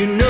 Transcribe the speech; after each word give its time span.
you 0.00 0.06
know 0.06 0.29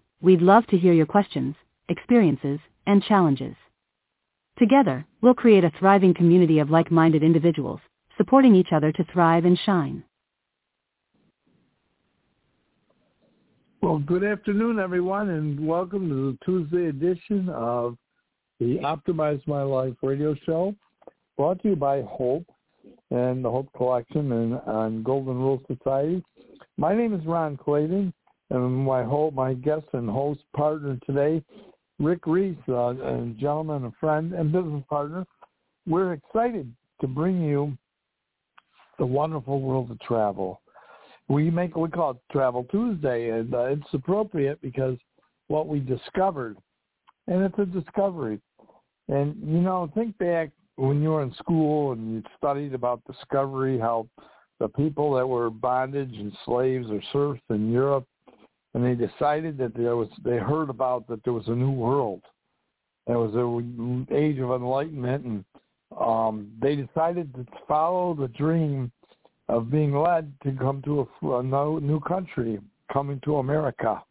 We'd 0.23 0.43
love 0.43 0.67
to 0.67 0.77
hear 0.77 0.93
your 0.93 1.07
questions, 1.07 1.55
experiences, 1.89 2.59
and 2.85 3.01
challenges. 3.01 3.55
Together, 4.59 5.03
we'll 5.19 5.33
create 5.33 5.63
a 5.63 5.71
thriving 5.79 6.13
community 6.13 6.59
of 6.59 6.69
like-minded 6.69 7.23
individuals, 7.23 7.79
supporting 8.17 8.53
each 8.53 8.67
other 8.71 8.91
to 8.91 9.03
thrive 9.11 9.45
and 9.45 9.57
shine. 9.65 10.03
Well, 13.81 13.97
good 13.97 14.23
afternoon, 14.23 14.77
everyone, 14.77 15.29
and 15.29 15.65
welcome 15.65 16.07
to 16.09 16.31
the 16.33 16.45
Tuesday 16.45 16.89
edition 16.89 17.49
of 17.49 17.97
the 18.59 18.77
Optimize 18.83 19.41
My 19.47 19.63
Life 19.63 19.95
radio 20.03 20.35
show, 20.45 20.75
brought 21.35 21.59
to 21.63 21.69
you 21.69 21.75
by 21.75 22.03
Hope 22.03 22.45
and 23.09 23.43
the 23.43 23.49
Hope 23.49 23.69
Collection 23.75 24.31
and 24.67 25.03
Golden 25.03 25.33
Rule 25.39 25.63
Society. 25.65 26.23
My 26.77 26.95
name 26.95 27.15
is 27.15 27.25
Ron 27.25 27.57
Claydon, 27.57 28.13
and 28.51 28.85
my 28.85 29.03
hope, 29.03 29.33
my 29.33 29.53
guest 29.53 29.85
and 29.93 30.09
host 30.09 30.41
partner 30.55 30.97
today, 31.05 31.43
Rick 31.99 32.27
Reese, 32.27 32.55
uh, 32.69 32.89
a 32.89 33.33
gentleman, 33.39 33.85
a 33.85 33.91
friend, 33.99 34.33
and 34.33 34.51
business 34.51 34.83
partner. 34.89 35.25
We're 35.87 36.13
excited 36.13 36.71
to 37.01 37.07
bring 37.07 37.41
you 37.41 37.75
the 38.99 39.05
wonderful 39.05 39.61
world 39.61 39.89
of 39.89 39.99
travel 40.01 40.61
we 41.31 41.49
make 41.49 41.77
we 41.77 41.87
call 41.87 42.11
it 42.11 42.17
Travel 42.29 42.65
Tuesday, 42.69 43.29
and 43.29 43.53
uh, 43.53 43.65
it's 43.65 43.93
appropriate 43.93 44.61
because 44.61 44.97
what 45.47 45.67
we 45.67 45.79
discovered, 45.79 46.57
and 47.27 47.41
it's 47.41 47.57
a 47.57 47.65
discovery. 47.65 48.39
And 49.07 49.35
you 49.37 49.61
know, 49.61 49.89
think 49.95 50.17
back 50.17 50.49
when 50.75 51.01
you 51.01 51.09
were 51.09 51.23
in 51.23 51.33
school 51.35 51.93
and 51.93 52.15
you 52.15 52.23
studied 52.37 52.73
about 52.73 53.01
discovery, 53.05 53.79
how 53.79 54.07
the 54.59 54.67
people 54.67 55.13
that 55.15 55.25
were 55.25 55.49
bondage 55.49 56.13
and 56.13 56.33
slaves 56.45 56.87
or 56.89 57.01
serfs 57.13 57.41
in 57.49 57.71
Europe, 57.71 58.05
and 58.73 58.85
they 58.85 58.95
decided 58.95 59.57
that 59.57 59.75
there 59.75 59.95
was 59.95 60.07
they 60.23 60.37
heard 60.37 60.69
about 60.69 61.07
that 61.07 61.23
there 61.23 61.33
was 61.33 61.47
a 61.47 61.55
new 61.55 61.71
world. 61.71 62.21
There 63.07 63.19
was 63.19 63.33
an 63.35 64.07
age 64.11 64.39
of 64.39 64.51
enlightenment, 64.51 65.25
and 65.25 65.45
um, 65.99 66.51
they 66.61 66.75
decided 66.75 67.33
to 67.35 67.45
follow 67.67 68.13
the 68.13 68.27
dream 68.29 68.91
of 69.49 69.71
being 69.71 69.93
led 69.93 70.31
to 70.43 70.51
come 70.53 70.81
to 70.83 71.07
a, 71.23 71.39
a 71.39 71.79
new 71.81 71.99
country, 71.99 72.59
coming 72.93 73.19
to 73.25 73.37
America. 73.37 74.01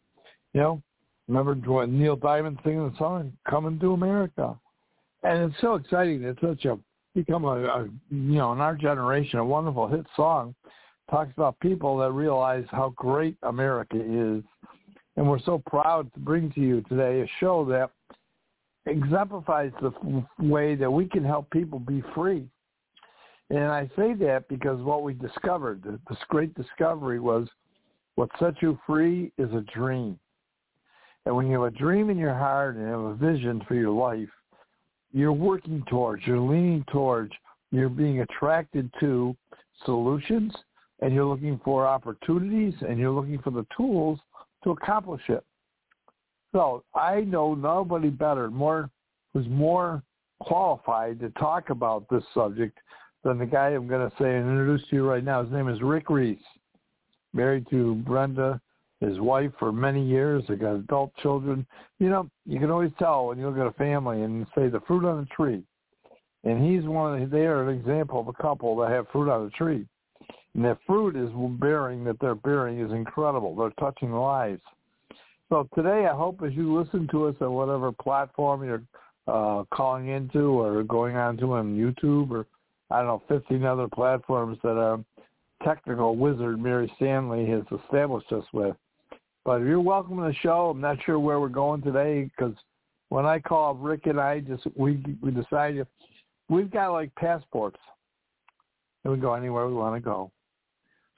You 0.53 0.61
know, 0.61 0.81
remember 1.27 1.87
Neil 1.87 2.15
Diamond 2.15 2.59
singing 2.63 2.89
the 2.91 2.97
song 2.97 3.33
"Coming 3.49 3.79
to 3.79 3.93
America," 3.93 4.55
and 5.23 5.51
it's 5.51 5.61
so 5.61 5.75
exciting. 5.75 6.23
It's 6.23 6.41
such 6.41 6.65
a 6.65 6.77
become 7.15 7.45
a, 7.45 7.63
a 7.63 7.83
you 8.09 8.37
know 8.37 8.53
in 8.53 8.61
our 8.61 8.75
generation 8.75 9.39
a 9.39 9.45
wonderful 9.45 9.87
hit 9.87 10.05
song. 10.15 10.53
Talks 11.11 11.31
about 11.35 11.59
people 11.59 11.97
that 11.97 12.11
realize 12.11 12.65
how 12.71 12.93
great 12.95 13.35
America 13.43 13.97
is, 13.97 14.43
and 15.17 15.29
we're 15.29 15.41
so 15.41 15.61
proud 15.67 16.11
to 16.13 16.19
bring 16.19 16.51
to 16.53 16.61
you 16.61 16.81
today 16.83 17.21
a 17.21 17.27
show 17.39 17.65
that 17.65 17.91
exemplifies 18.85 19.71
the 19.81 20.23
way 20.39 20.73
that 20.73 20.89
we 20.89 21.05
can 21.05 21.23
help 21.23 21.49
people 21.51 21.79
be 21.79 22.01
free 22.15 22.47
and 23.51 23.65
I 23.65 23.89
say 23.97 24.13
that 24.13 24.45
because 24.47 24.81
what 24.81 25.03
we 25.03 25.13
discovered, 25.13 25.83
this 25.83 26.17
great 26.29 26.55
discovery 26.55 27.19
was 27.19 27.49
what 28.15 28.29
sets 28.39 28.55
you 28.61 28.79
free 28.87 29.33
is 29.37 29.51
a 29.53 29.65
dream. 29.77 30.17
And 31.25 31.35
when 31.35 31.47
you 31.47 31.61
have 31.61 31.73
a 31.73 31.77
dream 31.77 32.09
in 32.09 32.17
your 32.17 32.33
heart 32.33 32.77
and 32.77 32.87
have 32.87 32.99
a 33.01 33.13
vision 33.13 33.61
for 33.67 33.75
your 33.75 33.91
life, 33.91 34.29
you're 35.11 35.33
working 35.33 35.83
towards, 35.89 36.25
you're 36.25 36.39
leaning 36.39 36.85
towards, 36.93 37.33
you're 37.71 37.89
being 37.89 38.21
attracted 38.21 38.89
to 39.01 39.35
solutions 39.83 40.53
and 41.01 41.13
you're 41.13 41.25
looking 41.25 41.59
for 41.63 41.87
opportunities 41.87 42.73
and 42.87 42.99
you're 42.99 43.11
looking 43.11 43.39
for 43.39 43.51
the 43.51 43.65
tools 43.75 44.19
to 44.63 44.71
accomplish 44.71 45.21
it. 45.29 45.43
So 46.51 46.83
I 46.93 47.21
know 47.21 47.55
nobody 47.55 48.09
better, 48.09 48.49
more 48.49 48.89
who's 49.33 49.47
more 49.47 50.03
qualified 50.39 51.19
to 51.19 51.29
talk 51.31 51.69
about 51.69 52.05
this 52.09 52.23
subject 52.33 52.77
than 53.23 53.37
the 53.37 53.45
guy 53.45 53.69
I'm 53.69 53.87
going 53.87 54.09
to 54.09 54.15
say 54.17 54.35
and 54.35 54.49
introduce 54.49 54.87
to 54.89 54.95
you 54.95 55.07
right 55.07 55.23
now. 55.23 55.43
His 55.43 55.53
name 55.53 55.69
is 55.69 55.81
Rick 55.81 56.09
Reese, 56.09 56.39
married 57.33 57.67
to 57.69 57.95
Brenda, 57.95 58.59
his 58.99 59.19
wife 59.19 59.51
for 59.59 59.71
many 59.71 60.05
years. 60.05 60.43
They 60.47 60.55
got 60.55 60.75
adult 60.75 61.15
children. 61.21 61.65
You 61.99 62.09
know, 62.09 62.29
you 62.45 62.59
can 62.59 62.69
always 62.69 62.91
tell 62.99 63.27
when 63.27 63.37
you 63.37 63.49
look 63.49 63.57
at 63.57 63.67
a 63.67 63.71
family 63.71 64.21
and 64.21 64.45
say 64.55 64.67
the 64.67 64.81
fruit 64.81 65.05
on 65.05 65.21
the 65.21 65.25
tree. 65.27 65.63
And 66.43 66.63
he's 66.63 66.87
one 66.87 67.21
of 67.21 67.29
the, 67.29 67.37
they 67.37 67.45
are 67.45 67.67
an 67.69 67.77
example 67.77 68.19
of 68.19 68.27
a 68.27 68.33
couple 68.33 68.75
that 68.77 68.89
have 68.89 69.07
fruit 69.11 69.31
on 69.31 69.45
the 69.45 69.51
tree. 69.51 69.85
And 70.53 70.65
that 70.65 70.79
fruit 70.85 71.15
is 71.15 71.29
bearing 71.59 72.03
that 72.03 72.19
they're 72.19 72.35
bearing 72.35 72.79
is 72.79 72.91
incredible. 72.91 73.55
They're 73.55 73.71
touching 73.79 74.11
lives. 74.11 74.61
So 75.49 75.67
today, 75.75 76.07
I 76.07 76.15
hope 76.15 76.41
as 76.45 76.53
you 76.53 76.77
listen 76.77 77.07
to 77.11 77.27
us 77.27 77.35
on 77.41 77.51
whatever 77.51 77.91
platform 77.91 78.63
you're 78.63 78.83
uh, 79.27 79.63
calling 79.73 80.09
into 80.09 80.59
or 80.59 80.83
going 80.83 81.15
onto 81.15 81.53
on 81.53 81.77
YouTube 81.77 82.31
or 82.31 82.45
I 82.89 82.97
don't 82.97 83.07
know, 83.07 83.23
15 83.29 83.63
other 83.63 83.87
platforms 83.87 84.57
that 84.63 84.77
a 84.77 85.03
technical 85.63 86.15
wizard 86.15 86.59
Mary 86.59 86.91
Stanley 86.97 87.45
has 87.49 87.63
established 87.83 88.31
us 88.31 88.43
with. 88.53 88.75
But 89.45 89.61
if 89.61 89.67
you're 89.67 89.81
welcome 89.81 90.17
to 90.17 90.23
the 90.23 90.35
show. 90.41 90.69
I'm 90.69 90.81
not 90.81 90.97
sure 91.05 91.19
where 91.19 91.39
we're 91.39 91.49
going 91.49 91.81
today 91.81 92.23
because 92.23 92.53
when 93.09 93.25
I 93.25 93.39
call 93.39 93.75
Rick 93.75 94.05
and 94.05 94.19
I 94.19 94.39
just 94.39 94.63
we 94.75 95.03
we 95.21 95.31
decided 95.31 95.87
we've 96.49 96.69
got 96.69 96.91
like 96.91 97.13
passports 97.15 97.79
and 99.03 99.13
we 99.13 99.19
go 99.19 99.33
anywhere 99.33 99.67
we 99.67 99.73
want 99.73 99.95
to 99.95 100.01
go. 100.01 100.31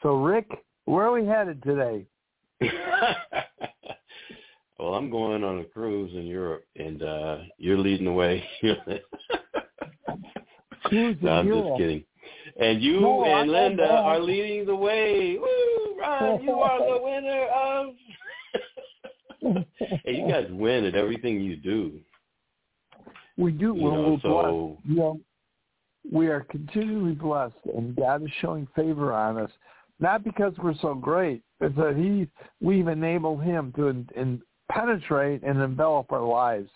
So 0.03 0.15
Rick, 0.17 0.49
where 0.85 1.05
are 1.07 1.11
we 1.13 1.25
headed 1.25 1.63
today? 1.63 2.05
well, 4.79 4.93
I'm 4.95 5.09
going 5.09 5.43
on 5.43 5.59
a 5.59 5.63
cruise 5.63 6.11
in 6.13 6.25
Europe, 6.25 6.65
and 6.75 7.01
uh 7.03 7.37
you're 7.57 7.77
leading 7.77 8.05
the 8.05 8.11
way. 8.11 8.43
Cruise 10.83 11.17
no, 11.21 11.31
I'm 11.31 11.47
Europe. 11.47 11.65
just 11.69 11.77
kidding. 11.79 12.03
And 12.59 12.81
you 12.81 12.99
No, 13.01 13.23
and 13.25 13.49
I- 13.49 13.53
Linda 13.67 13.89
are 13.89 14.19
leading 14.19 14.65
the 14.65 14.75
way. 14.75 15.37
Woo, 15.39 15.97
Ron, 15.99 16.43
you 16.43 16.51
are 16.51 16.79
the 16.79 17.01
winner 17.03 17.47
of. 17.47 17.95
hey, 20.03 20.15
you 20.17 20.27
guys 20.27 20.47
win 20.51 20.83
at 20.85 20.95
everything 20.95 21.39
you 21.41 21.55
do. 21.55 21.99
We 23.37 23.51
do. 23.51 23.67
You 23.67 23.73
We're, 23.75 23.91
know, 23.93 24.09
we're 24.11 24.19
so- 24.21 24.77
blessed. 24.77 24.89
You 24.89 24.95
know, 24.95 25.19
we 26.11 26.27
are 26.27 26.41
continually 26.41 27.13
blessed, 27.13 27.55
and 27.75 27.95
God 27.95 28.23
is 28.23 28.29
showing 28.41 28.67
favor 28.75 29.13
on 29.13 29.37
us. 29.37 29.51
Not 30.03 30.25
because 30.25 30.51
we're 30.61 30.75
so 30.81 30.95
great, 30.95 31.43
it's 31.61 31.73
that 31.77 31.95
He 31.95 32.27
we've 32.59 32.89
enabled 32.89 33.41
Him 33.41 33.71
to 33.77 33.87
in, 33.87 34.09
in 34.17 34.41
penetrate 34.69 35.43
and 35.43 35.61
envelop 35.61 36.11
our 36.11 36.27
lives. 36.27 36.69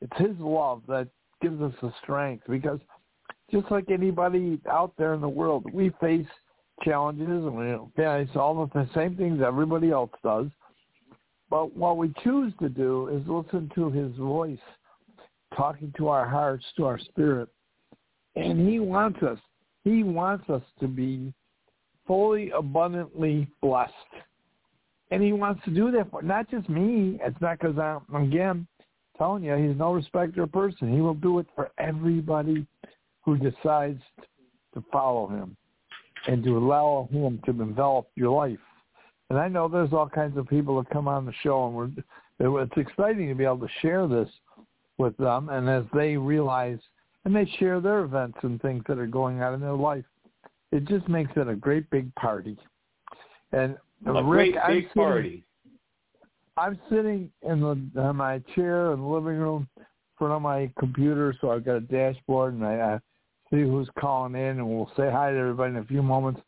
It's 0.00 0.16
His 0.18 0.36
love 0.40 0.82
that 0.88 1.06
gives 1.40 1.62
us 1.62 1.72
the 1.80 1.92
strength. 2.02 2.42
Because 2.48 2.80
just 3.52 3.70
like 3.70 3.92
anybody 3.92 4.60
out 4.68 4.92
there 4.98 5.14
in 5.14 5.20
the 5.20 5.28
world, 5.28 5.66
we 5.72 5.92
face 6.00 6.26
challenges 6.82 7.28
and 7.28 7.54
we 7.54 7.78
face 7.96 8.28
all 8.34 8.68
the 8.74 8.88
same 8.92 9.14
things 9.14 9.40
everybody 9.40 9.92
else 9.92 10.10
does. 10.24 10.48
But 11.48 11.76
what 11.76 11.96
we 11.96 12.12
choose 12.24 12.52
to 12.60 12.68
do 12.68 13.06
is 13.06 13.22
listen 13.28 13.70
to 13.76 13.88
His 13.88 14.16
voice 14.16 14.58
talking 15.56 15.92
to 15.96 16.08
our 16.08 16.28
hearts, 16.28 16.64
to 16.76 16.86
our 16.86 16.98
spirit. 16.98 17.48
And 18.34 18.68
he 18.68 18.80
wants 18.80 19.22
us, 19.22 19.38
he 19.84 20.02
wants 20.02 20.50
us 20.50 20.62
to 20.80 20.88
be 20.88 21.32
fully, 22.12 22.50
abundantly 22.50 23.48
blessed. 23.62 23.92
and 25.10 25.22
he 25.22 25.32
wants 25.32 25.64
to 25.64 25.70
do 25.70 25.90
that 25.90 26.10
for 26.10 26.20
not 26.20 26.50
just 26.50 26.68
me. 26.68 27.18
It's 27.22 27.40
not 27.40 27.58
because 27.58 27.78
I'm 27.78 28.22
again 28.22 28.66
telling 29.16 29.44
you 29.44 29.54
he's 29.54 29.78
no 29.78 29.94
respecter 29.94 30.42
of 30.42 30.52
person. 30.52 30.92
He 30.92 31.00
will 31.00 31.14
do 31.14 31.38
it 31.38 31.46
for 31.54 31.70
everybody 31.78 32.66
who 33.22 33.38
decides 33.38 34.02
to 34.74 34.84
follow 34.92 35.26
him 35.26 35.56
and 36.26 36.44
to 36.44 36.58
allow 36.58 37.08
him 37.10 37.40
to 37.46 37.50
envelop 37.50 38.10
your 38.14 38.30
life. 38.30 38.58
And 39.30 39.38
I 39.38 39.48
know 39.48 39.66
there's 39.66 39.94
all 39.94 40.08
kinds 40.08 40.36
of 40.36 40.46
people 40.48 40.76
that 40.82 40.90
come 40.90 41.08
on 41.08 41.24
the 41.24 41.32
show, 41.42 41.66
and 41.66 41.74
we're 41.74 42.62
it's 42.62 42.76
exciting 42.76 43.28
to 43.28 43.34
be 43.34 43.44
able 43.44 43.60
to 43.60 43.68
share 43.80 44.06
this 44.06 44.28
with 44.98 45.16
them. 45.16 45.48
And 45.48 45.66
as 45.66 45.84
they 45.94 46.18
realize, 46.18 46.78
and 47.24 47.34
they 47.34 47.50
share 47.58 47.80
their 47.80 48.00
events 48.00 48.36
and 48.42 48.60
things 48.60 48.84
that 48.86 48.98
are 48.98 49.06
going 49.06 49.42
on 49.42 49.54
in 49.54 49.60
their 49.60 49.72
life, 49.72 50.04
it 50.72 50.84
just 50.86 51.06
makes 51.08 51.30
it 51.36 51.48
a 51.48 51.54
great 51.54 51.88
big 51.90 52.12
party. 52.16 52.56
And 53.52 53.76
a 54.06 54.12
Rick, 54.12 54.24
great 54.24 54.56
I'm 54.58 54.72
big 54.74 54.84
sitting- 54.88 55.02
party. 55.02 55.44
I'm 56.56 56.78
sitting 56.90 57.30
in 57.42 57.60
the 57.60 57.70
in 58.10 58.16
my 58.16 58.38
chair 58.54 58.92
in 58.92 59.00
the 59.00 59.06
living 59.06 59.38
room, 59.38 59.68
in 59.78 59.84
front 60.18 60.34
of 60.34 60.42
my 60.42 60.70
computer, 60.78 61.34
so 61.40 61.50
I've 61.50 61.64
got 61.64 61.76
a 61.76 61.80
dashboard, 61.80 62.52
and 62.54 62.64
I, 62.64 62.74
I 62.94 62.98
see 63.50 63.62
who's 63.62 63.88
calling 63.98 64.34
in, 64.34 64.58
and 64.58 64.68
we'll 64.68 64.90
say 64.96 65.10
hi 65.10 65.30
to 65.32 65.38
everybody 65.38 65.72
in 65.72 65.78
a 65.78 65.84
few 65.84 66.02
moments. 66.02 66.40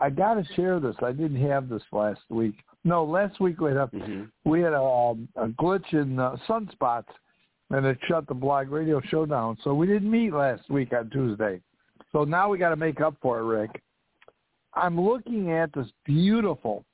I 0.00 0.08
got 0.08 0.34
to 0.34 0.44
share 0.54 0.80
this. 0.80 0.96
I 1.02 1.12
didn't 1.12 1.40
have 1.46 1.68
this 1.68 1.82
last 1.92 2.22
week. 2.30 2.54
No, 2.84 3.04
last 3.04 3.40
week 3.40 3.60
we 3.60 3.68
had 3.68 3.76
a, 3.76 3.86
hmm 3.88 4.22
we 4.44 4.62
had 4.62 4.72
a, 4.72 4.80
um, 4.82 5.28
a 5.36 5.48
glitch 5.48 5.92
in 5.92 6.18
uh, 6.18 6.36
sunspots, 6.48 7.12
and 7.70 7.84
it 7.84 7.98
shut 8.08 8.26
the 8.28 8.34
blog 8.34 8.70
radio 8.70 9.02
show 9.02 9.26
down. 9.26 9.58
So 9.62 9.74
we 9.74 9.86
didn't 9.86 10.10
meet 10.10 10.32
last 10.32 10.68
week 10.70 10.92
on 10.94 11.10
Tuesday. 11.10 11.60
So 12.12 12.24
now 12.24 12.48
we 12.48 12.58
got 12.58 12.70
to 12.70 12.76
make 12.76 13.00
up 13.00 13.16
for 13.20 13.38
it, 13.40 13.44
Rick. 13.44 13.82
I'm 14.74 15.00
looking 15.00 15.50
at 15.52 15.72
this 15.72 15.88
beautiful 16.04 16.84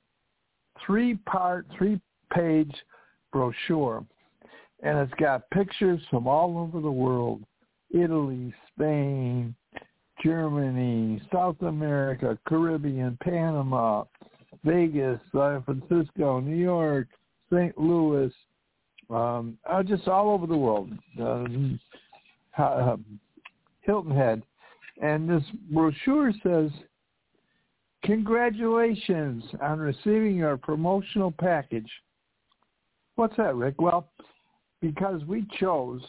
three-part, 0.85 1.67
three-page 1.77 2.73
brochure, 3.31 4.05
and 4.81 4.97
it's 4.97 5.13
got 5.19 5.49
pictures 5.51 6.01
from 6.09 6.27
all 6.27 6.57
over 6.57 6.81
the 6.81 6.91
world: 6.91 7.43
Italy, 7.91 8.53
Spain, 8.73 9.55
Germany, 10.23 11.21
South 11.31 11.61
America, 11.61 12.37
Caribbean, 12.47 13.17
Panama, 13.21 14.05
Vegas, 14.63 15.19
San 15.31 15.63
Francisco, 15.63 16.39
New 16.39 16.55
York, 16.55 17.07
St. 17.51 17.77
Louis, 17.77 18.31
um, 19.09 19.57
uh, 19.69 19.81
just 19.83 20.07
all 20.07 20.29
over 20.29 20.45
the 20.45 20.57
world. 20.57 20.91
Um, 21.19 21.79
uh, 22.57 22.97
Hilton 23.81 24.15
Head, 24.15 24.43
and 24.99 25.29
this 25.29 25.43
brochure 25.71 26.31
says, 26.43 26.71
"Congratulations 28.03 29.43
on 29.61 29.79
receiving 29.79 30.35
your 30.35 30.57
promotional 30.57 31.31
package." 31.31 31.91
What's 33.15 33.35
that, 33.37 33.55
Rick? 33.55 33.81
Well, 33.81 34.09
because 34.81 35.23
we 35.25 35.45
chose 35.59 36.01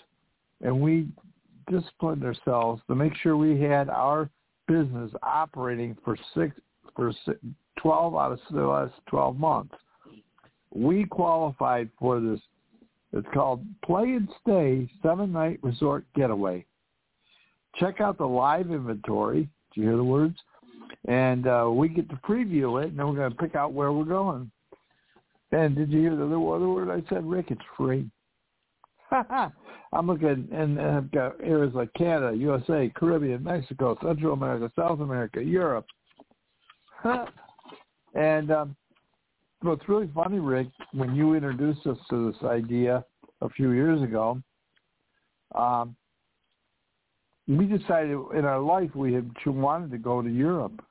and 0.61 0.81
we 0.81 1.09
disciplined 1.69 2.25
ourselves 2.25 2.83
to 2.89 2.95
make 2.95 3.15
sure 3.17 3.37
we 3.37 3.61
had 3.61 3.89
our 3.89 4.29
business 4.67 5.11
operating 5.23 5.97
for 6.05 6.17
six 6.35 6.55
for 6.95 7.13
si- 7.25 7.33
12 7.79 8.15
out 8.15 8.33
of 8.33 8.41
the 8.51 8.61
last 8.61 8.95
12 9.07 9.39
months. 9.39 9.75
We 10.73 11.05
qualified 11.05 11.89
for 11.99 12.21
this. 12.21 12.41
It's 13.13 13.27
called 13.35 13.65
Play 13.85 14.13
and 14.13 14.29
Stay 14.41 14.89
Seven 15.03 15.33
Night 15.33 15.59
Resort 15.63 16.05
Getaway. 16.15 16.65
Check 17.77 18.01
out 18.01 18.19
the 18.19 18.27
live 18.27 18.71
inventory. 18.71 19.49
Do 19.75 19.81
you 19.81 19.89
hear 19.89 19.97
the 19.97 20.05
words? 20.05 20.37
And 21.07 21.47
uh, 21.47 21.69
we 21.73 21.89
get 21.89 22.09
to 22.11 22.17
preview 22.17 22.83
it, 22.83 22.89
and 22.89 22.99
then 22.99 23.07
we're 23.07 23.15
going 23.15 23.31
to 23.31 23.37
pick 23.37 23.55
out 23.55 23.73
where 23.73 23.93
we're 23.93 24.05
going. 24.05 24.51
And 25.53 25.75
did 25.75 25.91
you 25.91 26.01
hear 26.01 26.17
the 26.17 26.25
other 26.25 26.39
word 26.39 26.91
I 26.91 27.09
said, 27.09 27.25
Rick? 27.25 27.47
It's 27.51 27.61
free. 27.77 28.11
I'm 29.93 30.07
looking, 30.07 30.49
and 30.53 30.81
I've 30.81 31.11
got 31.11 31.35
areas 31.43 31.75
like 31.75 31.93
Canada, 31.95 32.37
USA, 32.37 32.93
Caribbean, 32.95 33.43
Mexico, 33.43 33.99
Central 34.03 34.35
America, 34.35 34.71
South 34.77 35.01
America, 35.01 35.43
Europe. 35.43 35.87
and 38.15 38.53
um, 38.53 38.77
what's 39.63 39.89
really 39.89 40.09
funny, 40.15 40.39
Rick, 40.39 40.69
when 40.93 41.17
you 41.17 41.35
introduced 41.35 41.87
us 41.87 41.99
to 42.11 42.31
this 42.31 42.43
idea 42.45 43.05
a 43.41 43.49
few 43.49 43.73
years 43.73 44.01
ago, 44.03 44.41
um, 45.57 45.97
we 47.59 47.67
decided 47.67 48.17
in 48.37 48.45
our 48.45 48.61
life 48.61 48.95
we 48.95 49.13
had 49.13 49.31
wanted 49.45 49.91
to 49.91 49.99
go 49.99 50.23
to 50.23 50.29
Europe. 50.29 50.85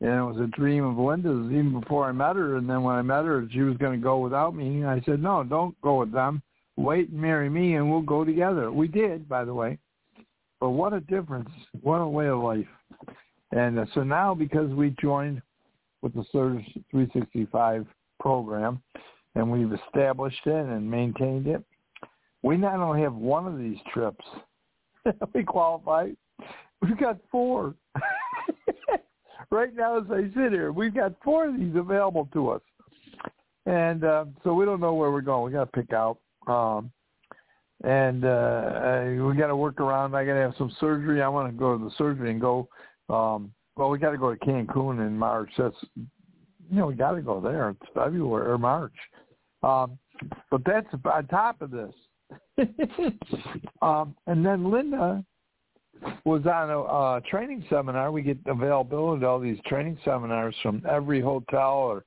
And 0.00 0.10
it 0.10 0.22
was 0.22 0.38
a 0.40 0.46
dream 0.56 0.84
of 0.84 0.96
Linda's 0.96 1.52
even 1.52 1.78
before 1.78 2.08
I 2.08 2.12
met 2.12 2.36
her. 2.36 2.56
And 2.56 2.68
then 2.68 2.82
when 2.82 2.96
I 2.96 3.02
met 3.02 3.24
her, 3.24 3.46
she 3.52 3.60
was 3.60 3.76
going 3.76 4.00
to 4.00 4.02
go 4.02 4.18
without 4.18 4.54
me. 4.56 4.80
And 4.80 4.88
I 4.88 5.00
said, 5.04 5.22
no, 5.22 5.44
don't 5.44 5.80
go 5.82 6.00
with 6.00 6.10
them. 6.10 6.42
Wait 6.76 7.10
and 7.10 7.20
marry 7.20 7.50
me 7.50 7.74
and 7.74 7.90
we'll 7.90 8.00
go 8.00 8.24
together. 8.24 8.72
We 8.72 8.88
did, 8.88 9.28
by 9.28 9.44
the 9.44 9.54
way. 9.54 9.78
But 10.60 10.70
what 10.70 10.94
a 10.94 11.00
difference. 11.00 11.50
What 11.82 11.98
a 11.98 12.08
way 12.08 12.28
of 12.28 12.38
life. 12.38 12.66
And 13.52 13.78
uh, 13.78 13.84
so 13.94 14.02
now 14.02 14.34
because 14.34 14.70
we 14.70 14.96
joined 15.00 15.42
with 16.00 16.14
the 16.14 16.24
Surge 16.32 16.64
365 16.90 17.86
program 18.18 18.82
and 19.34 19.50
we've 19.50 19.72
established 19.72 20.46
it 20.46 20.66
and 20.66 20.90
maintained 20.90 21.46
it, 21.46 21.62
we 22.42 22.56
not 22.56 22.80
only 22.80 23.02
have 23.02 23.14
one 23.14 23.46
of 23.46 23.58
these 23.58 23.78
trips, 23.92 24.24
we 25.34 25.42
qualify, 25.44 26.08
we've 26.80 26.98
got 26.98 27.18
four. 27.30 27.74
right 29.50 29.74
now 29.74 29.98
as 29.98 30.04
I 30.10 30.22
sit 30.34 30.52
here, 30.52 30.72
we've 30.72 30.94
got 30.94 31.14
four 31.22 31.48
of 31.48 31.58
these 31.58 31.74
available 31.76 32.28
to 32.32 32.50
us. 32.50 32.62
And 33.66 34.04
uh, 34.04 34.24
so 34.42 34.54
we 34.54 34.64
don't 34.64 34.80
know 34.80 34.94
where 34.94 35.10
we're 35.10 35.20
going. 35.20 35.52
We 35.52 35.52
got 35.52 35.72
to 35.72 35.82
pick 35.82 35.92
out. 35.92 36.18
Um, 36.46 36.90
and 37.84 38.24
uh, 38.24 39.24
we 39.26 39.36
got 39.36 39.48
to 39.48 39.56
work 39.56 39.80
around. 39.80 40.14
I 40.14 40.24
got 40.24 40.34
to 40.34 40.40
have 40.40 40.54
some 40.56 40.74
surgery. 40.80 41.22
I 41.22 41.28
want 41.28 41.52
to 41.52 41.56
go 41.56 41.76
to 41.76 41.84
the 41.84 41.90
surgery 41.96 42.30
and 42.30 42.40
go. 42.40 42.68
Um, 43.08 43.52
well, 43.76 43.90
we 43.90 43.98
got 43.98 44.10
to 44.10 44.18
go 44.18 44.34
to 44.34 44.44
Cancun 44.44 45.04
in 45.04 45.18
March. 45.18 45.50
That's 45.58 45.74
you 45.96 46.78
know 46.78 46.86
we 46.86 46.94
got 46.94 47.12
to 47.12 47.22
go 47.22 47.40
there. 47.40 47.70
It's 47.70 47.92
February 47.94 48.50
or 48.50 48.58
March. 48.58 48.94
Um, 49.62 49.98
but 50.50 50.62
that's 50.64 50.86
on 51.04 51.26
top 51.26 51.60
of 51.60 51.70
this. 51.70 51.92
um, 53.82 54.14
and 54.26 54.44
then 54.44 54.70
Linda 54.70 55.24
was 56.24 56.44
on 56.46 56.70
a 56.70 56.80
uh, 56.80 57.20
training 57.28 57.64
seminar. 57.70 58.10
We 58.10 58.22
get 58.22 58.38
availability 58.46 59.20
to 59.20 59.26
all 59.26 59.40
these 59.40 59.58
training 59.66 59.98
seminars 60.04 60.54
from 60.62 60.82
every 60.88 61.20
hotel 61.20 61.74
or 61.74 62.04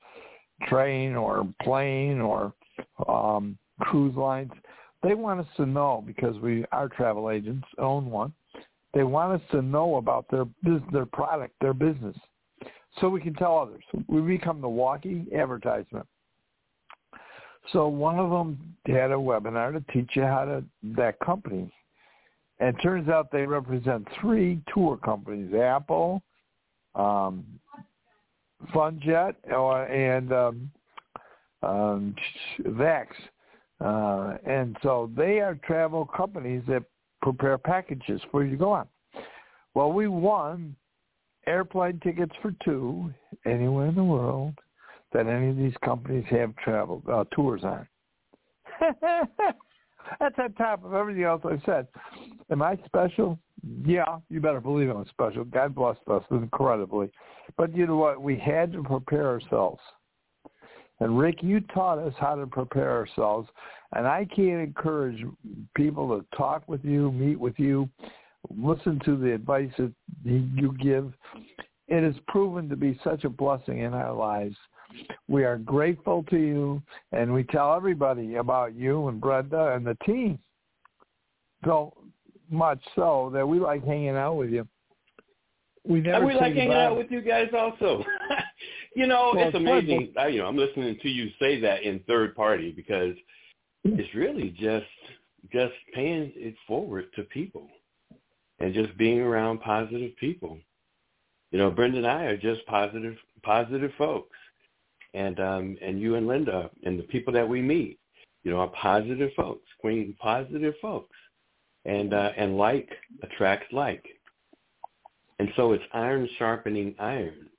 train 0.64 1.16
or 1.16 1.48
plane 1.62 2.20
or 2.20 2.54
um, 3.08 3.58
cruise 3.80 4.16
lines. 4.16 4.52
They 5.04 5.14
want 5.14 5.40
us 5.40 5.48
to 5.58 5.66
know 5.66 6.04
because 6.06 6.38
we 6.40 6.66
our 6.72 6.90
travel 6.90 7.30
agents 7.30 7.68
own 7.78 8.10
one. 8.10 8.34
They 8.94 9.04
want 9.04 9.42
us 9.42 9.48
to 9.52 9.62
know 9.62 9.98
about 9.98 10.26
their 10.32 10.46
their 10.92 11.06
product, 11.06 11.54
their 11.62 11.74
business, 11.74 12.16
so 13.00 13.10
we 13.10 13.22
can 13.22 13.34
tell 13.34 13.58
others. 13.58 13.84
We 14.08 14.22
become 14.22 14.62
the 14.62 14.70
walking 14.70 15.28
advertisement. 15.36 16.08
So 17.72 17.88
one 17.88 18.20
of 18.20 18.30
them 18.30 18.76
had 18.86 19.12
a 19.12 19.16
webinar 19.16 19.74
to 19.74 19.94
teach 19.94 20.12
you 20.14 20.24
how 20.24 20.46
to 20.46 20.64
that 20.96 21.20
company. 21.20 21.72
And 22.60 22.76
turns 22.82 23.10
out 23.10 23.32
they 23.32 23.46
represent 23.46 24.08
three 24.22 24.62
tour 24.74 24.98
companies: 24.98 25.54
Apple, 25.54 26.22
um, 26.94 27.46
FunJet, 28.74 29.36
and 29.92 30.32
um, 30.32 30.72
um, 31.64 32.16
Vax. 32.62 33.08
Uh, 33.82 34.38
and 34.50 34.78
so 34.82 35.12
they 35.18 35.42
are 35.42 35.60
travel 35.68 36.06
companies 36.16 36.64
that 36.68 36.84
prepare 37.22 37.58
packages 37.58 38.22
for 38.32 38.44
you 38.44 38.52
to 38.52 38.58
go 38.58 38.72
on. 38.72 38.88
Well, 39.74 39.92
we 39.92 40.08
won 40.08 40.76
airplane 41.46 42.00
tickets 42.02 42.32
for 42.42 42.54
two 42.64 43.14
anywhere 43.46 43.88
in 43.88 43.96
the 43.96 44.04
world 44.04 44.54
that 45.16 45.28
any 45.28 45.50
of 45.50 45.56
these 45.56 45.74
companies 45.84 46.26
have 46.30 46.54
travel 46.58 47.02
uh, 47.10 47.24
tours 47.32 47.62
on. 47.64 47.88
That's 50.20 50.36
on 50.38 50.54
top 50.54 50.84
of 50.84 50.94
everything 50.94 51.24
else 51.24 51.42
I 51.46 51.62
said. 51.66 51.88
Am 52.52 52.62
I 52.62 52.78
special? 52.86 53.40
Yeah, 53.86 54.18
you 54.30 54.42
better 54.42 54.60
believe 54.60 54.90
I'm 54.90 55.06
special. 55.08 55.46
God 55.46 55.74
blessed 55.74 56.02
us 56.12 56.24
incredibly. 56.32 57.10
But 57.56 57.74
you 57.74 57.88
know 57.88 57.96
what? 57.96 58.22
We 58.22 58.38
had 58.38 58.74
to 58.74 58.84
prepare 58.84 59.28
ourselves. 59.28 59.80
And 61.00 61.18
Rick, 61.18 61.38
you 61.42 61.62
taught 61.62 61.98
us 61.98 62.14
how 62.20 62.36
to 62.36 62.46
prepare 62.46 62.92
ourselves. 62.92 63.48
And 63.94 64.06
I 64.06 64.26
can't 64.26 64.62
encourage 64.62 65.24
people 65.76 66.10
to 66.10 66.38
talk 66.38 66.68
with 66.68 66.84
you, 66.84 67.14
meet 67.14 67.40
with 67.40 67.58
you, 67.58 67.90
listen 68.50 69.00
to 69.06 69.16
the 69.16 69.34
advice 69.34 69.72
that 69.78 69.94
you 70.26 70.76
give. 70.78 71.14
It 71.88 72.04
has 72.04 72.16
proven 72.28 72.68
to 72.68 72.76
be 72.76 73.00
such 73.02 73.24
a 73.24 73.30
blessing 73.30 73.80
in 73.80 73.94
our 73.94 74.14
lives. 74.14 74.58
We 75.28 75.44
are 75.44 75.58
grateful 75.58 76.24
to 76.30 76.38
you, 76.38 76.82
and 77.12 77.34
we 77.34 77.44
tell 77.44 77.74
everybody 77.74 78.36
about 78.36 78.76
you 78.76 79.08
and 79.08 79.20
Brenda 79.20 79.74
and 79.74 79.86
the 79.86 79.98
team. 80.06 80.40
So 81.64 81.94
much 82.50 82.80
so 82.96 83.32
that 83.34 83.48
we 83.48 83.60
like 83.60 83.84
hanging 83.84 84.10
out 84.16 84.36
with 84.36 84.52
you. 84.52 84.68
We 85.88 86.02
never 86.02 86.18
And 86.18 86.26
we 86.28 86.34
like 86.34 86.54
hanging 86.54 86.70
goodbye. 86.70 86.86
out 86.86 86.98
with 86.98 87.12
you 87.12 87.22
guys 87.22 87.50
also. 87.58 88.04
You 88.96 89.08
know, 89.08 89.34
Well, 89.36 89.48
it's 89.48 89.54
it's 89.54 89.62
amazing. 89.62 90.14
I, 90.18 90.28
you 90.28 90.40
know, 90.40 90.48
I'm 90.48 90.56
listening 90.56 90.98
to 91.02 91.10
you 91.10 91.30
say 91.38 91.60
that 91.60 91.84
in 91.84 92.00
third 92.08 92.34
party 92.34 92.72
because 92.72 93.14
it's 93.84 94.16
really 94.16 94.56
just 94.58 94.86
just 95.52 95.74
paying 95.94 96.32
it 96.36 96.56
forward 96.66 97.08
to 97.16 97.24
people 97.24 97.68
and 98.60 98.74
just 98.74 98.98
being 98.98 99.20
around 99.20 99.60
positive 99.60 100.16
people. 100.18 100.58
You 101.52 101.60
know, 101.60 101.70
Brenda 101.72 101.98
and 101.98 102.08
I 102.08 102.24
are 102.24 102.38
just 102.38 102.66
positive 102.68 103.18
positive 103.44 103.92
folks. 103.98 104.38
And 105.16 105.40
um 105.40 105.78
and 105.82 106.00
you 106.00 106.16
and 106.16 106.28
Linda 106.28 106.70
and 106.84 107.00
the 107.00 107.04
people 107.04 107.34
that 107.34 107.48
we 107.48 107.62
meet, 107.62 108.00
you 108.44 108.52
know, 108.52 108.60
are 108.60 108.68
positive 108.68 109.32
folks, 109.36 109.68
queen 109.80 110.16
positive 110.20 110.76
folks. 110.82 111.16
And 111.86 112.14
uh 112.14 112.32
and 112.38 112.58
like 112.58 112.90
attracts 113.24 113.72
like. 113.72 114.06
And 115.40 115.50
so 115.56 115.72
it's 115.72 115.84
iron 115.94 116.30
sharpening 116.38 116.96
iron. 117.00 117.50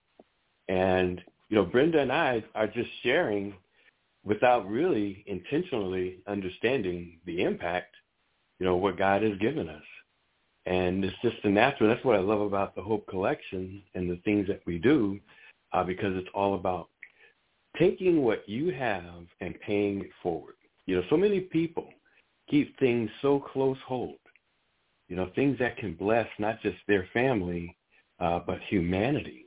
And 0.68 1.22
you 1.48 1.56
know, 1.56 1.64
Brenda 1.64 2.00
and 2.00 2.12
I 2.12 2.44
are 2.54 2.66
just 2.66 2.90
sharing 3.02 3.54
without 4.24 4.68
really 4.68 5.24
intentionally 5.26 6.18
understanding 6.26 7.18
the 7.24 7.42
impact, 7.42 7.94
you 8.58 8.66
know, 8.66 8.76
what 8.76 8.98
God 8.98 9.22
has 9.22 9.38
given 9.38 9.68
us. 9.68 9.84
And 10.66 11.04
it's 11.04 11.16
just 11.22 11.36
a 11.44 11.48
natural. 11.48 11.88
That's 11.88 12.04
what 12.04 12.16
I 12.16 12.20
love 12.20 12.40
about 12.40 12.74
the 12.74 12.82
Hope 12.82 13.06
Collection 13.06 13.82
and 13.94 14.10
the 14.10 14.20
things 14.24 14.48
that 14.48 14.60
we 14.66 14.78
do, 14.78 15.20
uh, 15.72 15.84
because 15.84 16.16
it's 16.16 16.28
all 16.34 16.56
about 16.56 16.88
taking 17.78 18.22
what 18.22 18.48
you 18.48 18.72
have 18.72 19.26
and 19.40 19.58
paying 19.60 20.00
it 20.00 20.10
forward. 20.22 20.54
You 20.86 20.96
know, 20.96 21.02
so 21.10 21.16
many 21.16 21.40
people 21.40 21.88
keep 22.48 22.78
things 22.78 23.10
so 23.22 23.40
close 23.40 23.78
hold. 23.86 24.18
You 25.08 25.16
know, 25.16 25.30
things 25.34 25.58
that 25.58 25.76
can 25.76 25.94
bless 25.94 26.26
not 26.38 26.60
just 26.62 26.76
their 26.88 27.08
family, 27.12 27.76
uh, 28.20 28.40
but 28.46 28.58
humanity. 28.68 29.46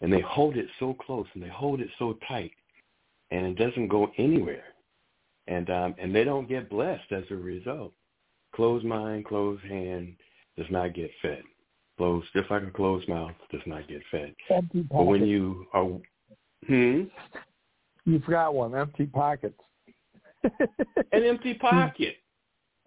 And 0.00 0.12
they 0.12 0.20
hold 0.20 0.56
it 0.56 0.66
so 0.78 0.94
close 0.94 1.26
and 1.34 1.42
they 1.42 1.48
hold 1.48 1.80
it 1.80 1.88
so 1.98 2.18
tight 2.28 2.52
and 3.32 3.46
it 3.46 3.56
doesn't 3.56 3.88
go 3.88 4.10
anywhere. 4.18 4.64
And 5.48 5.68
um, 5.70 5.94
and 5.98 6.14
they 6.14 6.22
don't 6.22 6.48
get 6.48 6.70
blessed 6.70 7.10
as 7.10 7.24
a 7.30 7.34
result. 7.34 7.92
Closed 8.54 8.84
mind, 8.84 9.24
closed 9.24 9.64
hand 9.64 10.14
does 10.56 10.66
not 10.70 10.94
get 10.94 11.10
fed. 11.20 11.42
Closed, 11.96 12.26
just 12.34 12.50
like 12.50 12.62
a 12.62 12.70
closed 12.70 13.08
mouth, 13.08 13.32
does 13.50 13.62
not 13.66 13.88
get 13.88 14.02
fed. 14.10 14.34
But 14.48 15.04
when 15.04 15.26
you 15.26 15.66
are, 15.72 15.88
hmm, 16.66 17.04
You 18.04 18.20
forgot 18.20 18.54
one, 18.54 18.74
empty 18.74 19.06
pockets. 19.06 19.58
an 20.44 21.22
empty 21.24 21.54
pocket. 21.54 22.16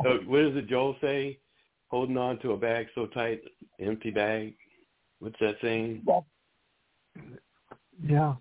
Uh, 0.05 0.17
what 0.25 0.41
does 0.41 0.57
it 0.57 0.67
Joel 0.67 0.95
say? 1.01 1.39
Holding 1.87 2.17
on 2.17 2.39
to 2.39 2.51
a 2.51 2.57
bag 2.57 2.87
so 2.95 3.07
tight, 3.07 3.41
empty 3.79 4.11
bag. 4.11 4.55
What's 5.19 5.39
that 5.39 5.55
saying? 5.61 6.03
yeah. 8.05 8.35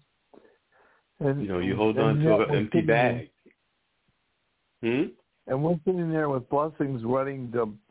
And, 1.21 1.43
You 1.43 1.49
know, 1.49 1.59
you 1.61 1.77
hold 1.77 1.99
on 1.99 2.19
to 2.19 2.37
an 2.41 2.55
empty 2.55 2.81
bag. 2.81 3.31
Hmm. 4.83 5.05
And 5.47 5.63
we're 5.63 5.79
sitting 5.85 6.11
there 6.11 6.29
with 6.29 6.49
blessings 6.49 7.03
ready 7.05 7.47
to 7.53 7.73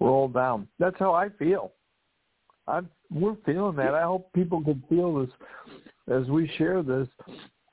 roll 0.00 0.28
down. 0.28 0.66
That's 0.78 0.98
how 0.98 1.14
I 1.14 1.28
feel. 1.38 1.72
I'm 2.66 2.88
we're 3.10 3.36
feeling 3.46 3.76
that. 3.76 3.94
I 3.94 4.02
hope 4.02 4.32
people 4.32 4.62
can 4.62 4.82
feel 4.88 5.20
this 5.20 5.30
as 6.08 6.26
we 6.28 6.50
share 6.58 6.82
this. 6.82 7.08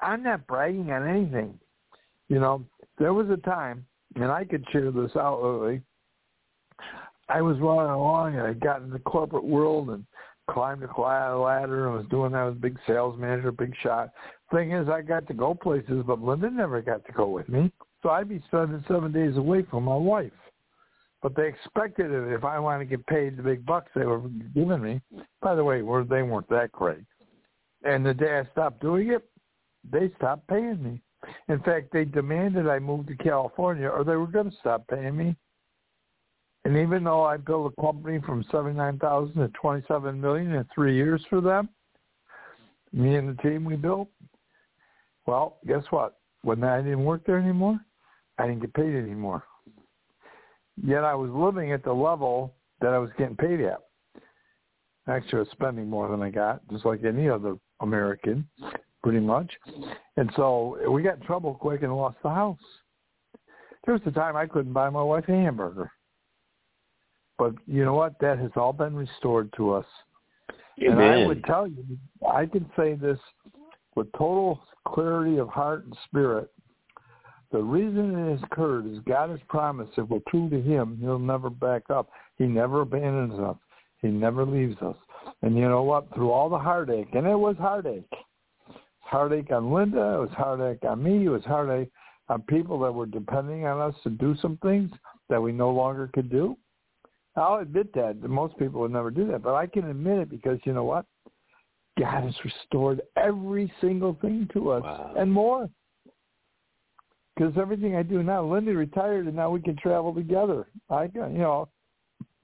I'm 0.01 0.23
not 0.23 0.47
bragging 0.47 0.91
on 0.91 1.07
anything. 1.07 1.59
You 2.29 2.39
know, 2.39 2.63
there 2.97 3.13
was 3.13 3.29
a 3.29 3.37
time, 3.37 3.85
and 4.15 4.25
I 4.25 4.43
could 4.43 4.65
share 4.71 4.91
this 4.91 5.11
out 5.15 5.37
outwardly. 5.37 5.81
I 7.29 7.41
was 7.41 7.57
running 7.59 7.91
along, 7.91 8.35
and 8.35 8.45
I 8.45 8.53
got 8.53 8.81
in 8.81 8.89
the 8.89 8.99
corporate 8.99 9.45
world 9.45 9.89
and 9.89 10.05
climbed 10.49 10.83
a 10.83 10.87
ladder 11.37 11.87
and 11.87 11.97
was 11.97 12.05
doing 12.09 12.33
that. 12.33 12.43
Was 12.43 12.55
a 12.55 12.59
big 12.59 12.77
sales 12.85 13.17
manager, 13.17 13.51
big 13.51 13.73
shot. 13.81 14.09
Thing 14.51 14.71
is, 14.71 14.89
I 14.89 15.01
got 15.01 15.27
to 15.27 15.33
go 15.33 15.55
places, 15.55 16.03
but 16.05 16.21
Linda 16.21 16.49
never 16.49 16.81
got 16.81 17.05
to 17.05 17.11
go 17.13 17.29
with 17.29 17.47
me. 17.47 17.71
So 18.01 18.09
I'd 18.09 18.29
be 18.29 18.43
spending 18.47 18.83
seven 18.87 19.11
days 19.13 19.37
away 19.37 19.63
from 19.69 19.85
my 19.85 19.95
wife. 19.95 20.31
But 21.21 21.37
they 21.37 21.47
expected 21.47 22.11
it 22.11 22.33
if 22.33 22.43
I 22.43 22.59
wanted 22.59 22.89
to 22.89 22.97
get 22.97 23.07
paid 23.07 23.37
the 23.37 23.43
big 23.43 23.65
bucks 23.65 23.89
they 23.95 24.05
were 24.05 24.19
giving 24.53 24.81
me. 24.81 25.01
By 25.41 25.55
the 25.55 25.63
way, 25.63 25.77
they 25.77 26.21
weren't 26.21 26.49
that 26.49 26.71
great. 26.73 27.05
And 27.83 28.05
the 28.05 28.13
day 28.13 28.39
I 28.39 28.51
stopped 28.51 28.81
doing 28.81 29.11
it, 29.11 29.23
they 29.89 30.11
stopped 30.17 30.47
paying 30.47 30.81
me. 30.81 31.01
In 31.47 31.59
fact, 31.61 31.91
they 31.91 32.05
demanded 32.05 32.67
I 32.67 32.79
move 32.79 33.07
to 33.07 33.15
California 33.15 33.87
or 33.87 34.03
they 34.03 34.15
were 34.15 34.27
going 34.27 34.51
to 34.51 34.57
stop 34.57 34.87
paying 34.87 35.15
me. 35.15 35.35
And 36.65 36.77
even 36.77 37.03
though 37.03 37.23
I 37.23 37.37
built 37.37 37.73
a 37.77 37.81
company 37.81 38.19
from 38.25 38.45
79,000 38.51 39.35
to 39.35 39.47
27 39.49 40.19
million 40.19 40.53
in 40.53 40.65
three 40.73 40.95
years 40.95 41.21
for 41.29 41.41
them, 41.41 41.67
me 42.93 43.15
and 43.15 43.27
the 43.27 43.41
team 43.41 43.65
we 43.65 43.75
built, 43.75 44.07
well, 45.25 45.57
guess 45.67 45.83
what? 45.89 46.19
When 46.43 46.63
I 46.63 46.81
didn't 46.81 47.03
work 47.03 47.25
there 47.25 47.37
anymore, 47.37 47.79
I 48.37 48.47
didn't 48.47 48.61
get 48.61 48.73
paid 48.73 48.95
anymore. 48.95 49.43
Yet 50.81 51.03
I 51.03 51.15
was 51.15 51.29
living 51.31 51.71
at 51.71 51.83
the 51.83 51.93
level 51.93 52.53
that 52.81 52.93
I 52.93 52.97
was 52.97 53.09
getting 53.17 53.35
paid 53.35 53.61
at. 53.61 53.79
Actually, 55.07 55.39
I 55.39 55.41
was 55.41 55.49
spending 55.51 55.89
more 55.89 56.09
than 56.09 56.21
I 56.21 56.29
got, 56.29 56.61
just 56.69 56.85
like 56.85 57.03
any 57.03 57.29
other 57.29 57.55
American, 57.81 58.47
pretty 59.03 59.19
much. 59.19 59.51
And 60.17 60.31
so 60.35 60.77
we 60.89 61.01
got 61.01 61.17
in 61.17 61.25
trouble 61.25 61.53
quick 61.53 61.83
and 61.83 61.95
lost 61.95 62.17
the 62.23 62.29
house. 62.29 62.57
There 63.85 63.93
was 63.93 64.01
a 64.05 64.11
time 64.11 64.35
I 64.35 64.45
couldn't 64.45 64.73
buy 64.73 64.89
my 64.89 65.03
wife 65.03 65.25
a 65.27 65.31
hamburger. 65.31 65.91
But 67.37 67.55
you 67.67 67.83
know 67.83 67.95
what? 67.95 68.13
That 68.21 68.39
has 68.39 68.51
all 68.55 68.73
been 68.73 68.95
restored 68.95 69.51
to 69.57 69.71
us. 69.73 69.85
And 70.77 70.99
I 70.99 71.25
would 71.27 71.43
tell 71.43 71.67
you, 71.67 71.83
I 72.27 72.45
can 72.45 72.65
say 72.75 72.95
this 72.95 73.19
with 73.95 74.11
total 74.13 74.61
clarity 74.87 75.37
of 75.37 75.49
heart 75.49 75.85
and 75.85 75.95
spirit. 76.05 76.49
The 77.51 77.61
reason 77.61 78.17
it 78.17 78.31
has 78.31 78.43
occurred 78.43 78.87
is 78.87 78.99
God 79.07 79.29
has 79.29 79.39
promised 79.47 79.91
if 79.97 80.09
we're 80.09 80.19
true 80.29 80.49
to 80.49 80.61
Him, 80.61 80.97
He'll 80.99 81.19
never 81.19 81.49
back 81.49 81.83
up. 81.89 82.09
He 82.37 82.45
never 82.45 82.81
abandons 82.81 83.39
us. 83.39 83.57
He 84.01 84.07
never 84.07 84.45
leaves 84.45 84.81
us. 84.81 84.95
And 85.41 85.55
you 85.57 85.67
know 85.67 85.83
what? 85.83 86.13
Through 86.13 86.31
all 86.31 86.49
the 86.49 86.57
heartache, 86.59 87.09
and 87.13 87.27
it 87.27 87.35
was 87.35 87.55
heartache. 87.57 88.09
Heartache 88.99 89.51
on 89.51 89.71
Linda. 89.73 90.15
It 90.15 90.19
was 90.19 90.29
heartache 90.31 90.83
on 90.83 91.03
me. 91.03 91.25
It 91.25 91.29
was 91.29 91.43
heartache 91.43 91.91
on 92.29 92.41
people 92.43 92.79
that 92.79 92.91
were 92.91 93.05
depending 93.05 93.65
on 93.65 93.79
us 93.81 93.95
to 94.03 94.09
do 94.09 94.35
some 94.41 94.57
things 94.63 94.89
that 95.29 95.41
we 95.41 95.51
no 95.51 95.71
longer 95.71 96.09
could 96.13 96.29
do. 96.29 96.57
I'll 97.35 97.59
admit 97.59 97.93
that. 97.93 98.21
Most 98.21 98.57
people 98.57 98.81
would 98.81 98.91
never 98.91 99.11
do 99.11 99.27
that, 99.27 99.41
but 99.43 99.55
I 99.55 99.67
can 99.67 99.89
admit 99.89 100.19
it 100.19 100.29
because 100.29 100.59
you 100.63 100.73
know 100.73 100.83
what? 100.83 101.05
God 101.99 102.23
has 102.23 102.33
restored 102.43 103.01
every 103.17 103.71
single 103.81 104.17
thing 104.21 104.47
to 104.53 104.71
us 104.71 104.83
Wow. 104.83 105.13
and 105.17 105.31
more. 105.31 105.69
Because 107.35 107.57
everything 107.57 107.95
I 107.95 108.03
do 108.03 108.21
now, 108.21 108.43
Linda 108.45 108.73
retired, 108.73 109.25
and 109.25 109.35
now 109.35 109.49
we 109.49 109.59
can 109.59 109.75
travel 109.75 110.13
together. 110.13 110.67
I 110.89 111.07
can, 111.07 111.33
you 111.33 111.39
know, 111.39 111.69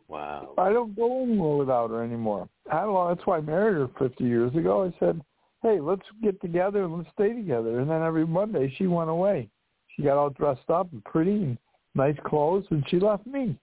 Wow. 0.10 0.54
I 0.58 0.74
don't 0.74 0.96
go 0.96 1.22
anywhere 1.24 1.58
without 1.58 1.92
her 1.92 2.04
anymore. 2.04 2.50
I 2.72 2.82
don't 2.82 2.94
know. 2.94 3.08
That's 3.14 3.26
why 3.28 3.38
I 3.38 3.42
married 3.42 3.76
her 3.76 3.88
50 4.00 4.24
years 4.24 4.54
ago. 4.56 4.84
I 4.84 5.00
said, 5.00 5.22
"Hey, 5.62 5.80
let's 5.80 6.02
get 6.24 6.42
together 6.42 6.84
and 6.84 6.98
let's 6.98 7.10
stay 7.12 7.32
together." 7.34 7.80
And 7.80 7.90
then 7.90 8.02
every 8.02 8.26
Monday 8.26 8.74
she 8.78 8.88
went 8.88 9.10
away. 9.12 9.48
She 9.96 10.02
got 10.04 10.18
all 10.18 10.32
dressed 10.32 10.70
up 10.70 10.92
and 10.92 11.04
pretty 11.06 11.44
and 11.44 11.58
nice 11.94 12.18
clothes, 12.26 12.66
and 12.72 12.84
she 12.90 13.00
left 13.00 13.28
me. 13.28 13.56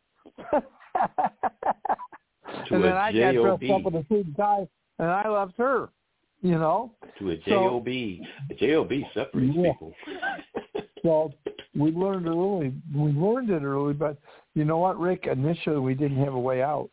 and 2.71 2.83
then 2.85 2.93
I 2.93 3.13
got 3.13 3.33
dressed 3.33 3.71
up 3.71 3.87
in 3.87 3.95
a 3.97 4.05
suit 4.09 4.27
and 4.27 4.37
tie, 4.37 4.69
and 4.99 5.11
I 5.11 5.29
left 5.29 5.57
her. 5.59 5.89
You 6.43 6.59
know, 6.59 6.93
To 7.19 7.31
a 7.31 7.37
So- 7.45 7.81
job. 7.81 7.89
A 7.89 8.21
job 8.55 8.93
separates 9.15 9.57
Yeah. 9.57 9.73
people. 9.73 9.95
so 11.07 11.33
we 11.75 11.91
learned 11.93 12.27
early. 12.27 12.73
We 12.95 13.13
learned 13.13 13.51
it 13.51 13.63
early, 13.63 13.95
but 13.95 14.19
you 14.55 14.65
know 14.65 14.79
what, 14.79 14.99
Rick? 14.99 15.27
Initially, 15.31 15.79
we 15.79 15.95
didn't 15.95 16.23
have 16.25 16.35
a 16.35 16.39
way 16.39 16.63
out. 16.63 16.91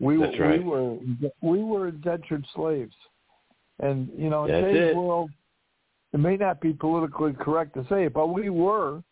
We 0.00 0.16
That's 0.18 0.36
were 0.36 0.48
right. 0.48 0.58
we 0.58 0.64
were 0.64 0.96
we 1.42 1.62
were 1.62 1.88
indentured 1.88 2.44
slaves, 2.54 2.94
and 3.78 4.08
you 4.16 4.28
know 4.30 4.44
in 4.46 4.50
That's 4.52 4.66
today's 4.66 4.90
it. 4.90 4.96
world, 4.96 5.30
it 6.12 6.18
may 6.18 6.36
not 6.36 6.60
be 6.60 6.72
politically 6.72 7.34
correct 7.34 7.74
to 7.74 7.86
say 7.88 8.06
it, 8.06 8.12
but 8.12 8.28
we 8.28 8.50
were, 8.50 9.02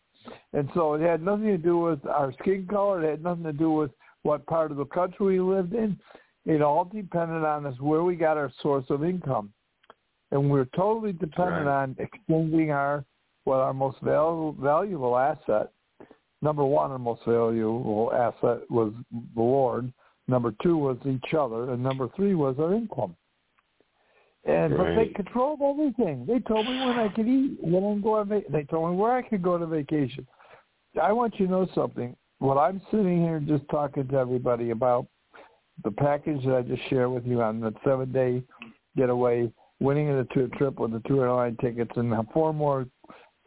and 0.51 0.69
so 0.73 0.95
it 0.95 1.01
had 1.01 1.21
nothing 1.23 1.45
to 1.45 1.57
do 1.57 1.77
with 1.77 2.05
our 2.05 2.33
skin 2.41 2.67
color. 2.69 3.03
It 3.05 3.09
had 3.09 3.23
nothing 3.23 3.45
to 3.45 3.53
do 3.53 3.71
with 3.71 3.91
what 4.23 4.45
part 4.47 4.71
of 4.71 4.77
the 4.77 4.85
country 4.85 5.39
we 5.39 5.55
lived 5.55 5.73
in. 5.73 5.97
It 6.45 6.61
all 6.61 6.83
depended 6.83 7.43
on 7.45 7.65
us 7.65 7.79
where 7.79 8.03
we 8.03 8.15
got 8.15 8.35
our 8.37 8.51
source 8.61 8.85
of 8.89 9.05
income, 9.05 9.53
and 10.31 10.49
we're 10.51 10.67
totally 10.75 11.13
dependent 11.13 11.67
Right. 11.67 11.83
on 11.83 11.95
extending 11.99 12.71
our 12.71 13.05
what 13.45 13.57
our 13.57 13.73
most 13.73 13.97
valuable 14.01 14.53
valuable 14.53 15.17
asset. 15.17 15.71
Number 16.41 16.65
one, 16.65 16.91
our 16.91 16.99
most 16.99 17.21
valuable 17.25 18.11
asset 18.13 18.69
was 18.69 18.93
the 19.11 19.41
Lord. 19.41 19.91
Number 20.27 20.53
two 20.61 20.77
was 20.77 20.97
each 21.05 21.33
other, 21.33 21.71
and 21.71 21.81
number 21.81 22.09
three 22.15 22.35
was 22.35 22.55
our 22.59 22.73
income. 22.73 23.15
And 24.45 24.77
but 24.77 24.83
they 24.89 24.95
Right. 24.95 25.15
controlled 25.15 25.61
everything. 25.61 26.25
They 26.25 26.39
told 26.39 26.67
me 26.67 26.77
when 26.79 26.99
I 26.99 27.07
could 27.09 27.27
eat, 27.27 27.57
when 27.63 27.83
I 27.83 28.01
go 28.01 28.15
on. 28.15 28.27
Va- 28.27 28.43
they 28.49 28.63
told 28.63 28.91
me 28.91 28.97
where 28.97 29.13
I 29.13 29.21
could 29.23 29.41
go 29.41 29.57
to 29.57 29.65
vacation. 29.65 30.27
I 31.01 31.13
want 31.13 31.39
you 31.39 31.47
to 31.47 31.51
know 31.51 31.65
something. 31.73 32.15
What 32.39 32.57
I'm 32.57 32.81
sitting 32.91 33.23
here 33.23 33.39
just 33.39 33.67
talking 33.69 34.07
to 34.07 34.17
everybody 34.17 34.69
about 34.69 35.07
the 35.83 35.91
package 35.91 36.43
that 36.45 36.55
I 36.55 36.61
just 36.61 36.83
shared 36.89 37.11
with 37.11 37.25
you 37.25 37.41
on 37.41 37.59
the 37.59 37.73
seven 37.83 38.11
day 38.11 38.43
getaway, 38.95 39.51
winning 39.79 40.07
the 40.07 40.25
tour 40.25 40.47
trip 40.57 40.79
with 40.79 40.91
the 40.91 41.01
two 41.07 41.21
airline 41.21 41.57
tickets, 41.57 41.91
and 41.97 42.13
four 42.31 42.53
more 42.53 42.85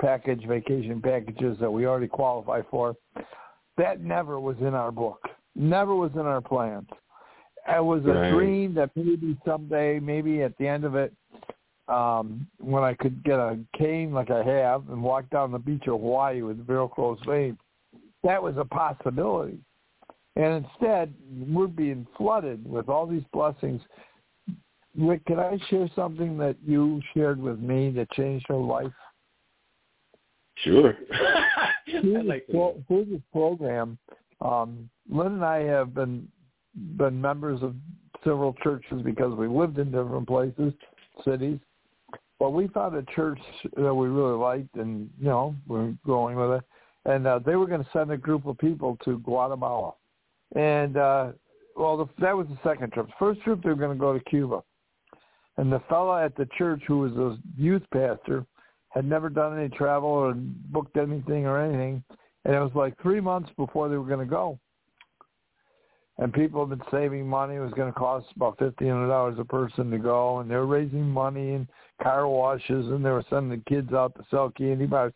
package 0.00 0.45
vacation 0.47 1.00
packages 1.00 1.59
that 1.61 1.71
we 1.71 1.87
already 1.87 2.09
qualify 2.09 2.62
for. 2.71 2.97
That 3.76 4.00
never 4.00 4.40
was 4.40 4.57
in 4.61 4.75
our 4.75 4.90
book. 4.90 5.21
Never 5.55 5.95
was 5.95 6.12
in 6.14 6.21
our 6.21 6.40
plans. 6.40 6.88
It 7.69 7.85
was 7.85 8.05
a 8.07 8.14
Right. 8.14 8.31
dream 8.31 8.75
that 8.75 8.90
maybe 8.97 9.37
someday, 9.45 10.00
maybe 10.00 10.43
at 10.43 10.57
the 10.57 10.67
end 10.67 10.85
of 10.85 10.95
it, 10.95 11.12
um, 11.88 12.47
when 12.59 12.83
I 12.83 12.95
could 12.95 13.23
get 13.25 13.38
a 13.38 13.59
cane 13.75 14.12
like 14.12 14.31
I 14.31 14.43
have 14.43 14.88
and 14.90 15.02
walk 15.02 15.28
down 15.31 15.52
the 15.52 15.59
beach 15.59 15.87
of 15.87 16.00
Hawaii 16.00 16.43
with 16.43 16.69
real 16.69 16.88
close 16.88 17.19
veins, 17.26 17.59
that 18.23 18.43
was 18.43 18.57
a 18.57 18.64
possibility. 18.64 19.59
And 20.37 20.64
instead, 20.64 21.12
we're 21.49 21.67
being 21.67 22.07
flooded 22.17 22.69
with 22.69 22.88
all 22.88 23.07
these 23.07 23.25
blessings. 23.33 23.83
Rick, 24.97 25.25
can 25.26 25.38
I 25.38 25.59
share 25.69 25.88
something 25.95 26.37
that 26.38 26.57
you 26.64 27.00
shared 27.14 27.40
with 27.40 27.59
me 27.61 27.90
that 27.90 28.11
changed 28.12 28.47
your 28.49 28.62
life? 28.62 28.93
Sure. 30.64 30.94
through, 31.90 32.22
like 32.22 32.46
this, 32.46 32.54
pro- 32.54 32.82
through 32.86 33.06
this 33.06 33.20
program, 33.32 33.98
um, 34.40 34.88
Lynn 35.10 35.34
and 35.34 35.44
I 35.44 35.58
have 35.64 35.94
been 35.94 36.28
been 36.96 37.20
members 37.20 37.62
of 37.62 37.74
several 38.22 38.52
churches 38.62 39.02
because 39.04 39.36
we 39.36 39.48
lived 39.48 39.78
in 39.78 39.90
different 39.90 40.28
places, 40.28 40.72
cities. 41.24 41.58
But 42.38 42.50
we 42.50 42.68
found 42.68 42.94
a 42.94 43.02
church 43.14 43.40
that 43.76 43.92
we 43.92 44.08
really 44.08 44.36
liked, 44.36 44.76
and 44.76 45.10
you 45.18 45.28
know 45.28 45.54
we're 45.66 45.94
going 46.06 46.36
with 46.36 46.58
it. 46.58 46.64
And 47.04 47.26
uh, 47.26 47.40
they 47.44 47.56
were 47.56 47.66
going 47.66 47.82
to 47.82 47.90
send 47.92 48.10
a 48.12 48.16
group 48.16 48.46
of 48.46 48.58
people 48.58 48.96
to 49.04 49.18
Guatemala, 49.20 49.94
and 50.54 50.96
uh, 50.96 51.32
well, 51.76 51.96
the, 51.96 52.06
that 52.20 52.36
was 52.36 52.46
the 52.48 52.58
second 52.62 52.92
trip. 52.92 53.08
First 53.18 53.40
trip 53.42 53.62
they 53.62 53.70
were 53.70 53.74
going 53.76 53.96
to 53.96 54.00
go 54.00 54.12
to 54.12 54.24
Cuba, 54.24 54.62
and 55.56 55.72
the 55.72 55.80
fellow 55.88 56.16
at 56.16 56.36
the 56.36 56.48
church 56.56 56.82
who 56.86 56.98
was 56.98 57.12
a 57.12 57.38
youth 57.60 57.82
pastor 57.92 58.44
had 58.99 59.09
never 59.09 59.28
done 59.28 59.57
any 59.57 59.69
travel 59.69 60.09
or 60.09 60.35
booked 60.35 60.97
anything 60.97 61.47
or 61.47 61.62
anything, 61.62 62.02
and 62.45 62.52
it 62.52 62.59
was 62.59 62.73
like 62.75 63.00
three 63.00 63.21
months 63.21 63.49
before 63.57 63.88
they 63.88 63.97
were 63.97 64.05
going 64.05 64.19
to 64.19 64.26
go. 64.26 64.59
And 66.19 66.33
people 66.33 66.67
have 66.67 66.76
been 66.76 66.88
saving 66.90 67.25
money. 67.28 67.55
It 67.55 67.61
was 67.61 67.73
going 67.75 67.93
to 67.93 67.97
cost 67.97 68.26
about 68.35 68.59
fifteen 68.59 68.88
hundred 68.88 69.07
dollars 69.07 69.38
a 69.38 69.45
person 69.45 69.88
to 69.93 69.99
go, 69.99 70.40
and 70.40 70.50
they 70.50 70.57
were 70.57 70.67
raising 70.67 71.09
money 71.09 71.52
and 71.52 71.69
car 72.02 72.26
washes, 72.26 72.88
and 72.88 73.05
they 73.05 73.11
were 73.11 73.25
sending 73.31 73.57
the 73.57 73.71
kids 73.71 73.93
out 73.93 74.17
to 74.17 74.25
sell 74.33 74.50
candy 74.50 74.87
bars, 74.87 75.12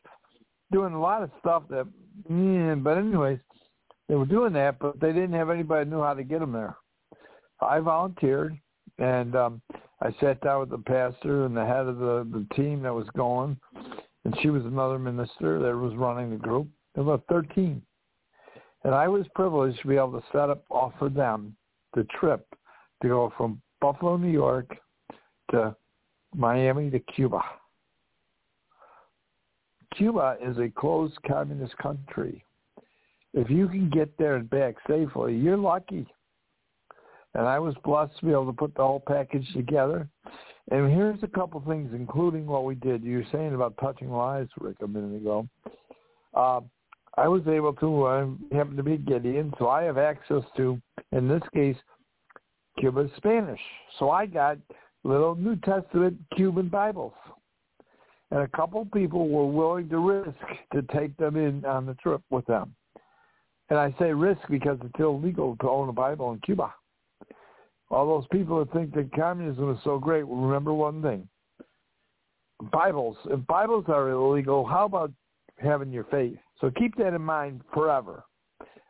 doing 0.70 0.92
a 0.92 1.00
lot 1.00 1.24
of 1.24 1.30
stuff 1.40 1.64
that. 1.70 1.88
Mm, 2.30 2.84
but 2.84 2.98
anyways, 2.98 3.40
they 4.08 4.14
were 4.14 4.26
doing 4.26 4.52
that, 4.52 4.78
but 4.78 5.00
they 5.00 5.12
didn't 5.12 5.32
have 5.32 5.50
anybody 5.50 5.90
who 5.90 5.96
knew 5.96 6.02
how 6.04 6.14
to 6.14 6.22
get 6.22 6.38
them 6.38 6.52
there. 6.52 6.76
I 7.60 7.80
volunteered, 7.80 8.56
and 8.98 9.34
um, 9.36 9.62
I 10.00 10.14
sat 10.20 10.40
down 10.40 10.60
with 10.60 10.70
the 10.70 10.78
pastor 10.78 11.44
and 11.44 11.56
the 11.56 11.64
head 11.64 11.86
of 11.86 11.98
the, 11.98 12.26
the 12.32 12.46
team 12.54 12.82
that 12.82 12.94
was 12.94 13.06
going, 13.16 13.56
and 14.24 14.36
she 14.42 14.50
was 14.50 14.64
another 14.64 14.98
minister 14.98 15.58
that 15.58 15.76
was 15.76 15.94
running 15.96 16.30
the 16.30 16.36
group. 16.36 16.68
There 16.94 17.04
were 17.04 17.14
about 17.14 17.26
13. 17.28 17.82
And 18.84 18.94
I 18.94 19.06
was 19.08 19.26
privileged 19.34 19.80
to 19.82 19.88
be 19.88 19.96
able 19.96 20.20
to 20.20 20.26
set 20.32 20.50
up, 20.50 20.64
offer 20.70 21.08
them 21.08 21.56
the 21.94 22.04
trip 22.18 22.46
to 23.02 23.08
go 23.08 23.32
from 23.36 23.62
Buffalo, 23.80 24.16
New 24.16 24.30
York 24.30 24.76
to 25.52 25.76
Miami 26.34 26.90
to 26.90 26.98
Cuba. 26.98 27.40
Cuba 29.96 30.36
is 30.42 30.56
a 30.58 30.68
closed 30.68 31.16
communist 31.26 31.76
country. 31.78 32.44
If 33.34 33.50
you 33.50 33.68
can 33.68 33.88
get 33.90 34.16
there 34.18 34.36
and 34.36 34.48
back 34.50 34.74
safely, 34.88 35.34
you're 35.36 35.56
lucky 35.56 36.06
and 37.34 37.46
I 37.46 37.58
was 37.58 37.74
blessed 37.84 38.18
to 38.18 38.26
be 38.26 38.32
able 38.32 38.46
to 38.46 38.52
put 38.52 38.74
the 38.74 38.82
whole 38.82 39.02
package 39.06 39.46
together. 39.54 40.08
And 40.70 40.92
here's 40.92 41.22
a 41.22 41.28
couple 41.28 41.62
things, 41.66 41.90
including 41.94 42.46
what 42.46 42.64
we 42.64 42.74
did. 42.74 43.02
You 43.02 43.18
were 43.18 43.26
saying 43.32 43.54
about 43.54 43.74
touching 43.80 44.10
lives, 44.10 44.50
Rick, 44.60 44.76
a 44.82 44.86
minute 44.86 45.16
ago. 45.16 45.48
Uh, 46.34 46.60
I 47.16 47.28
was 47.28 47.42
able 47.46 47.74
to, 47.74 48.06
I 48.06 48.56
happen 48.56 48.76
to 48.76 48.82
be 48.82 48.96
Gideon, 48.96 49.52
so 49.58 49.68
I 49.68 49.82
have 49.82 49.98
access 49.98 50.42
to, 50.56 50.80
in 51.10 51.28
this 51.28 51.42
case, 51.52 51.76
Cuban 52.78 53.10
Spanish. 53.16 53.60
So 53.98 54.10
I 54.10 54.26
got 54.26 54.58
little 55.04 55.34
New 55.34 55.56
Testament 55.56 56.16
Cuban 56.36 56.68
Bibles. 56.68 57.12
And 58.30 58.40
a 58.40 58.48
couple 58.48 58.86
people 58.94 59.28
were 59.28 59.46
willing 59.46 59.90
to 59.90 59.98
risk 59.98 60.38
to 60.72 60.82
take 60.96 61.14
them 61.18 61.36
in 61.36 61.66
on 61.66 61.84
the 61.84 61.94
trip 61.94 62.22
with 62.30 62.46
them. 62.46 62.74
And 63.68 63.78
I 63.78 63.94
say 63.98 64.12
risk 64.12 64.40
because 64.48 64.78
it's 64.82 65.00
illegal 65.00 65.56
to 65.60 65.68
own 65.68 65.90
a 65.90 65.92
Bible 65.92 66.32
in 66.32 66.38
Cuba 66.40 66.72
all 67.92 68.06
those 68.06 68.26
people 68.32 68.58
that 68.58 68.72
think 68.72 68.94
that 68.94 69.12
communism 69.12 69.70
is 69.70 69.78
so 69.84 69.98
great, 69.98 70.26
will 70.26 70.36
remember 70.36 70.72
one 70.72 71.02
thing. 71.02 71.28
Bibles, 72.72 73.16
if 73.26 73.46
Bibles 73.46 73.84
are 73.88 74.10
illegal, 74.10 74.64
how 74.64 74.86
about 74.86 75.12
having 75.58 75.90
your 75.90 76.04
faith? 76.04 76.38
So 76.60 76.70
keep 76.70 76.96
that 76.96 77.14
in 77.14 77.20
mind 77.20 77.60
forever. 77.74 78.24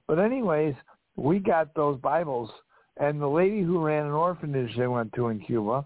But 0.06 0.18
anyways, 0.18 0.74
we 1.16 1.38
got 1.38 1.74
those 1.74 1.98
Bibles, 2.00 2.50
and 2.98 3.20
the 3.20 3.26
lady 3.26 3.62
who 3.62 3.84
ran 3.84 4.06
an 4.06 4.12
orphanage 4.12 4.76
they 4.76 4.86
went 4.86 5.12
to 5.14 5.28
in 5.28 5.40
Cuba 5.40 5.84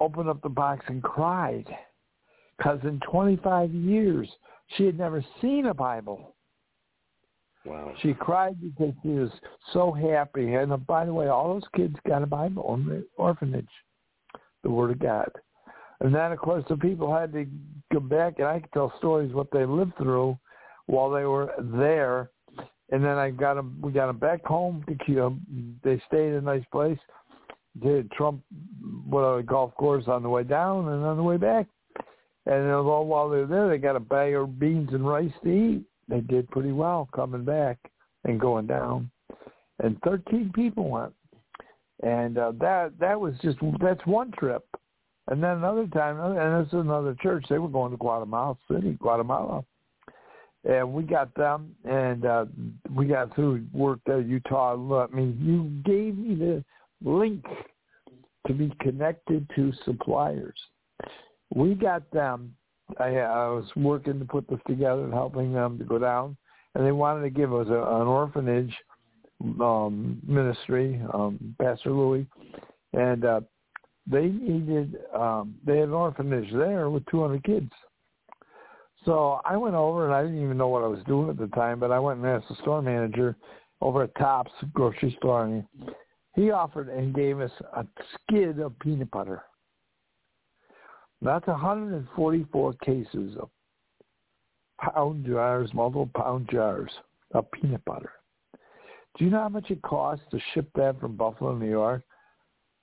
opened 0.00 0.28
up 0.28 0.42
the 0.42 0.48
box 0.48 0.84
and 0.88 1.02
cried 1.02 1.66
because 2.56 2.80
in 2.82 3.00
25 3.10 3.72
years 3.72 4.28
she 4.76 4.84
had 4.84 4.98
never 4.98 5.24
seen 5.40 5.66
a 5.66 5.74
Bible. 5.74 6.34
Wow. 7.64 7.92
She 8.00 8.14
cried 8.14 8.56
because 8.60 8.94
she 9.02 9.08
was 9.08 9.30
so 9.72 9.92
happy. 9.92 10.54
And 10.54 10.72
uh, 10.72 10.78
by 10.78 11.04
the 11.04 11.12
way, 11.12 11.28
all 11.28 11.52
those 11.52 11.68
kids 11.76 11.96
got 12.08 12.22
a 12.22 12.26
Bible 12.26 12.74
in 12.74 12.86
the 12.86 13.06
orphanage, 13.16 13.68
the 14.62 14.70
Word 14.70 14.92
of 14.92 14.98
God. 14.98 15.30
And 16.00 16.14
then, 16.14 16.32
of 16.32 16.38
course, 16.38 16.64
the 16.68 16.76
people 16.76 17.14
had 17.14 17.32
to 17.34 17.46
come 17.92 18.08
back, 18.08 18.38
and 18.38 18.48
I 18.48 18.60
could 18.60 18.72
tell 18.72 18.92
stories 18.98 19.34
what 19.34 19.50
they 19.52 19.66
lived 19.66 19.96
through 19.98 20.38
while 20.86 21.10
they 21.10 21.24
were 21.24 21.52
there. 21.58 22.30
And 22.92 23.04
then 23.04 23.18
I 23.18 23.30
got 23.30 23.54
them. 23.54 23.78
We 23.80 23.92
got 23.92 24.06
them 24.06 24.18
back 24.18 24.44
home. 24.44 24.82
To 24.88 24.94
Cuba. 25.04 25.36
They 25.84 26.02
stayed 26.08 26.30
in 26.30 26.36
a 26.36 26.40
nice 26.40 26.64
place. 26.72 26.98
Did 27.80 28.10
Trump 28.12 28.42
what 29.06 29.22
a 29.22 29.42
golf 29.42 29.74
course 29.76 30.04
on 30.08 30.22
the 30.22 30.28
way 30.28 30.42
down 30.42 30.88
and 30.88 31.04
on 31.04 31.16
the 31.16 31.22
way 31.22 31.36
back. 31.36 31.66
And 32.46 32.66
then 32.66 32.84
while 32.84 33.28
they 33.28 33.38
were 33.38 33.46
there, 33.46 33.68
they 33.68 33.78
got 33.78 33.94
a 33.94 34.00
bag 34.00 34.34
of 34.34 34.58
beans 34.58 34.88
and 34.92 35.06
rice 35.06 35.30
to 35.44 35.50
eat 35.50 35.84
they 36.10 36.20
did 36.20 36.50
pretty 36.50 36.72
well 36.72 37.08
coming 37.14 37.44
back 37.44 37.78
and 38.24 38.40
going 38.40 38.66
down. 38.66 39.10
And 39.82 39.98
13 40.04 40.52
people 40.54 40.88
went. 40.88 41.12
And 42.02 42.38
uh, 42.38 42.52
that 42.60 42.92
that 42.98 43.20
was 43.20 43.34
just 43.42 43.58
that's 43.80 44.04
one 44.06 44.32
trip. 44.32 44.66
And 45.28 45.42
then 45.42 45.58
another 45.58 45.86
time, 45.86 46.18
and 46.18 46.64
this 46.64 46.72
is 46.72 46.80
another 46.80 47.14
church. 47.22 47.44
They 47.48 47.58
were 47.58 47.68
going 47.68 47.92
to 47.92 47.98
Guatemala 47.98 48.56
City, 48.70 48.96
Guatemala, 49.00 49.62
and 50.68 50.92
we 50.92 51.04
got 51.04 51.32
them, 51.34 51.74
and 51.84 52.24
uh, 52.24 52.46
we 52.94 53.06
got 53.06 53.34
through 53.34 53.64
work 53.72 54.00
there. 54.06 54.20
Utah 54.20 54.74
let 54.74 55.12
me. 55.12 55.36
You 55.38 55.70
gave 55.84 56.16
me 56.16 56.34
the 56.34 56.64
link 57.08 57.44
to 58.46 58.54
be 58.54 58.72
connected 58.80 59.48
to 59.54 59.72
suppliers. 59.84 60.58
We 61.54 61.74
got 61.74 62.10
them 62.10 62.54
I, 62.98 63.16
I 63.16 63.48
was 63.48 63.66
working 63.76 64.18
to 64.18 64.24
put 64.24 64.48
this 64.48 64.60
together 64.66 65.04
and 65.04 65.12
helping 65.12 65.52
them 65.52 65.78
to 65.78 65.84
go 65.84 65.98
down, 65.98 66.36
and 66.74 66.86
they 66.86 66.92
wanted 66.92 67.22
to 67.22 67.30
give 67.30 67.54
us 67.54 67.66
a, 67.68 67.72
an 67.72 68.06
orphanage 68.06 68.74
um, 69.60 70.20
ministry, 70.26 71.00
um, 71.14 71.54
Pastor 71.60 71.92
Louis, 71.92 72.26
and 72.92 73.24
uh, 73.24 73.40
they 74.06 74.26
needed 74.26 74.96
um, 75.14 75.54
they 75.64 75.78
had 75.78 75.88
an 75.88 75.94
orphanage 75.94 76.52
there 76.52 76.90
with 76.90 77.06
200 77.06 77.42
kids. 77.44 77.70
So 79.04 79.40
I 79.44 79.56
went 79.56 79.74
over 79.74 80.04
and 80.04 80.14
I 80.14 80.22
didn't 80.22 80.42
even 80.42 80.58
know 80.58 80.68
what 80.68 80.82
I 80.82 80.88
was 80.88 81.02
doing 81.06 81.30
at 81.30 81.38
the 81.38 81.46
time, 81.48 81.80
but 81.80 81.90
I 81.90 81.98
went 81.98 82.18
and 82.18 82.28
asked 82.28 82.48
the 82.48 82.56
store 82.56 82.82
manager 82.82 83.34
over 83.80 84.02
at 84.02 84.14
Tops 84.16 84.50
grocery 84.74 85.16
store, 85.18 85.44
and 85.44 85.64
he, 86.36 86.42
he 86.42 86.50
offered 86.50 86.88
and 86.88 87.14
gave 87.14 87.40
us 87.40 87.50
a 87.74 87.86
skid 88.14 88.58
of 88.58 88.78
peanut 88.80 89.10
butter. 89.10 89.42
That's 91.22 91.46
144 91.46 92.72
cases 92.84 93.36
of 93.40 93.50
pound 94.80 95.26
jars, 95.26 95.70
multiple 95.74 96.08
pound 96.14 96.48
jars 96.50 96.90
of 97.32 97.50
peanut 97.52 97.84
butter. 97.84 98.12
Do 99.18 99.24
you 99.24 99.30
know 99.30 99.40
how 99.40 99.48
much 99.48 99.70
it 99.70 99.82
costs 99.82 100.24
to 100.30 100.40
ship 100.54 100.70
that 100.76 100.98
from 101.00 101.16
Buffalo, 101.16 101.54
New 101.54 101.68
York 101.68 102.02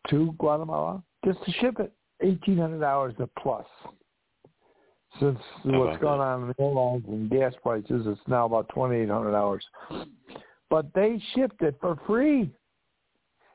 to 0.10 0.36
Guatemala? 0.38 1.02
Just 1.26 1.44
to 1.46 1.52
ship 1.54 1.80
it, 1.80 1.92
$1,800 2.24 3.20
a 3.20 3.28
plus. 3.40 3.66
Since 5.20 5.40
what's 5.64 6.00
going 6.00 6.22
on 6.22 6.44
in 6.44 6.48
the 6.50 6.64
airlines 6.64 7.06
and 7.08 7.30
gas 7.30 7.54
prices, 7.64 8.06
it's 8.06 8.20
now 8.28 8.46
about 8.46 8.68
$2,800. 8.70 9.60
But 10.70 10.94
they 10.94 11.20
shipped 11.34 11.62
it 11.64 11.76
for 11.82 11.98
free. 12.06 12.52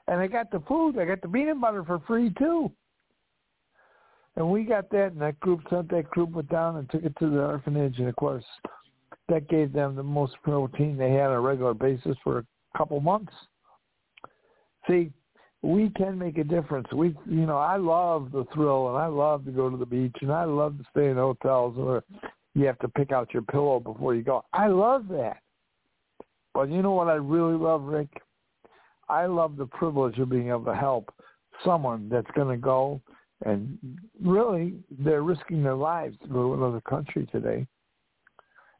And 0.08 0.20
I 0.20 0.26
got 0.26 0.50
the 0.50 0.60
food. 0.66 0.98
I 0.98 1.04
got 1.04 1.20
the 1.22 1.28
peanut 1.28 1.60
butter 1.60 1.84
for 1.84 2.00
free, 2.00 2.32
too. 2.36 2.72
And 4.36 4.50
we 4.50 4.64
got 4.64 4.90
that, 4.90 5.12
and 5.12 5.20
that 5.20 5.38
group 5.40 5.60
sent 5.68 5.90
that 5.90 6.08
group 6.10 6.48
down 6.48 6.76
and 6.76 6.90
took 6.90 7.04
it 7.04 7.14
to 7.18 7.28
the 7.28 7.42
orphanage, 7.42 7.98
and 7.98 8.08
of 8.08 8.16
course, 8.16 8.44
that 9.28 9.48
gave 9.48 9.72
them 9.72 9.94
the 9.94 10.02
most 10.02 10.34
protein 10.42 10.96
they 10.96 11.10
had 11.10 11.26
on 11.26 11.32
a 11.32 11.40
regular 11.40 11.74
basis 11.74 12.16
for 12.24 12.38
a 12.38 12.44
couple 12.76 12.98
months. 13.00 13.32
See, 14.88 15.12
we 15.60 15.90
can 15.90 16.18
make 16.18 16.38
a 16.38 16.44
difference. 16.44 16.86
We, 16.92 17.14
you 17.26 17.46
know, 17.46 17.58
I 17.58 17.76
love 17.76 18.32
the 18.32 18.44
thrill, 18.54 18.88
and 18.88 18.98
I 18.98 19.06
love 19.06 19.44
to 19.44 19.50
go 19.50 19.70
to 19.70 19.76
the 19.76 19.86
beach, 19.86 20.16
and 20.22 20.32
I 20.32 20.44
love 20.44 20.78
to 20.78 20.84
stay 20.90 21.08
in 21.08 21.16
hotels 21.16 21.76
where 21.76 22.02
you 22.54 22.66
have 22.66 22.78
to 22.80 22.88
pick 22.88 23.12
out 23.12 23.32
your 23.32 23.42
pillow 23.42 23.80
before 23.80 24.14
you 24.14 24.22
go. 24.22 24.44
I 24.52 24.66
love 24.66 25.08
that. 25.08 25.38
But 26.54 26.70
you 26.70 26.82
know 26.82 26.92
what 26.92 27.08
I 27.08 27.14
really 27.14 27.56
love, 27.56 27.84
Rick? 27.84 28.08
I 29.08 29.26
love 29.26 29.56
the 29.56 29.66
privilege 29.66 30.18
of 30.18 30.30
being 30.30 30.48
able 30.48 30.64
to 30.64 30.74
help 30.74 31.12
someone 31.64 32.08
that's 32.10 32.30
going 32.34 32.48
to 32.48 32.60
go 32.60 33.00
and 33.44 33.78
really 34.22 34.74
they're 34.90 35.22
risking 35.22 35.62
their 35.62 35.74
lives 35.74 36.16
to 36.22 36.28
go 36.28 36.42
to 36.48 36.54
another 36.54 36.80
country 36.82 37.26
today 37.32 37.66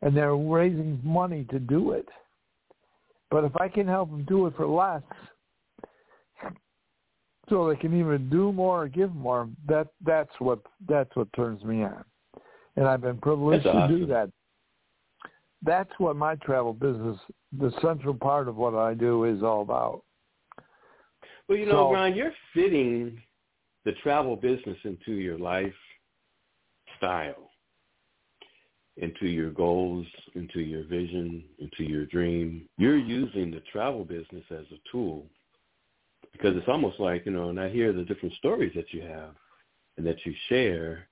and 0.02 0.16
they're 0.16 0.36
raising 0.36 1.00
money 1.02 1.44
to 1.50 1.58
do 1.58 1.92
it. 1.92 2.08
But 3.30 3.44
if 3.44 3.56
I 3.56 3.68
can 3.68 3.86
help 3.86 4.10
them 4.10 4.24
do 4.28 4.46
it 4.46 4.56
for 4.56 4.66
less, 4.66 5.02
so 7.48 7.68
they 7.68 7.76
can 7.76 7.98
even 7.98 8.28
do 8.28 8.52
more 8.52 8.82
or 8.84 8.88
give 8.88 9.14
more, 9.14 9.48
that 9.66 9.88
that's 10.04 10.30
what 10.38 10.60
that's 10.88 11.14
what 11.14 11.32
turns 11.34 11.62
me 11.64 11.82
on. 11.82 12.04
And 12.76 12.86
I've 12.86 13.00
been 13.00 13.18
privileged 13.18 13.64
That's 13.64 13.74
to 13.74 13.82
awesome. 13.82 13.98
do 13.98 14.06
that. 14.06 14.30
That's 15.62 15.90
what 15.98 16.16
my 16.16 16.34
travel 16.36 16.72
business, 16.72 17.18
the 17.58 17.72
central 17.80 18.14
part 18.14 18.48
of 18.48 18.56
what 18.56 18.74
I 18.74 18.94
do, 18.94 19.24
is 19.24 19.42
all 19.42 19.62
about. 19.62 20.02
Well, 21.48 21.58
you 21.58 21.66
know, 21.66 21.72
So- 21.72 21.92
Ron, 21.92 22.14
you're 22.14 22.32
fitting 22.54 23.20
the 23.84 23.92
travel 24.02 24.36
business 24.36 24.78
into 24.84 25.12
your 25.12 25.38
life 25.38 25.74
style, 26.98 27.50
into 28.96 29.26
your 29.26 29.50
goals, 29.50 30.06
into 30.34 30.60
your 30.60 30.84
vision, 30.84 31.44
into 31.58 31.82
your 31.84 32.06
dream. 32.06 32.68
You're 32.78 32.98
using 32.98 33.50
the 33.50 33.62
travel 33.72 34.04
business 34.04 34.44
as 34.50 34.66
a 34.70 34.90
tool 34.90 35.26
because 36.32 36.56
it's 36.56 36.68
almost 36.68 37.00
like, 37.00 37.26
you 37.26 37.32
know, 37.32 37.48
and 37.48 37.60
I 37.60 37.68
hear 37.68 37.92
the 37.92 38.04
different 38.04 38.34
stories 38.36 38.72
that 38.74 38.92
you 38.92 39.02
have 39.02 39.34
and 39.96 40.06
that 40.06 40.24
you 40.24 40.32
share, 40.48 41.08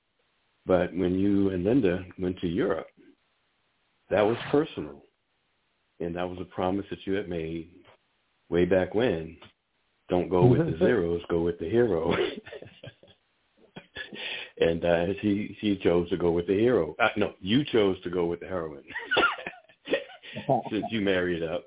but 0.66 0.94
when 0.94 1.18
you 1.18 1.50
and 1.50 1.64
Linda 1.64 2.04
went 2.18 2.38
to 2.40 2.48
Europe, 2.48 2.88
that 4.10 4.22
was 4.22 4.36
personal. 4.50 5.02
And 6.00 6.16
that 6.16 6.28
was 6.28 6.38
a 6.40 6.44
promise 6.44 6.86
that 6.90 7.06
you 7.06 7.12
had 7.14 7.28
made 7.28 7.70
way 8.48 8.64
back 8.64 8.94
when 8.94 9.36
don't 10.10 10.28
go 10.28 10.44
with 10.44 10.70
the 10.70 10.76
zeros, 10.78 11.22
go 11.30 11.40
with 11.40 11.58
the 11.58 11.68
hero. 11.68 12.12
and 14.60 14.84
uh, 14.84 15.06
she 15.22 15.56
she 15.60 15.78
chose 15.78 16.08
to 16.10 16.16
go 16.16 16.30
with 16.30 16.46
the 16.46 16.58
hero. 16.58 16.94
Uh, 16.98 17.08
no, 17.16 17.32
you 17.40 17.64
chose 17.64 18.00
to 18.02 18.10
go 18.10 18.26
with 18.26 18.40
the 18.40 18.46
heroine 18.46 18.84
since 20.70 20.84
you 20.90 21.00
married 21.00 21.42
up. 21.42 21.64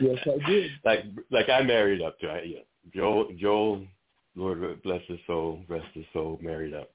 Yes, 0.00 0.18
I 0.26 0.50
did. 0.50 0.70
Like 0.84 1.04
like 1.30 1.48
I 1.48 1.62
married 1.62 2.02
up 2.02 2.18
to 2.20 2.40
yeah. 2.44 2.58
Joel 2.94 3.28
Joel, 3.38 3.86
Lord 4.34 4.82
bless 4.82 5.02
his 5.06 5.18
soul, 5.26 5.60
rest 5.68 5.86
his 5.94 6.04
soul, 6.12 6.38
married 6.42 6.74
up, 6.74 6.90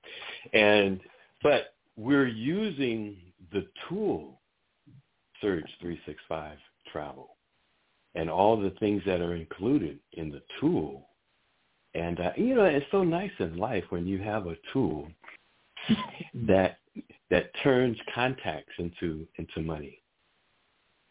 and 0.54 1.00
but 1.42 1.74
we're 1.96 2.28
using 2.28 3.18
the 3.52 3.66
tool 3.90 4.42
Surge 5.42 5.66
three 5.82 6.00
six 6.06 6.22
five 6.30 6.58
travel 6.92 7.36
and 8.16 8.30
all 8.30 8.60
the 8.60 8.74
things 8.80 9.02
that 9.06 9.22
are 9.22 9.36
included 9.36 10.00
in 10.14 10.30
the 10.30 10.42
tool. 10.60 11.10
And 11.94 12.20
uh, 12.20 12.32
you 12.36 12.56
know, 12.56 12.66
it's 12.66 12.86
so 12.92 13.04
nice 13.04 13.32
in 13.40 13.58
life 13.58 13.84
when 13.90 14.06
you 14.06 14.20
have 14.20 14.48
a 14.48 14.58
tool 14.72 15.08
that 16.48 16.78
that 17.30 17.52
turns 17.64 17.98
contacts 18.14 18.74
into 18.78 19.28
into 19.38 19.62
money, 19.62 20.02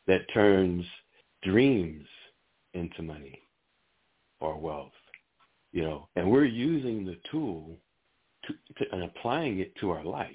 that 0.07 0.23
turns 0.33 0.85
dreams 1.43 2.07
into 2.75 3.03
money 3.03 3.41
or 4.41 4.59
wealth. 4.59 4.93
You 5.73 5.83
know, 5.83 6.09
and 6.17 6.31
we're 6.31 6.47
using 6.47 7.05
the 7.05 7.19
tool 7.31 7.77
to, 8.47 8.55
to, 8.79 8.93
and 8.93 9.05
applying 9.05 9.61
it 9.61 9.75
to 9.77 9.91
our 9.91 10.05
life. 10.05 10.31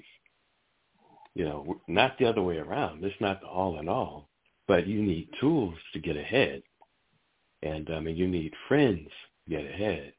You 1.34 1.44
know, 1.44 1.80
not 1.86 2.18
the 2.18 2.24
other 2.24 2.40
way 2.40 2.56
around. 2.56 3.04
It's 3.04 3.20
not 3.20 3.40
the 3.40 3.46
all 3.46 3.78
in 3.78 3.88
all 3.88 4.28
but 4.68 4.86
you 4.86 5.02
need 5.02 5.28
tools 5.40 5.74
to 5.92 6.00
get 6.00 6.16
ahead. 6.16 6.62
And 7.62 7.88
I 7.90 8.00
mean, 8.00 8.16
you 8.16 8.28
need 8.28 8.52
friends 8.68 9.08
to 9.44 9.56
get 9.56 9.64
ahead. 9.64 10.12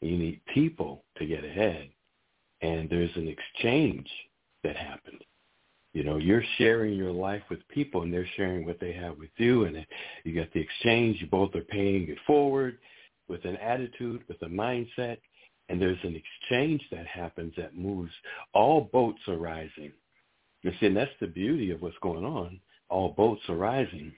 You 0.00 0.16
need 0.16 0.40
people 0.52 1.04
to 1.18 1.26
get 1.26 1.44
ahead. 1.44 1.90
And 2.60 2.88
there's 2.88 3.14
an 3.16 3.28
exchange 3.28 4.08
that 4.64 4.76
happens. 4.76 5.20
You 5.94 6.04
know, 6.04 6.16
you're 6.16 6.44
sharing 6.56 6.94
your 6.94 7.12
life 7.12 7.42
with 7.50 7.66
people 7.68 8.02
and 8.02 8.12
they're 8.12 8.28
sharing 8.36 8.64
what 8.64 8.80
they 8.80 8.92
have 8.92 9.18
with 9.18 9.30
you 9.36 9.64
and 9.64 9.84
you 10.24 10.34
got 10.34 10.52
the 10.52 10.60
exchange. 10.60 11.20
You 11.20 11.26
both 11.26 11.54
are 11.54 11.62
paying 11.62 12.08
it 12.08 12.18
forward 12.26 12.78
with 13.28 13.44
an 13.44 13.56
attitude, 13.56 14.22
with 14.28 14.40
a 14.42 14.46
mindset. 14.46 15.18
And 15.68 15.80
there's 15.80 15.98
an 16.02 16.16
exchange 16.16 16.82
that 16.90 17.06
happens 17.06 17.52
that 17.56 17.76
moves. 17.76 18.10
All 18.54 18.88
boats 18.92 19.20
are 19.28 19.36
rising. 19.36 19.92
You 20.62 20.72
see, 20.80 20.86
and 20.86 20.96
that's 20.96 21.10
the 21.20 21.26
beauty 21.26 21.70
of 21.70 21.82
what's 21.82 21.96
going 22.02 22.24
on 22.24 22.60
all 22.92 23.14
boats 23.16 23.42
are 23.48 23.56
rising. 23.56 24.12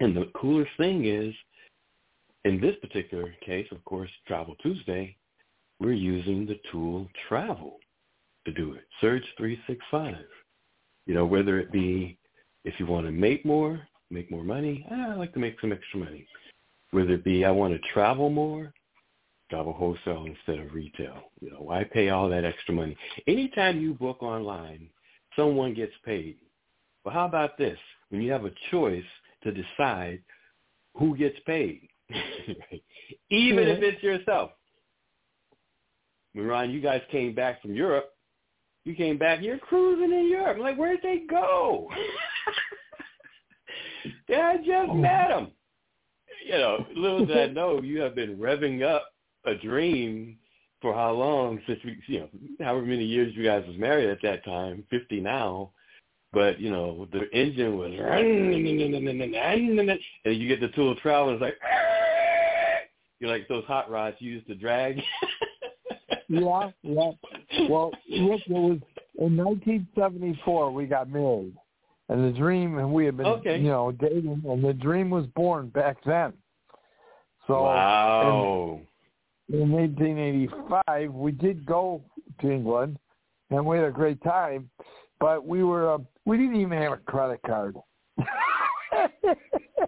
And 0.00 0.16
the 0.16 0.30
coolest 0.34 0.70
thing 0.78 1.04
is, 1.04 1.34
in 2.44 2.60
this 2.60 2.76
particular 2.80 3.34
case, 3.44 3.66
of 3.70 3.84
course, 3.84 4.10
Travel 4.26 4.56
Tuesday, 4.62 5.16
we're 5.78 5.92
using 5.92 6.46
the 6.46 6.58
tool 6.72 7.06
travel 7.28 7.78
to 8.46 8.52
do 8.52 8.72
it. 8.72 8.84
Surge 9.00 9.24
365. 9.36 10.16
You 11.06 11.14
know, 11.14 11.26
whether 11.26 11.58
it 11.58 11.70
be 11.70 12.18
if 12.64 12.74
you 12.78 12.86
want 12.86 13.06
to 13.06 13.12
make 13.12 13.44
more, 13.44 13.80
make 14.10 14.30
more 14.30 14.44
money, 14.44 14.86
ah, 14.90 15.12
I 15.12 15.14
like 15.14 15.32
to 15.34 15.38
make 15.38 15.60
some 15.60 15.72
extra 15.72 16.00
money. 16.00 16.26
Whether 16.90 17.14
it 17.14 17.24
be 17.24 17.44
I 17.44 17.50
want 17.50 17.74
to 17.74 17.88
travel 17.92 18.30
more, 18.30 18.72
travel 19.50 19.72
wholesale 19.72 20.26
instead 20.26 20.64
of 20.64 20.74
retail. 20.74 21.30
You 21.40 21.50
know, 21.50 21.60
why 21.60 21.84
pay 21.84 22.08
all 22.08 22.28
that 22.30 22.44
extra 22.44 22.74
money? 22.74 22.96
Anytime 23.26 23.80
you 23.80 23.94
book 23.94 24.22
online, 24.22 24.88
someone 25.36 25.74
gets 25.74 25.92
paid. 26.04 26.36
Well, 27.04 27.14
how 27.14 27.26
about 27.26 27.56
this? 27.58 27.78
When 28.10 28.22
you 28.22 28.32
have 28.32 28.44
a 28.44 28.52
choice 28.70 29.04
to 29.42 29.52
decide 29.52 30.22
who 30.94 31.16
gets 31.16 31.38
paid, 31.46 31.88
even 33.30 33.68
if 33.68 33.82
it's 33.82 34.02
yourself. 34.02 34.52
When 36.32 36.46
Ron, 36.46 36.70
you 36.70 36.80
guys 36.80 37.02
came 37.10 37.34
back 37.34 37.60
from 37.62 37.74
Europe, 37.74 38.10
you 38.84 38.94
came 38.94 39.18
back, 39.18 39.42
you're 39.42 39.58
cruising 39.58 40.16
in 40.16 40.28
Europe. 40.28 40.56
I'm 40.56 40.62
like, 40.62 40.76
where'd 40.76 41.00
they 41.02 41.22
go? 41.28 41.88
yeah, 44.28 44.54
I 44.54 44.56
just 44.56 44.90
oh. 44.90 44.94
met 44.94 45.28
them. 45.28 45.52
You 46.46 46.52
know, 46.52 46.86
little 46.96 47.26
did 47.26 47.50
I 47.50 47.52
know 47.52 47.82
you 47.82 48.00
have 48.00 48.14
been 48.14 48.36
revving 48.38 48.82
up 48.82 49.06
a 49.44 49.54
dream 49.54 50.38
for 50.80 50.94
how 50.94 51.12
long 51.12 51.60
since 51.66 51.80
we, 51.84 51.98
you 52.06 52.20
know, 52.20 52.28
however 52.60 52.86
many 52.86 53.04
years 53.04 53.34
you 53.34 53.44
guys 53.44 53.64
was 53.66 53.76
married 53.76 54.08
at 54.08 54.22
that 54.22 54.44
time, 54.44 54.84
50 54.90 55.20
now. 55.20 55.72
But, 56.32 56.60
you 56.60 56.70
know, 56.70 57.08
the 57.10 57.30
engine 57.32 57.78
was, 57.78 57.90
and 60.24 60.36
you 60.36 60.48
get 60.48 60.60
the 60.60 60.68
tool 60.68 60.90
and 60.90 61.34
it's 61.34 61.42
like, 61.42 61.56
you're 63.18 63.30
like 63.30 63.48
those 63.48 63.64
hot 63.64 63.90
rods 63.90 64.16
you 64.18 64.32
used 64.32 64.46
to 64.48 64.54
drag. 64.54 65.00
Yeah, 66.30 66.70
yeah. 66.82 67.10
Well, 67.68 67.90
look, 68.08 68.40
it 68.46 68.50
was 68.50 68.78
in 69.18 69.36
1974 69.36 70.70
we 70.72 70.84
got 70.84 71.08
married, 71.08 71.54
and 72.08 72.24
the 72.24 72.38
dream, 72.38 72.78
and 72.78 72.92
we 72.92 73.06
had 73.06 73.16
been, 73.16 73.26
Okay. 73.26 73.58
you 73.58 73.68
know, 73.68 73.92
dating, 73.92 74.42
and 74.46 74.62
the 74.62 74.74
dream 74.74 75.08
was 75.08 75.26
born 75.34 75.68
back 75.68 75.96
then. 76.04 76.34
So 77.46 77.62
wow. 77.62 78.80
in 79.50 79.72
1885, 79.72 81.12
we 81.14 81.32
did 81.32 81.64
go 81.64 82.02
to 82.42 82.50
England, 82.50 82.98
and 83.50 83.64
we 83.64 83.78
had 83.78 83.86
a 83.86 83.90
great 83.90 84.22
time, 84.22 84.68
but 85.20 85.46
we 85.46 85.64
were, 85.64 85.94
uh, 85.94 85.98
we 86.24 86.36
didn't 86.36 86.60
even 86.60 86.78
have 86.78 86.92
a 86.92 86.96
credit 86.98 87.40
card. 87.46 87.76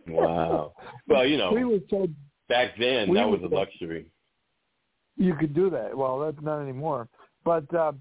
Wow. 0.06 0.72
Well, 1.08 1.26
you 1.26 1.36
know, 1.36 1.52
we 1.52 1.64
were 1.64 1.78
so 1.88 2.08
back 2.48 2.76
then 2.78 3.08
we 3.08 3.16
that 3.16 3.28
was 3.28 3.40
a 3.42 3.52
luxury. 3.54 4.06
you 5.16 5.34
could 5.34 5.54
do 5.54 5.70
that. 5.70 5.96
Well, 5.96 6.18
that's 6.18 6.42
not 6.42 6.60
anymore. 6.60 7.08
But 7.44 7.72
uh, 7.74 7.92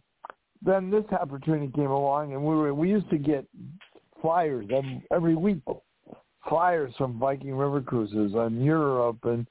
then 0.63 0.89
this 0.91 1.05
opportunity 1.11 1.71
came 1.73 1.91
along, 1.91 2.33
and 2.33 2.43
we 2.43 2.55
were 2.55 2.73
we 2.73 2.89
used 2.89 3.09
to 3.09 3.17
get 3.17 3.45
flyers 4.21 4.65
every, 4.71 5.01
every 5.11 5.35
week, 5.35 5.59
flyers 6.47 6.93
from 6.97 7.19
Viking 7.19 7.55
River 7.55 7.81
cruises 7.81 8.35
on 8.35 8.61
Europe 8.61 9.19
and 9.23 9.47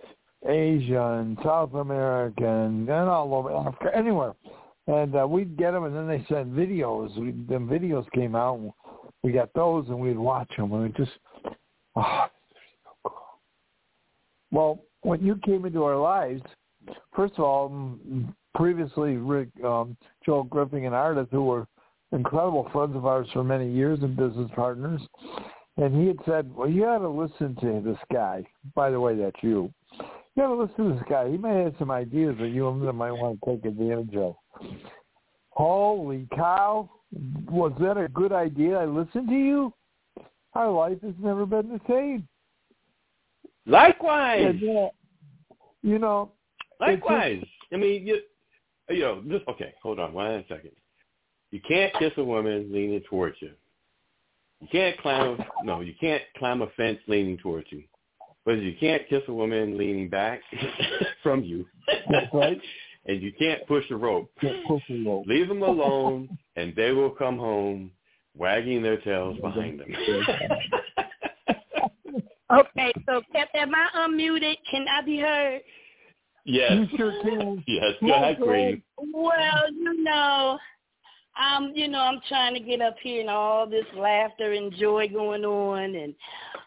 Asia 0.46 1.18
and 1.20 1.38
South 1.42 1.74
America 1.74 2.46
and, 2.46 2.88
and 2.88 3.08
all 3.08 3.34
over 3.34 3.54
Africa, 3.54 3.90
anywhere. 3.96 4.34
And 4.88 5.14
uh, 5.14 5.28
we'd 5.28 5.56
get 5.58 5.72
them, 5.72 5.84
and 5.84 5.94
then 5.94 6.08
they 6.08 6.24
sent 6.28 6.54
videos. 6.54 7.16
We, 7.18 7.32
them 7.46 7.68
videos 7.68 8.10
came 8.12 8.34
out, 8.34 8.58
and 8.58 8.72
we 9.22 9.32
got 9.32 9.52
those, 9.54 9.86
and 9.88 10.00
we'd 10.00 10.18
watch 10.18 10.50
them, 10.56 10.72
and 10.72 10.82
we 10.82 10.88
just, 11.04 11.16
oh, 11.94 12.24
so 12.82 12.90
cool. 13.04 13.40
Well, 14.50 14.82
when 15.02 15.24
you 15.24 15.36
came 15.44 15.66
into 15.66 15.84
our 15.84 15.98
lives, 15.98 16.42
first 17.14 17.34
of 17.34 17.44
all, 17.44 17.68
mm, 17.68 18.34
previously 18.54 19.16
Rick, 19.18 19.48
um, 19.62 19.94
Joel 20.24 20.44
Griffin 20.44 20.86
and 20.86 20.94
Ardith, 20.94 21.28
who 21.30 21.44
were 21.44 21.66
incredible 22.12 22.68
friends 22.72 22.96
of 22.96 23.04
ours 23.04 23.28
for 23.34 23.44
many 23.44 23.70
years 23.70 23.98
and 24.02 24.16
business 24.16 24.50
partners, 24.54 25.02
and 25.76 25.94
he 25.94 26.06
had 26.06 26.18
said, 26.24 26.54
"Well, 26.54 26.68
you 26.68 26.86
ought 26.86 26.98
to 26.98 27.08
listen 27.08 27.54
to 27.56 27.82
this 27.84 27.98
guy." 28.10 28.44
By 28.74 28.90
the 28.90 28.98
way, 28.98 29.14
that's 29.16 29.42
you. 29.42 29.70
You 29.92 30.44
gotta 30.44 30.54
listen 30.54 30.88
to 30.88 30.94
this 30.94 31.08
guy. 31.08 31.30
He 31.30 31.36
may 31.36 31.64
have 31.64 31.74
some 31.78 31.90
ideas 31.90 32.36
that 32.38 32.48
you 32.48 32.68
and 32.68 32.96
might 32.96 33.12
want 33.12 33.38
to 33.40 33.50
take 33.50 33.64
advantage 33.64 34.16
of. 34.16 34.34
Holy 35.50 36.26
cow! 36.34 36.88
Was 37.50 37.72
that 37.80 37.96
a 37.96 38.08
good 38.08 38.32
idea? 38.32 38.78
I 38.78 38.84
listened 38.84 39.28
to 39.28 39.34
you. 39.34 39.72
Our 40.54 40.70
life 40.70 41.00
has 41.02 41.14
never 41.20 41.46
been 41.46 41.68
the 41.68 41.80
same. 41.88 42.26
Likewise. 43.66 44.44
And, 44.46 44.62
uh, 44.78 44.88
you 45.82 45.98
know, 45.98 46.32
just- 46.80 46.80
Likewise. 46.80 47.44
I 47.72 47.76
mean, 47.76 48.06
you, 48.06 48.20
you 48.88 49.00
know, 49.00 49.22
just 49.28 49.46
okay. 49.48 49.74
Hold 49.82 49.98
on 49.98 50.12
one 50.12 50.44
second. 50.48 50.70
You 51.50 51.60
can't 51.66 51.92
kiss 51.94 52.12
a 52.16 52.24
woman 52.24 52.70
leaning 52.72 53.00
towards 53.08 53.36
you. 53.40 53.52
You 54.60 54.68
can't 54.70 54.98
climb. 54.98 55.42
No, 55.64 55.80
you 55.80 55.94
can't 56.00 56.22
climb 56.38 56.62
a 56.62 56.66
fence 56.76 56.98
leaning 57.06 57.38
towards 57.38 57.66
you. 57.70 57.82
But 58.44 58.58
you 58.58 58.74
can't 58.80 59.06
kiss 59.08 59.22
a 59.28 59.32
woman 59.32 59.76
leaning 59.76 60.08
back 60.08 60.40
from 61.22 61.42
you. 61.42 61.66
That's 62.10 62.32
right. 62.32 62.60
and 63.08 63.22
you 63.22 63.32
can't 63.32 63.66
push 63.66 63.84
a 63.90 63.96
rope. 63.96 64.30
Can't 64.40 64.64
push 64.66 64.82
a 64.90 65.04
rope. 65.04 65.26
Leave 65.26 65.48
them 65.48 65.62
alone, 65.62 66.38
and 66.56 66.74
they 66.76 66.92
will 66.92 67.10
come 67.10 67.38
home 67.38 67.90
wagging 68.36 68.82
their 68.82 68.98
tails 68.98 69.38
behind 69.40 69.80
them. 69.80 69.88
Okay, 72.50 72.92
so 73.04 73.20
Pep, 73.30 73.48
am 73.54 73.74
I 73.74 73.88
unmuted? 73.94 74.56
Can 74.70 74.86
I 74.88 75.02
be 75.02 75.18
heard? 75.18 75.60
yes. 76.44 76.72
You 76.72 76.96
sure 76.96 77.22
can. 77.22 77.62
Yes. 77.66 77.92
Go 78.00 78.14
ahead, 78.14 78.38
Green. 78.40 78.82
Well, 79.12 79.70
you 79.70 80.02
know, 80.02 80.58
um, 81.38 81.72
you 81.74 81.88
know, 81.88 81.98
I'm 82.00 82.20
trying 82.26 82.54
to 82.54 82.60
get 82.60 82.80
up 82.80 82.96
here 83.02 83.20
and 83.20 83.28
all 83.28 83.68
this 83.68 83.84
laughter 83.94 84.52
and 84.52 84.74
joy 84.76 85.08
going 85.08 85.44
on 85.44 85.94
and 85.94 86.14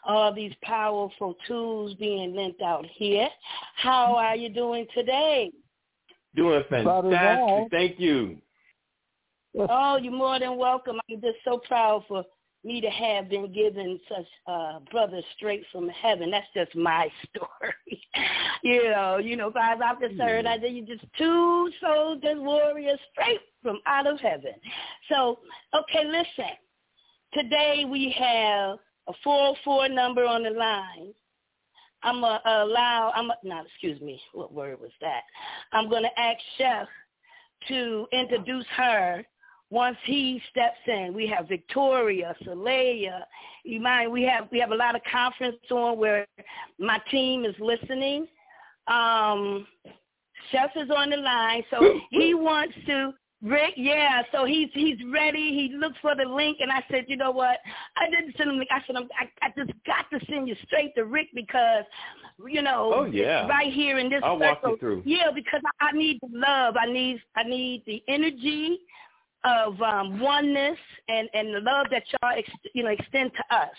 all 0.06 0.34
these 0.34 0.54
powerful 0.62 1.36
tools 1.48 1.96
being 1.96 2.36
lent 2.36 2.62
out 2.62 2.86
here. 2.94 3.28
How 3.76 4.16
are 4.16 4.36
you 4.36 4.50
doing 4.50 4.86
today? 4.94 5.52
Doing 6.36 6.52
Not 6.52 6.58
at 6.58 6.70
fantastic. 6.70 7.16
all. 7.16 7.68
Thank 7.70 8.00
you. 8.00 8.38
Oh, 9.58 9.98
you're 9.98 10.14
more 10.14 10.40
than 10.40 10.58
welcome. 10.58 10.98
I'm 11.10 11.22
just 11.22 11.38
so 11.44 11.58
proud 11.68 12.06
for 12.08 12.24
me 12.64 12.80
to 12.80 12.90
have 12.90 13.28
been 13.28 13.52
given 13.52 14.00
such 14.08 14.26
uh 14.48 14.80
brothers 14.92 15.26
straight 15.36 15.64
from 15.72 15.90
heaven. 15.90 16.32
That's 16.32 16.48
just 16.56 16.76
my 16.76 17.10
story. 17.36 18.04
you 18.64 18.84
know, 18.84 19.18
you 19.18 19.36
know, 19.36 19.50
as 19.50 19.80
I've 19.84 20.00
just 20.00 20.20
heard, 20.20 20.46
I 20.46 20.56
you 20.56 20.86
just 20.86 21.06
two 21.18 21.70
soldiers, 21.82 22.38
warriors 22.38 23.00
straight 23.12 23.42
from 23.62 23.80
out 23.86 24.08
of 24.08 24.20
heaven. 24.20 24.54
So, 25.10 25.40
okay, 25.74 26.06
listen. 26.06 26.52
Today 27.34 27.86
we 27.90 28.14
have 28.18 28.78
a 29.08 29.14
404 29.24 29.90
number 29.90 30.26
on 30.26 30.44
the 30.44 30.50
line. 30.50 31.14
I'm 32.04 32.22
to 32.22 32.64
allow, 32.64 33.12
I'm 33.16 33.30
a, 33.30 33.36
not, 33.44 33.66
excuse 33.66 34.02
me, 34.02 34.22
what 34.34 34.54
word 34.54 34.80
was 34.80 34.92
that? 35.02 35.22
I'm 35.72 35.90
to 36.04 36.20
ask 36.20 36.40
Chef 36.58 36.88
to 37.68 38.08
introduce 38.12 38.66
her 38.76 39.24
once 39.70 39.98
he 40.06 40.42
steps 40.50 40.78
in. 40.88 41.14
We 41.14 41.28
have 41.28 41.48
Victoria, 41.48 42.36
Saleya, 42.46 43.22
Iman. 43.72 44.12
We 44.12 44.24
have 44.24 44.48
we 44.52 44.60
have 44.60 44.72
a 44.72 44.76
lot 44.76 44.96
of 44.96 45.02
conference 45.10 45.58
on 45.72 45.98
where 45.98 46.28
my 46.80 47.00
team 47.10 47.46
is 47.46 47.56
listening. 47.60 48.28
Um, 48.88 49.66
Chef 50.52 50.72
is 50.76 50.90
on 50.96 51.12
the 51.12 51.18
line, 51.18 51.64
so 51.70 52.00
he 52.12 52.34
wants 52.34 52.76
to. 52.88 53.14
Rick, 53.44 53.74
yeah, 53.76 54.22
so 54.32 54.46
he's 54.46 54.70
he's 54.74 54.98
ready. 55.12 55.50
He 55.70 55.76
looked 55.76 55.98
for 56.00 56.16
the 56.16 56.26
link, 56.26 56.58
and 56.62 56.72
I 56.72 56.84
said, 56.92 57.06
you 57.08 57.18
know 57.18 57.32
what? 57.32 57.58
I 57.98 58.08
didn't 58.10 58.36
send 58.38 58.52
him. 58.52 58.60
the. 58.60 58.66
I 58.70 58.82
said, 58.86 58.96
I'm, 58.96 59.08
I, 59.20 59.30
I 59.46 59.50
just 59.58 59.72
got 59.86 60.06
to 60.12 60.24
send 60.28 60.48
you 60.48 60.56
straight 60.68 60.94
to 60.96 61.06
Rick 61.06 61.30
because, 61.34 61.84
you 62.48 62.62
know, 62.62 62.92
Oh, 62.94 63.06
yeah. 63.06 63.48
right 63.48 63.74
here 63.74 63.98
in 63.98 64.10
this 64.10 64.22
I'll 64.24 64.38
walk 64.38 64.60
you 64.64 64.70
circle- 64.70 64.78
through. 64.80 65.02
Yeah, 65.06 65.32
because 65.34 65.62
I, 65.80 65.88
I 65.88 65.92
need 65.94 66.20
the 66.22 66.30
love. 66.38 66.76
I 66.80 66.86
need 66.92 67.20
I 67.36 67.44
need 67.44 67.84
the 67.88 68.04
energy 68.08 68.80
of 69.44 69.82
um, 69.82 70.20
oneness 70.20 70.78
and 71.08 71.28
and 71.34 71.48
the 71.56 71.62
love 71.62 71.88
that 71.90 72.04
y'all 72.22 72.34
ex, 72.38 72.48
you 72.76 72.84
know 72.84 72.90
extend 72.92 73.32
to 73.34 73.56
us. 73.56 73.74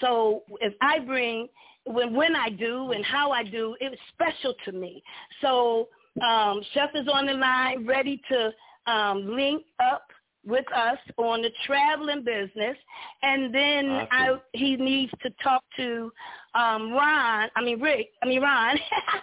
So 0.00 0.44
if 0.60 0.72
I 0.80 1.00
bring 1.00 1.48
when 1.84 2.14
when 2.14 2.34
I 2.34 2.48
do 2.48 2.92
and 2.92 3.04
how 3.04 3.30
I 3.30 3.44
do, 3.44 3.76
it 3.78 3.90
was 3.90 3.98
special 4.14 4.54
to 4.64 4.72
me. 4.72 5.02
So 5.42 5.88
um, 6.26 6.62
Chef 6.72 6.90
is 6.94 7.08
on 7.12 7.26
the 7.26 7.34
line, 7.34 7.86
ready 7.86 8.20
to 8.30 8.52
um, 8.86 9.34
link 9.34 9.62
up 9.80 10.06
with 10.44 10.66
us 10.74 10.98
on 11.18 11.42
the 11.42 11.50
traveling 11.66 12.24
business, 12.24 12.76
and 13.22 13.54
then 13.54 14.06
I 14.10 14.36
he 14.52 14.76
needs 14.76 15.12
to 15.22 15.30
talk 15.42 15.62
to 15.76 16.12
um, 16.54 16.92
Ron. 16.92 17.48
I 17.54 17.62
mean 17.62 17.80
Rick. 17.80 18.08
I 18.22 18.26
mean 18.26 18.42
Ron, 18.42 18.76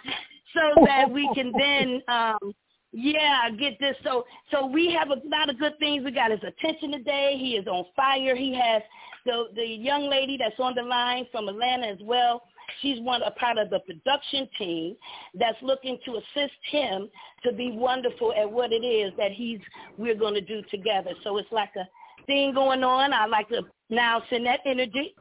so 0.54 0.84
that 0.86 1.10
we 1.10 1.30
can 1.34 1.52
then. 1.58 2.02
Um, 2.08 2.54
yeah, 2.92 3.48
get 3.50 3.78
this. 3.78 3.94
So 4.02 4.24
so 4.50 4.66
we 4.66 4.92
have 4.98 5.10
a 5.10 5.28
lot 5.28 5.48
of 5.48 5.58
good 5.60 5.78
things. 5.78 6.04
We 6.04 6.10
got 6.10 6.32
his 6.32 6.40
attention 6.40 6.90
today. 6.90 7.36
He 7.38 7.52
is 7.52 7.66
on 7.68 7.84
fire. 7.94 8.34
He 8.34 8.52
has 8.54 8.82
the 9.24 9.44
the 9.54 9.64
young 9.64 10.10
lady 10.10 10.36
that's 10.36 10.58
on 10.58 10.74
the 10.74 10.82
line 10.82 11.26
from 11.30 11.48
Atlanta 11.48 11.86
as 11.86 11.98
well. 12.02 12.42
She's 12.80 13.00
one 13.00 13.22
a 13.22 13.30
part 13.32 13.58
of 13.58 13.70
the 13.70 13.80
production 13.80 14.48
team 14.58 14.96
that's 15.34 15.58
looking 15.62 15.98
to 16.04 16.16
assist 16.16 16.54
him 16.70 17.08
to 17.44 17.52
be 17.52 17.70
wonderful 17.72 18.32
at 18.32 18.50
what 18.50 18.72
it 18.72 18.84
is 18.84 19.12
that 19.16 19.32
he's 19.32 19.60
we're 19.96 20.14
going 20.14 20.34
to 20.34 20.40
do 20.40 20.62
together. 20.70 21.10
So 21.24 21.38
it's 21.38 21.50
like 21.52 21.70
a 21.76 21.88
thing 22.26 22.54
going 22.54 22.84
on. 22.84 23.12
I'd 23.12 23.30
like 23.30 23.48
to 23.48 23.62
now 23.88 24.22
send 24.30 24.46
that 24.46 24.60
energy 24.64 25.14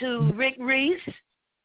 to 0.00 0.32
Rick 0.34 0.56
Reese, 0.58 1.00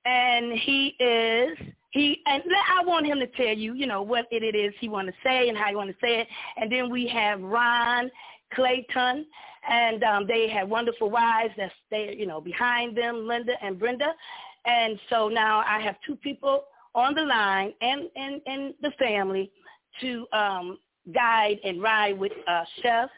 and 0.05 0.53
he 0.53 0.95
is 0.99 1.57
he 1.91 2.21
and 2.25 2.43
I 2.69 2.85
want 2.85 3.07
him 3.07 3.19
to 3.19 3.27
tell 3.27 3.55
you, 3.55 3.73
you 3.73 3.87
know, 3.87 4.01
what 4.01 4.27
it 4.31 4.55
is 4.55 4.73
he 4.79 4.89
want 4.89 5.07
to 5.07 5.13
say 5.23 5.49
and 5.49 5.57
how 5.57 5.69
he 5.69 5.75
want 5.75 5.89
to 5.89 5.95
say 6.01 6.21
it. 6.21 6.27
And 6.57 6.71
then 6.71 6.89
we 6.89 7.07
have 7.07 7.41
Ron 7.41 8.11
Claydon, 8.53 9.25
and 9.69 10.03
um, 10.03 10.27
they 10.27 10.49
have 10.49 10.69
wonderful 10.69 11.09
wives 11.09 11.53
that's 11.57 11.73
they, 11.91 12.15
you 12.17 12.25
know, 12.25 12.41
behind 12.41 12.97
them, 12.97 13.27
Linda 13.27 13.53
and 13.61 13.77
Brenda. 13.77 14.13
And 14.65 14.99
so 15.09 15.29
now 15.29 15.63
I 15.65 15.79
have 15.81 15.95
two 16.05 16.15
people 16.17 16.63
on 16.95 17.13
the 17.13 17.21
line 17.21 17.73
and 17.81 18.09
and 18.15 18.41
and 18.45 18.73
the 18.81 18.91
family 18.99 19.51
to 20.01 20.27
um, 20.33 20.79
guide 21.13 21.59
and 21.63 21.81
ride 21.81 22.17
with 22.17 22.31
uh, 22.47 22.63
Chef 22.81 23.09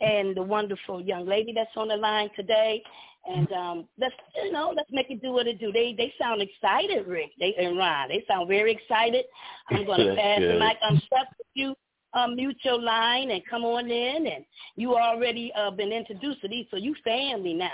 and 0.00 0.36
the 0.36 0.42
wonderful 0.42 1.00
young 1.00 1.26
lady 1.26 1.52
that's 1.54 1.70
on 1.76 1.88
the 1.88 1.96
line 1.96 2.30
today. 2.36 2.82
And 3.28 3.50
um, 3.52 3.88
let's 3.98 4.14
you 4.36 4.52
know, 4.52 4.72
let's 4.76 4.90
make 4.92 5.10
it 5.10 5.20
do 5.20 5.32
what 5.32 5.46
it 5.46 5.58
do. 5.58 5.72
They 5.72 5.94
they 5.96 6.12
sound 6.20 6.40
excited, 6.42 7.06
Rick. 7.06 7.32
They 7.40 7.54
and 7.58 7.76
Ron. 7.76 8.08
They 8.08 8.24
sound 8.28 8.48
very 8.48 8.72
excited. 8.72 9.24
I'm 9.70 9.84
going 9.84 9.98
to 10.00 10.06
That's 10.06 10.20
pass 10.20 10.40
the 10.40 10.58
mic. 10.58 10.76
I'm 10.88 10.96
Chef. 10.96 11.26
If 11.40 11.46
you 11.54 11.74
um, 12.14 12.36
mute 12.36 12.56
your 12.62 12.80
line 12.80 13.32
and 13.32 13.42
come 13.50 13.64
on 13.64 13.90
in, 13.90 14.26
and 14.26 14.44
you 14.76 14.94
already 14.94 15.52
uh, 15.58 15.72
been 15.72 15.92
introduced 15.92 16.40
to 16.42 16.48
these, 16.48 16.66
so 16.70 16.76
you 16.76 16.94
family 17.04 17.54
now. 17.54 17.70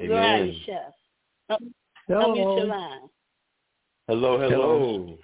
Ahead, 0.00 0.54
Chef. 0.64 0.94
Um, 1.50 1.74
unmute 2.10 2.34
your 2.34 2.46
Hello. 2.46 2.66
line. 2.66 3.00
Hello, 4.06 4.38
hello. 4.38 5.18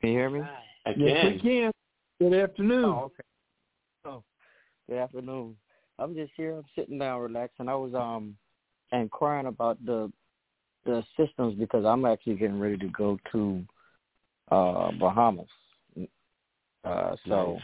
Can 0.00 0.10
you 0.10 0.18
hear 0.18 0.30
me? 0.30 0.40
I 0.86 0.90
Yes, 0.96 1.24
we 1.24 1.38
can. 1.38 1.40
can. 1.40 1.72
Good 2.20 2.40
afternoon. 2.40 2.84
Oh, 2.84 3.04
okay. 3.04 3.22
Oh, 4.04 4.22
good 4.88 4.98
afternoon. 4.98 5.56
I'm 5.98 6.14
just 6.14 6.32
here. 6.36 6.56
I'm 6.58 6.64
sitting 6.76 6.98
down, 6.98 7.20
relaxing. 7.20 7.68
I 7.68 7.74
was 7.74 7.94
um 7.94 8.36
inquiring 8.92 9.46
about 9.46 9.84
the 9.84 10.12
the 10.84 11.02
systems 11.16 11.54
because 11.58 11.84
I'm 11.84 12.04
actually 12.04 12.34
getting 12.36 12.60
ready 12.60 12.76
to 12.78 12.88
go 12.88 13.18
to 13.32 13.64
uh 14.50 14.90
Bahamas. 14.92 15.48
Uh, 16.84 17.16
so 17.28 17.54
Nice. 17.54 17.62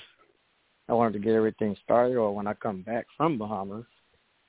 I 0.88 0.92
wanted 0.94 1.12
to 1.12 1.18
get 1.20 1.34
everything 1.34 1.76
started, 1.84 2.16
or 2.16 2.34
when 2.34 2.46
I 2.46 2.54
come 2.54 2.82
back 2.82 3.06
from 3.16 3.38
Bahamas, 3.38 3.84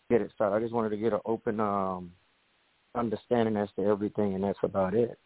get 0.10 0.22
it 0.22 0.32
started. 0.34 0.56
I 0.56 0.60
just 0.62 0.74
wanted 0.74 0.90
to 0.90 0.98
get 0.98 1.14
an 1.14 1.20
open 1.26 1.60
um 1.60 2.12
understanding 2.96 3.58
as 3.58 3.70
to 3.76 3.86
everything, 3.86 4.36
and 4.36 4.44
that's 4.44 4.60
about 4.64 4.94
it. 4.94 5.18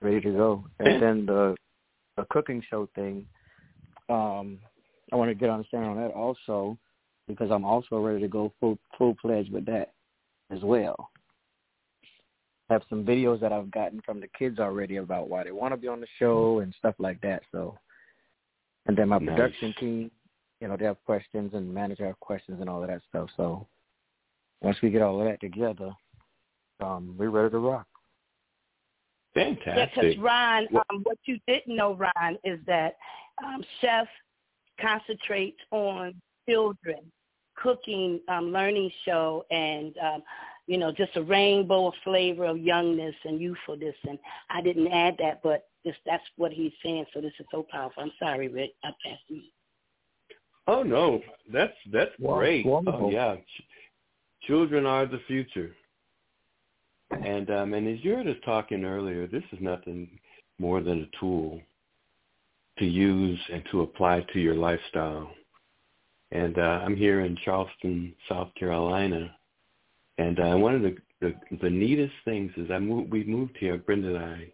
Ready 0.00 0.20
to 0.20 0.32
go, 0.32 0.64
and 0.80 1.00
then 1.00 1.26
the 1.26 1.54
the 2.16 2.26
cooking 2.30 2.62
show 2.68 2.88
thing. 2.94 3.26
Um, 4.08 4.58
I 5.12 5.16
want 5.16 5.30
to 5.30 5.34
get 5.34 5.50
understanding 5.50 5.90
on 5.90 5.96
that 5.96 6.12
also 6.12 6.76
because 7.28 7.50
I'm 7.50 7.64
also 7.64 7.98
ready 7.98 8.20
to 8.20 8.28
go 8.28 8.52
full 8.60 8.78
full 8.98 9.14
pledged 9.14 9.52
with 9.52 9.66
that 9.66 9.92
as 10.50 10.60
well. 10.62 11.10
I 12.68 12.74
have 12.74 12.82
some 12.88 13.04
videos 13.04 13.40
that 13.40 13.52
I've 13.52 13.70
gotten 13.70 14.00
from 14.00 14.20
the 14.20 14.28
kids 14.28 14.58
already 14.58 14.96
about 14.96 15.28
why 15.28 15.44
they 15.44 15.50
want 15.52 15.72
to 15.72 15.76
be 15.76 15.88
on 15.88 16.00
the 16.00 16.06
show 16.18 16.60
and 16.60 16.74
stuff 16.78 16.94
like 16.98 17.20
that. 17.20 17.42
So, 17.52 17.76
and 18.86 18.96
then 18.96 19.08
my 19.08 19.18
Nice. 19.18 19.28
production 19.28 19.74
team, 19.78 20.10
you 20.60 20.68
know, 20.68 20.76
they 20.76 20.86
have 20.86 21.02
questions 21.04 21.52
and 21.54 21.72
manager 21.72 22.06
have 22.06 22.20
questions 22.20 22.60
and 22.60 22.70
all 22.70 22.82
of 22.82 22.88
that 22.88 23.02
stuff. 23.08 23.28
So, 23.36 23.66
once 24.62 24.76
we 24.82 24.90
get 24.90 25.02
all 25.02 25.20
of 25.20 25.26
that 25.26 25.40
together, 25.40 25.94
um, 26.80 27.14
we're 27.18 27.30
ready 27.30 27.50
to 27.50 27.58
rock. 27.58 27.86
Yeah, 29.34 29.50
because 29.54 29.64
Fantastic. 29.64 30.18
Ron, 30.20 30.68
um, 30.74 31.00
what 31.04 31.18
you 31.24 31.38
didn't 31.46 31.74
know, 31.74 31.94
Ron, 31.94 32.38
is 32.44 32.60
that 32.66 32.96
um, 33.42 33.64
Chef 33.80 34.06
concentrates 34.80 35.58
on 35.70 36.14
children 36.48 37.00
cooking 37.56 38.20
um, 38.28 38.52
learning 38.52 38.90
show 39.04 39.44
and 39.50 39.94
um, 39.98 40.22
you 40.66 40.78
know, 40.78 40.92
just 40.92 41.16
a 41.16 41.22
rainbow 41.22 41.88
of 41.88 41.94
flavor 42.04 42.44
of 42.44 42.58
youngness 42.58 43.14
and 43.24 43.40
youthfulness. 43.40 43.96
And 44.08 44.18
I 44.48 44.62
didn't 44.62 44.88
add 44.88 45.16
that, 45.18 45.40
but 45.42 45.66
this, 45.84 45.96
that's 46.06 46.22
what 46.36 46.52
he's 46.52 46.72
saying. 46.82 47.04
So 47.12 47.20
this 47.20 47.32
is 47.40 47.46
so 47.50 47.66
powerful. 47.70 48.02
I'm 48.02 48.12
sorry, 48.18 48.48
Rick. 48.48 48.70
I 48.84 48.88
passed 49.04 49.22
you. 49.28 49.42
Oh 50.68 50.82
no, 50.84 51.20
that's 51.52 51.72
that's 51.92 52.12
Wow, 52.20 52.38
great. 52.38 52.64
wonderful. 52.64 53.06
Oh 53.06 53.10
yeah, 53.10 53.36
Ch- 53.36 54.46
children 54.46 54.86
are 54.86 55.06
the 55.06 55.20
future. 55.26 55.74
And 57.12 57.50
um, 57.50 57.74
and 57.74 57.86
as 57.88 58.02
you 58.04 58.14
heard 58.14 58.26
us 58.26 58.36
talking 58.44 58.84
earlier, 58.84 59.26
this 59.26 59.42
is 59.52 59.58
nothing 59.60 60.08
more 60.58 60.80
than 60.80 61.02
a 61.02 61.18
tool 61.20 61.60
to 62.78 62.84
use 62.86 63.38
and 63.52 63.62
to 63.70 63.82
apply 63.82 64.24
to 64.32 64.40
your 64.40 64.54
lifestyle. 64.54 65.30
And 66.30 66.58
uh, 66.58 66.80
I'm 66.82 66.96
here 66.96 67.20
in 67.20 67.36
Charleston, 67.44 68.14
South 68.28 68.48
Carolina, 68.58 69.34
and 70.18 70.40
uh, 70.40 70.56
one 70.56 70.74
of 70.74 70.82
the, 70.82 70.96
the 71.20 71.34
the 71.60 71.70
neatest 71.70 72.14
things 72.24 72.50
is 72.56 72.70
I 72.70 72.78
moved. 72.78 73.12
We 73.12 73.24
moved 73.24 73.56
here, 73.58 73.76
Brenda 73.76 74.14
and 74.14 74.24
I, 74.24 74.52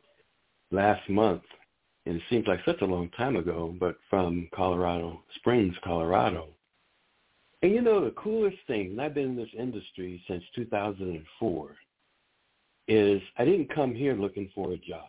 last 0.73 1.09
month, 1.09 1.43
and 2.07 2.17
it 2.17 2.23
seems 2.29 2.47
like 2.47 2.61
such 2.65 2.81
a 2.81 2.87
long 2.87 3.11
time 3.11 3.37
ago, 3.37 3.75
but 3.79 3.97
from 4.11 4.49
Colorado 4.55 5.23
Springs, 5.37 5.75
Colorado. 5.85 6.49
And 7.63 7.73
you 7.73 7.81
know 7.81 8.05
the 8.05 8.13
coolest 8.13 8.59
thing, 8.67 8.93
and 8.93 9.01
I've 9.01 9.15
been 9.15 9.31
in 9.31 9.37
this 9.37 9.49
industry 9.57 10.23
since 10.29 10.45
2004, 10.55 11.71
is 12.89 13.21
I 13.37 13.45
didn't 13.45 13.73
come 13.75 13.95
here 13.95 14.15
looking 14.15 14.51
for 14.55 14.73
a 14.73 14.79
job. 14.79 15.05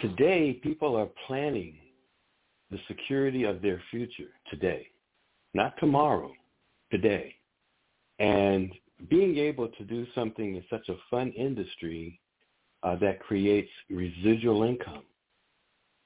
Today, 0.00 0.52
people 0.62 0.94
are 0.94 1.08
planning 1.26 1.74
the 2.70 2.78
security 2.86 3.44
of 3.44 3.62
their 3.62 3.82
future 3.90 4.30
today, 4.50 4.86
not 5.54 5.74
tomorrow, 5.80 6.30
today. 6.92 7.34
And 8.18 8.70
being 9.08 9.38
able 9.38 9.68
to 9.68 9.84
do 9.84 10.06
something 10.14 10.56
in 10.56 10.64
such 10.68 10.88
a 10.88 10.96
fun 11.10 11.32
industry 11.32 12.20
uh, 12.82 12.96
that 12.96 13.20
creates 13.20 13.70
residual 13.90 14.62
income, 14.62 15.04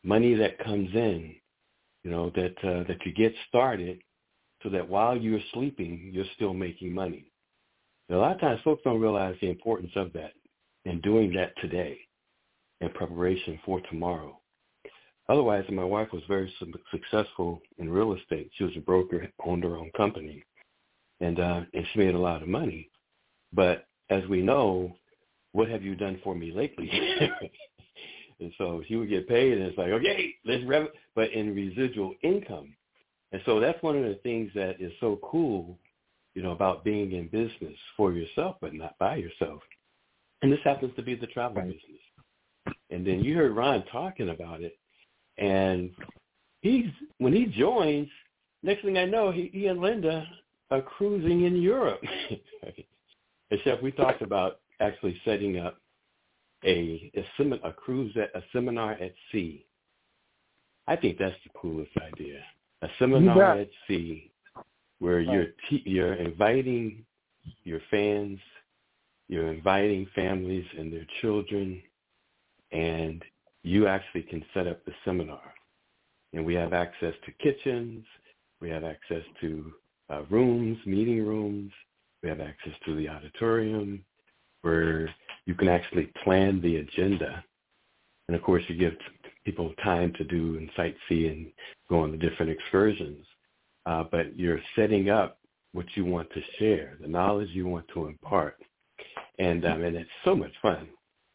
money 0.05 0.35
that 0.35 0.59
comes 0.65 0.91
in, 0.95 1.35
you 2.05 2.11
know, 2.11 2.31
that 2.31 2.55
uh, 2.63 2.85
that 2.89 3.05
you 3.05 3.13
get 3.13 3.35
started, 3.49 4.01
so 4.63 4.69
that 4.69 4.89
while 4.89 5.17
you're 5.17 5.41
sleeping, 5.53 6.11
you're 6.13 6.25
still 6.35 6.55
making 6.55 6.95
money. 6.95 7.32
A 8.11 8.15
lot 8.15 8.33
of 8.33 8.41
times, 8.41 8.61
folks 8.65 8.83
don't 8.85 9.01
realize 9.01 9.37
the 9.41 9.51
importance 9.51 9.93
of 9.97 10.13
that 10.13 10.33
and 10.85 11.03
doing 11.03 11.33
that 11.35 11.53
today 11.61 11.99
in 12.81 12.91
preparation 12.91 13.59
for 13.65 13.81
tomorrow. 13.83 14.39
Otherwise, 15.29 15.65
my 15.71 15.85
wife 15.85 16.09
was 16.13 16.23
very 16.29 16.53
successful 16.91 17.63
in 17.79 17.89
real 17.89 18.15
estate. 18.15 18.51
She 18.55 18.65
was 18.65 18.77
a 18.77 18.81
broker, 18.81 19.29
owned 19.45 19.65
her 19.65 19.77
own 19.77 19.91
company, 19.97 20.45
and 21.21 21.39
uh, 21.39 21.61
and 21.73 21.87
she 21.93 22.01
made 22.01 22.15
a 22.15 22.19
lot 22.19 22.43
of 22.43 22.49
money. 22.49 22.91
But 23.53 23.87
as 24.11 24.27
we 24.29 24.43
know, 24.43 24.95
what 25.53 25.69
have 25.69 25.83
you 25.83 25.95
done 25.95 26.21
for 26.25 26.35
me 26.35 26.51
lately? 26.53 26.91
and 28.41 28.53
so 28.59 28.83
she 28.89 28.97
would 28.97 29.09
get 29.09 29.29
paid, 29.29 29.53
and 29.53 29.63
it's 29.63 29.79
like, 29.79 29.91
okay, 29.91 30.35
let's 30.45 30.65
rev. 30.65 30.89
But 31.15 31.31
in 31.33 31.55
residual 31.55 32.15
income, 32.23 32.75
and 33.31 33.41
so 33.47 33.61
that's 33.61 33.83
one 33.83 33.97
of 33.97 34.05
the 34.05 34.19
things 34.23 34.51
that 34.55 34.81
is 34.81 34.93
so 35.01 35.21
cool, 35.23 35.79
you 36.35 36.43
know, 36.43 36.53
about 36.53 36.85
being 36.85 37.13
in 37.13 37.29
business 37.29 37.77
for 37.97 38.13
yourself, 38.13 38.57
but 38.61 38.75
not 38.75 38.99
by 38.99 39.17
yourself. 39.17 39.63
And 40.43 40.53
this 40.53 40.61
happens 40.65 40.95
to 40.97 41.03
be 41.03 41.15
the 41.15 41.27
travel 41.29 41.63
Right. 41.63 41.73
business. 41.73 42.01
And 42.91 43.07
then 43.07 43.23
you 43.23 43.37
heard 43.37 43.53
Ron 43.53 43.85
talking 43.85 44.31
about 44.31 44.61
it, 44.61 44.79
and 45.39 45.95
he's 46.61 46.91
when 47.19 47.33
he 47.33 47.47
joins, 47.47 48.09
next 48.63 48.83
thing 48.83 48.99
I 48.99 49.05
know, 49.05 49.31
he, 49.31 49.51
he 49.53 49.67
and 49.67 49.81
Linda 49.81 50.27
are 50.71 50.83
cruising 50.83 51.45
in 51.45 51.57
Europe. 51.57 52.03
Except 53.51 53.83
we 53.83 53.93
talked 53.93 54.23
about 54.23 54.61
actually 54.81 55.21
setting 55.25 55.59
up 55.59 55.79
a 56.65 57.11
a, 57.15 57.25
sem- 57.37 57.53
a 57.53 57.73
cruise 57.73 58.17
at 58.17 58.35
a 58.35 58.45
seminar 58.53 58.93
at 58.93 59.15
sea. 59.31 59.67
I 60.87 60.97
think 60.97 61.19
that's 61.19 61.37
the 61.45 61.59
coolest 61.59 61.93
idea. 61.97 62.43
A 62.83 62.89
seminar 62.99 63.59
at 63.59 63.71
sea 63.87 64.32
where 65.03 65.19
you're 65.19 65.47
te- 65.69 65.83
you're 65.85 66.15
inviting 66.15 67.05
your 67.65 67.81
fans, 67.91 68.39
you're 69.29 69.53
inviting 69.53 70.07
families 70.15 70.65
and 70.79 70.93
their 70.93 71.07
children, 71.21 71.83
and 72.71 73.21
you 73.65 73.89
actually 73.89 74.23
can 74.23 74.45
set 74.55 74.69
up 74.69 74.85
the 74.85 74.93
seminar. 75.05 75.43
And 76.33 76.47
we 76.47 76.55
have 76.55 76.73
access 76.73 77.15
to 77.27 77.33
kitchens, 77.33 78.05
we 78.61 78.71
have 78.71 78.85
access 78.85 79.25
to 79.41 79.73
uh, 80.09 80.23
rooms, 80.31 80.79
meeting 80.87 81.27
rooms, 81.27 81.73
we 82.23 82.29
have 82.29 82.41
access 82.41 82.75
to 82.85 82.95
the 82.95 83.09
auditorium 83.09 84.05
where 84.61 85.13
you 85.47 85.57
can 85.57 85.69
actually 85.69 86.13
plan 86.23 86.61
the 86.61 86.77
agenda. 86.77 87.45
And 88.29 88.37
of 88.37 88.43
course, 88.45 88.63
you 88.69 88.77
give 88.77 88.95
people 89.45 89.75
time 89.83 90.13
to 90.13 90.23
do 90.23 90.59
and 90.59 90.71
sightsee 90.79 91.29
and 91.29 91.51
go 91.89 91.99
on 91.99 92.13
the 92.13 92.17
different 92.17 92.53
excursions. 92.53 93.27
Uh, 93.87 94.05
but 94.11 94.39
you're 94.39 94.61
setting 94.77 95.11
up 95.11 95.39
what 95.73 95.87
you 95.95 96.05
want 96.05 96.31
to 96.31 96.41
share, 96.59 96.97
the 97.01 97.09
knowledge 97.09 97.49
you 97.53 97.67
want 97.67 97.87
to 97.95 98.07
impart. 98.07 98.59
And, 99.39 99.65
um, 99.65 99.83
and 99.83 99.97
it's 99.97 100.11
so 100.25 100.37
much 100.37 100.53
fun. 100.61 100.89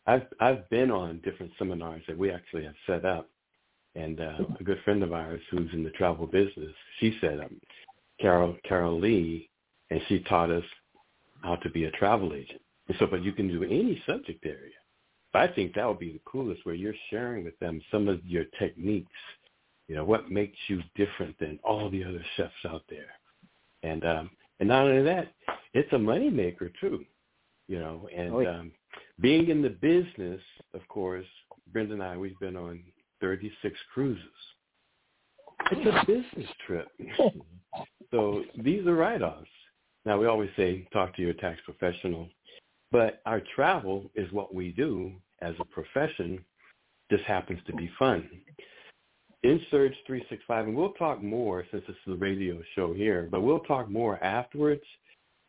I've, 0.05 0.27
I've 0.39 0.69
been 0.69 0.91
on 0.91 1.19
different 1.23 1.51
seminars 1.57 2.03
that 2.07 2.17
we 2.17 2.31
actually 2.31 2.63
have 2.63 2.75
set 2.85 3.03
up. 3.03 3.29
And 3.95 4.21
uh, 4.21 4.37
a 4.59 4.63
good 4.63 4.79
friend 4.85 5.01
of 5.01 5.11
ours 5.11 5.41
who's 5.49 5.73
in 5.73 5.83
the 5.83 5.89
travel 5.91 6.27
business, 6.27 6.71
she 6.99 7.17
set 7.19 7.39
up 7.39 7.49
Carol, 8.21 8.55
Carol 8.63 8.99
Lee, 8.99 9.49
and 9.89 9.99
she 10.07 10.19
taught 10.19 10.51
us 10.51 10.63
how 11.41 11.55
to 11.57 11.69
be 11.71 11.85
a 11.85 11.91
travel 11.91 12.33
agent. 12.33 12.61
And 12.87 12.97
so, 12.99 13.07
but 13.07 13.23
you 13.23 13.31
can 13.31 13.47
do 13.47 13.63
any 13.63 14.01
subject 14.05 14.45
area. 14.45 14.75
But 15.33 15.49
I 15.49 15.53
think 15.53 15.73
that 15.73 15.87
would 15.87 15.99
be 15.99 16.13
the 16.13 16.21
coolest 16.25 16.65
where 16.65 16.75
you're 16.75 16.93
sharing 17.09 17.43
with 17.43 17.57
them 17.59 17.81
some 17.91 18.07
of 18.07 18.23
your 18.25 18.45
techniques, 18.59 19.11
you 19.87 19.95
know, 19.95 20.03
what 20.03 20.29
makes 20.29 20.57
you 20.67 20.81
different 20.95 21.37
than 21.39 21.59
all 21.63 21.89
the 21.89 22.03
other 22.03 22.23
chefs 22.35 22.53
out 22.67 22.83
there. 22.89 23.07
And 23.83 24.05
um 24.05 24.29
and 24.59 24.69
not 24.69 24.87
only 24.87 25.03
that, 25.03 25.33
it's 25.73 25.91
a 25.93 25.97
moneymaker 25.97 26.71
too. 26.79 27.05
You 27.67 27.79
know, 27.79 28.07
and 28.15 28.33
Oh, 28.33 28.39
yeah. 28.39 28.59
um 28.59 28.71
being 29.19 29.49
in 29.49 29.61
the 29.61 29.69
business, 29.69 30.41
of 30.73 30.87
course, 30.87 31.25
Brenda 31.71 31.93
and 31.93 32.03
I 32.03 32.17
we've 32.17 32.39
been 32.39 32.55
on 32.55 32.81
thirty 33.21 33.51
six 33.61 33.77
cruises. 33.93 34.23
It's 35.71 35.85
a 35.85 36.05
business 36.05 36.49
trip. 36.65 36.87
so 38.11 38.43
these 38.63 38.85
are 38.87 38.95
write 38.95 39.21
offs. 39.21 39.49
Now 40.05 40.17
we 40.19 40.27
always 40.27 40.49
say 40.55 40.87
talk 40.93 41.15
to 41.15 41.21
your 41.21 41.33
tax 41.33 41.59
professional. 41.65 42.29
But 42.91 43.21
our 43.25 43.41
travel 43.53 44.09
is 44.15 44.31
what 44.31 44.55
we 44.55 44.71
do 44.71 45.11
as 45.41 45.55
a 45.59 45.65
profession. 45.65 46.43
Just 47.11 47.23
happens 47.25 47.59
to 47.67 47.75
be 47.75 47.89
fun. 47.99 48.29
In 49.43 49.61
Surge 49.69 49.93
365, 50.07 50.67
and 50.67 50.75
we'll 50.75 50.93
talk 50.93 51.21
more 51.21 51.63
since 51.71 51.83
this 51.87 51.95
is 52.07 52.13
a 52.13 52.17
radio 52.17 52.59
show 52.75 52.93
here, 52.93 53.27
but 53.29 53.41
we'll 53.41 53.59
talk 53.59 53.87
more 53.87 54.21
afterwards, 54.23 54.81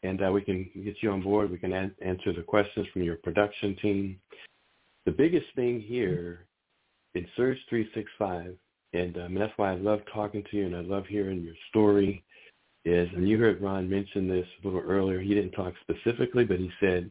and 0.03 0.23
uh, 0.23 0.31
we 0.31 0.43
can 0.43 0.69
get 0.85 0.97
you 1.01 1.11
on 1.11 1.23
board. 1.23 1.51
We 1.51 1.57
can 1.59 1.73
an- 1.73 1.95
answer 2.05 2.35
the 2.35 2.43
questions 2.43 2.87
from 2.93 3.03
your 3.03 3.17
production 3.17 3.77
team. 3.81 4.21
The 5.07 5.13
biggest 5.13 5.47
thing 5.57 5.81
here 5.81 6.47
in 7.15 7.27
Surge 7.35 7.59
365, 7.71 8.57
and 8.93 9.17
um, 9.17 9.35
that's 9.35 9.57
why 9.57 9.73
I 9.73 9.77
love 9.77 10.01
talking 10.13 10.45
to 10.51 10.57
you 10.57 10.67
and 10.67 10.77
I 10.77 10.81
love 10.81 11.07
hearing 11.07 11.43
your 11.43 11.55
story, 11.71 12.23
is, 12.85 13.09
and 13.15 13.27
you 13.27 13.39
heard 13.39 13.63
Ron 13.63 13.89
mention 13.89 14.29
this 14.29 14.47
a 14.63 14.67
little 14.67 14.83
earlier, 14.83 15.19
he 15.19 15.35
didn't 15.35 15.53
talk 15.53 15.73
specifically, 15.81 16.45
but 16.45 16.59
he 16.59 16.71
said 16.79 17.11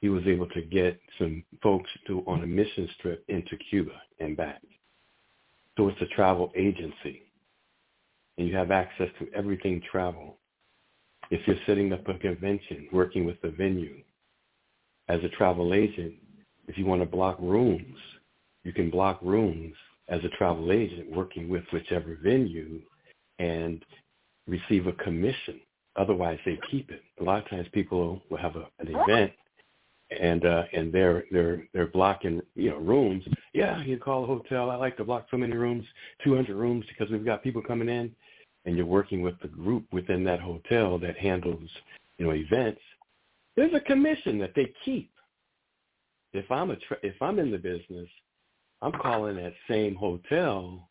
he 0.00 0.08
was 0.08 0.26
able 0.26 0.48
to 0.48 0.62
get 0.62 1.00
some 1.18 1.44
folks 1.62 1.90
to 2.08 2.24
on 2.26 2.42
a 2.42 2.46
mission 2.46 2.88
trip 3.00 3.24
into 3.28 3.56
Cuba 3.70 3.92
and 4.18 4.36
back. 4.36 4.60
So 5.80 5.88
it's 5.88 6.02
a 6.02 6.14
travel 6.14 6.52
agency, 6.54 7.22
and 8.36 8.46
you 8.46 8.54
have 8.54 8.70
access 8.70 9.08
to 9.18 9.26
everything 9.34 9.80
travel. 9.90 10.36
If 11.30 11.48
you're 11.48 11.56
setting 11.64 11.90
up 11.94 12.06
a 12.06 12.18
convention, 12.18 12.86
working 12.92 13.24
with 13.24 13.40
the 13.40 13.48
venue, 13.48 14.02
as 15.08 15.24
a 15.24 15.30
travel 15.30 15.72
agent, 15.72 16.16
if 16.68 16.76
you 16.76 16.84
want 16.84 17.00
to 17.00 17.06
block 17.06 17.38
rooms, 17.40 17.96
you 18.62 18.74
can 18.74 18.90
block 18.90 19.20
rooms 19.22 19.72
as 20.10 20.22
a 20.22 20.28
travel 20.36 20.70
agent 20.70 21.10
working 21.10 21.48
with 21.48 21.64
whichever 21.72 22.18
venue 22.22 22.82
and 23.38 23.82
receive 24.46 24.86
a 24.86 24.92
commission. 24.92 25.60
Otherwise, 25.96 26.38
they 26.44 26.58
keep 26.70 26.90
it. 26.90 27.00
A 27.22 27.24
lot 27.24 27.42
of 27.42 27.48
times, 27.48 27.68
people 27.72 28.20
will 28.28 28.36
have 28.36 28.56
a, 28.56 28.66
an 28.80 28.94
event, 28.94 29.32
and 30.18 30.44
uh, 30.44 30.64
and 30.72 30.92
they're 30.92 31.24
they're 31.30 31.66
they're 31.72 31.86
blocking 31.86 32.40
you 32.54 32.70
know 32.70 32.78
rooms. 32.78 33.24
Yeah, 33.52 33.82
you 33.82 33.98
call 33.98 34.24
a 34.24 34.26
hotel. 34.26 34.70
I 34.70 34.76
like 34.76 34.96
to 34.98 35.04
block 35.04 35.26
so 35.30 35.36
many 35.36 35.54
rooms, 35.54 35.84
200 36.24 36.54
rooms, 36.54 36.84
because 36.88 37.10
we've 37.10 37.24
got 37.24 37.42
people 37.42 37.62
coming 37.62 37.88
in, 37.88 38.14
and 38.64 38.76
you're 38.76 38.86
working 38.86 39.22
with 39.22 39.38
the 39.40 39.48
group 39.48 39.84
within 39.92 40.24
that 40.24 40.40
hotel 40.40 40.98
that 40.98 41.16
handles 41.16 41.68
you 42.18 42.26
know 42.26 42.32
events. 42.32 42.80
There's 43.56 43.74
a 43.74 43.80
commission 43.80 44.38
that 44.38 44.52
they 44.54 44.72
keep. 44.84 45.10
If 46.32 46.50
I'm 46.50 46.70
a 46.70 46.76
tra- 46.76 46.98
if 47.02 47.20
I'm 47.20 47.38
in 47.38 47.50
the 47.50 47.58
business, 47.58 48.08
I'm 48.82 48.92
calling 48.92 49.36
that 49.36 49.54
same 49.68 49.94
hotel, 49.94 50.88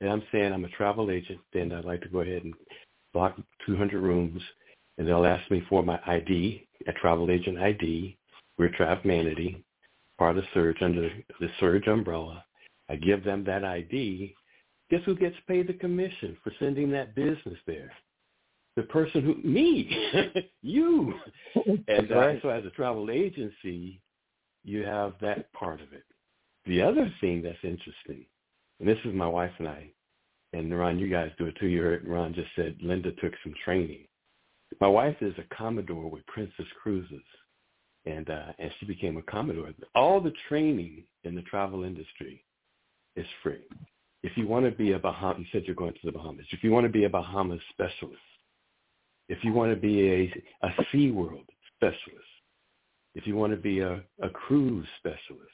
and 0.00 0.10
I'm 0.10 0.22
saying 0.32 0.52
I'm 0.52 0.64
a 0.64 0.70
travel 0.70 1.10
agent. 1.10 1.40
Then 1.52 1.72
I'd 1.72 1.84
like 1.84 2.02
to 2.02 2.08
go 2.08 2.20
ahead 2.20 2.44
and 2.44 2.54
block 3.12 3.36
200 3.66 4.00
rooms 4.00 4.42
and 4.98 5.06
they'll 5.06 5.26
ask 5.26 5.50
me 5.50 5.62
for 5.68 5.82
my 5.82 5.98
ID, 6.06 6.66
a 6.86 6.92
travel 6.92 7.30
agent 7.30 7.58
ID. 7.58 8.16
We're 8.58 8.70
Travmanity, 8.70 9.62
part 10.18 10.38
of 10.38 10.44
Surge 10.54 10.80
under 10.80 11.10
the 11.40 11.48
Surge 11.60 11.86
umbrella. 11.86 12.44
I 12.88 12.96
give 12.96 13.24
them 13.24 13.44
that 13.44 13.64
ID. 13.64 14.34
Guess 14.90 15.00
who 15.04 15.16
gets 15.16 15.36
paid 15.48 15.66
the 15.66 15.74
commission 15.74 16.36
for 16.42 16.52
sending 16.58 16.90
that 16.92 17.14
business 17.14 17.58
there? 17.66 17.92
The 18.76 18.84
person 18.84 19.22
who, 19.22 19.34
me, 19.48 19.90
you. 20.62 21.14
And 21.88 22.10
uh, 22.12 22.16
Right. 22.16 22.42
so 22.42 22.48
as 22.50 22.64
a 22.64 22.70
travel 22.70 23.10
agency, 23.10 24.00
you 24.64 24.84
have 24.84 25.14
that 25.20 25.52
part 25.52 25.80
of 25.80 25.92
it. 25.92 26.04
The 26.66 26.82
other 26.82 27.12
thing 27.20 27.42
that's 27.42 27.56
interesting, 27.62 28.26
and 28.80 28.88
this 28.88 28.98
is 29.04 29.14
my 29.14 29.28
wife 29.28 29.52
and 29.58 29.68
I, 29.68 29.90
and 30.52 30.76
Ron, 30.76 30.98
you 30.98 31.08
guys 31.08 31.30
do 31.38 31.46
it 31.46 31.56
too. 31.58 31.66
You 31.66 31.82
heard 31.82 32.06
Ron 32.06 32.34
just 32.34 32.48
said 32.56 32.76
Linda 32.80 33.12
took 33.12 33.32
some 33.42 33.54
training. 33.64 34.06
My 34.80 34.88
wife 34.88 35.16
is 35.20 35.34
a 35.38 35.54
Commodore 35.54 36.10
with 36.10 36.26
Princess 36.26 36.66
Cruises, 36.82 37.22
and 38.06 38.30
uh, 38.30 38.52
and 38.58 38.70
she 38.78 38.86
became 38.86 39.16
a 39.16 39.22
Commodore. 39.22 39.72
All 39.94 40.20
the 40.20 40.32
training 40.48 41.04
in 41.24 41.34
the 41.34 41.42
travel 41.42 41.84
industry 41.84 42.44
is 43.16 43.26
free. 43.42 43.64
If 44.22 44.36
you 44.36 44.46
want 44.46 44.64
to 44.64 44.70
be 44.70 44.92
a 44.92 44.98
Bahamas, 44.98 45.40
you 45.40 45.46
said 45.52 45.66
you're 45.66 45.76
going 45.76 45.92
to 45.92 46.00
the 46.04 46.12
Bahamas. 46.12 46.46
If 46.50 46.64
you 46.64 46.70
want 46.72 46.86
to 46.86 46.92
be 46.92 47.04
a 47.04 47.10
Bahamas 47.10 47.60
specialist, 47.70 48.20
if 49.28 49.42
you 49.44 49.52
want 49.52 49.74
to 49.74 49.80
be 49.80 50.08
a 50.08 50.66
a 50.66 50.70
SeaWorld 50.92 51.46
specialist, 51.76 52.24
if 53.14 53.26
you 53.26 53.36
want 53.36 53.52
to 53.52 53.58
be 53.58 53.80
a, 53.80 54.02
a 54.22 54.28
cruise 54.30 54.86
specialist, 54.98 55.50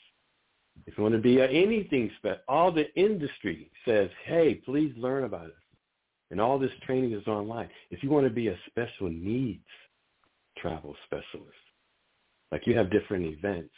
if 0.87 0.97
you 0.97 1.03
want 1.03 1.15
to 1.15 1.21
be 1.21 1.39
a 1.39 1.49
anything 1.49 2.11
spe- 2.19 2.43
all 2.49 2.73
the 2.73 2.93
industry 2.95 3.71
says, 3.87 4.11
hey, 4.25 4.55
please 4.65 4.93
learn 4.97 5.25
about 5.25 5.47
us. 5.47 5.53
And 6.31 6.41
all 6.41 6.59
this 6.59 6.73
training 6.87 7.13
is 7.13 7.27
online. 7.27 7.69
If 7.91 8.03
you 8.03 8.09
want 8.11 8.27
to 8.27 8.33
be 8.33 8.49
a 8.49 8.59
special 8.69 9.11
needs 9.11 9.67
travel 10.57 10.97
specialist, 11.05 11.53
like 12.53 12.67
you 12.67 12.77
have 12.77 12.91
different 12.91 13.25
events, 13.25 13.75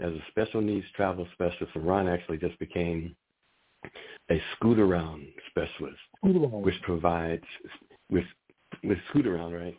as 0.00 0.12
a 0.12 0.22
special 0.28 0.60
needs 0.60 0.86
travel 0.94 1.26
specialist, 1.32 1.74
and 1.74 1.84
Ron 1.84 2.08
actually 2.08 2.38
just 2.38 2.56
became 2.60 3.14
a 4.30 4.40
Scootaround 4.56 5.26
specialist, 5.50 5.98
which 6.22 6.80
provides 6.82 7.44
with 8.08 8.24
with 8.84 8.98
Scootaround, 9.12 9.60
right? 9.60 9.76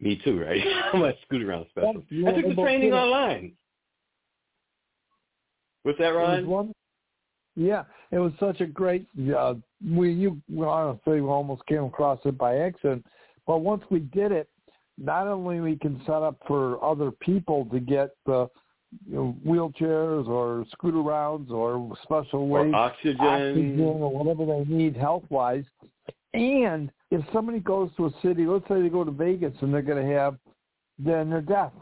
Me 0.00 0.20
too, 0.24 0.42
right? 0.42 0.60
I'm 0.92 1.02
a 1.02 1.12
Scootaround 1.30 1.68
specialist. 1.70 2.06
Yeah, 2.10 2.30
I 2.30 2.32
took 2.32 2.48
the 2.48 2.62
training 2.62 2.92
online. 2.92 3.52
What's 5.84 5.98
that, 5.98 6.14
was 6.14 6.44
Ron? 6.46 6.72
yeah, 7.54 7.84
it 8.10 8.18
was 8.18 8.32
such 8.40 8.60
a 8.60 8.66
great. 8.66 9.06
Uh, 9.36 9.54
we 9.88 10.12
you 10.12 10.42
well, 10.50 10.70
I 10.70 10.82
don't 10.82 11.00
say 11.04 11.20
we 11.20 11.28
almost 11.28 11.64
came 11.66 11.84
across 11.84 12.18
it 12.24 12.36
by 12.36 12.56
accident, 12.56 13.06
but 13.46 13.58
once 13.58 13.84
we 13.90 14.00
did 14.00 14.32
it, 14.32 14.48
not 14.98 15.26
only 15.26 15.60
we 15.60 15.76
can 15.76 16.00
set 16.06 16.22
up 16.22 16.36
for 16.46 16.82
other 16.84 17.10
people 17.10 17.66
to 17.72 17.80
get 17.80 18.10
the 18.26 18.48
you 19.08 19.14
know, 19.14 19.36
wheelchairs 19.46 20.28
or 20.28 20.64
scooter 20.72 21.02
rounds 21.02 21.50
or 21.50 21.96
special 22.02 22.46
ways 22.48 22.72
oxygen. 22.74 23.20
oxygen 23.20 23.80
or 23.80 24.10
whatever 24.10 24.46
they 24.46 24.64
need 24.72 24.96
health 24.96 25.24
wise. 25.30 25.64
And 26.32 26.90
if 27.10 27.24
somebody 27.32 27.60
goes 27.60 27.90
to 27.96 28.06
a 28.06 28.10
city, 28.22 28.46
let's 28.46 28.66
say 28.68 28.82
they 28.82 28.88
go 28.88 29.04
to 29.04 29.10
Vegas 29.10 29.54
and 29.60 29.72
they're 29.72 29.82
going 29.82 30.04
to 30.04 30.14
have, 30.14 30.36
then 30.98 31.30
they're 31.30 31.40
deaf. 31.40 31.72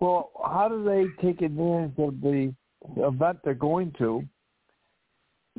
Well, 0.00 0.30
how 0.44 0.68
do 0.68 0.84
they 0.84 1.06
take 1.26 1.42
advantage 1.42 1.98
of 1.98 2.20
the 2.20 2.54
event 2.96 3.38
they're 3.44 3.54
going 3.54 3.92
to 3.98 4.24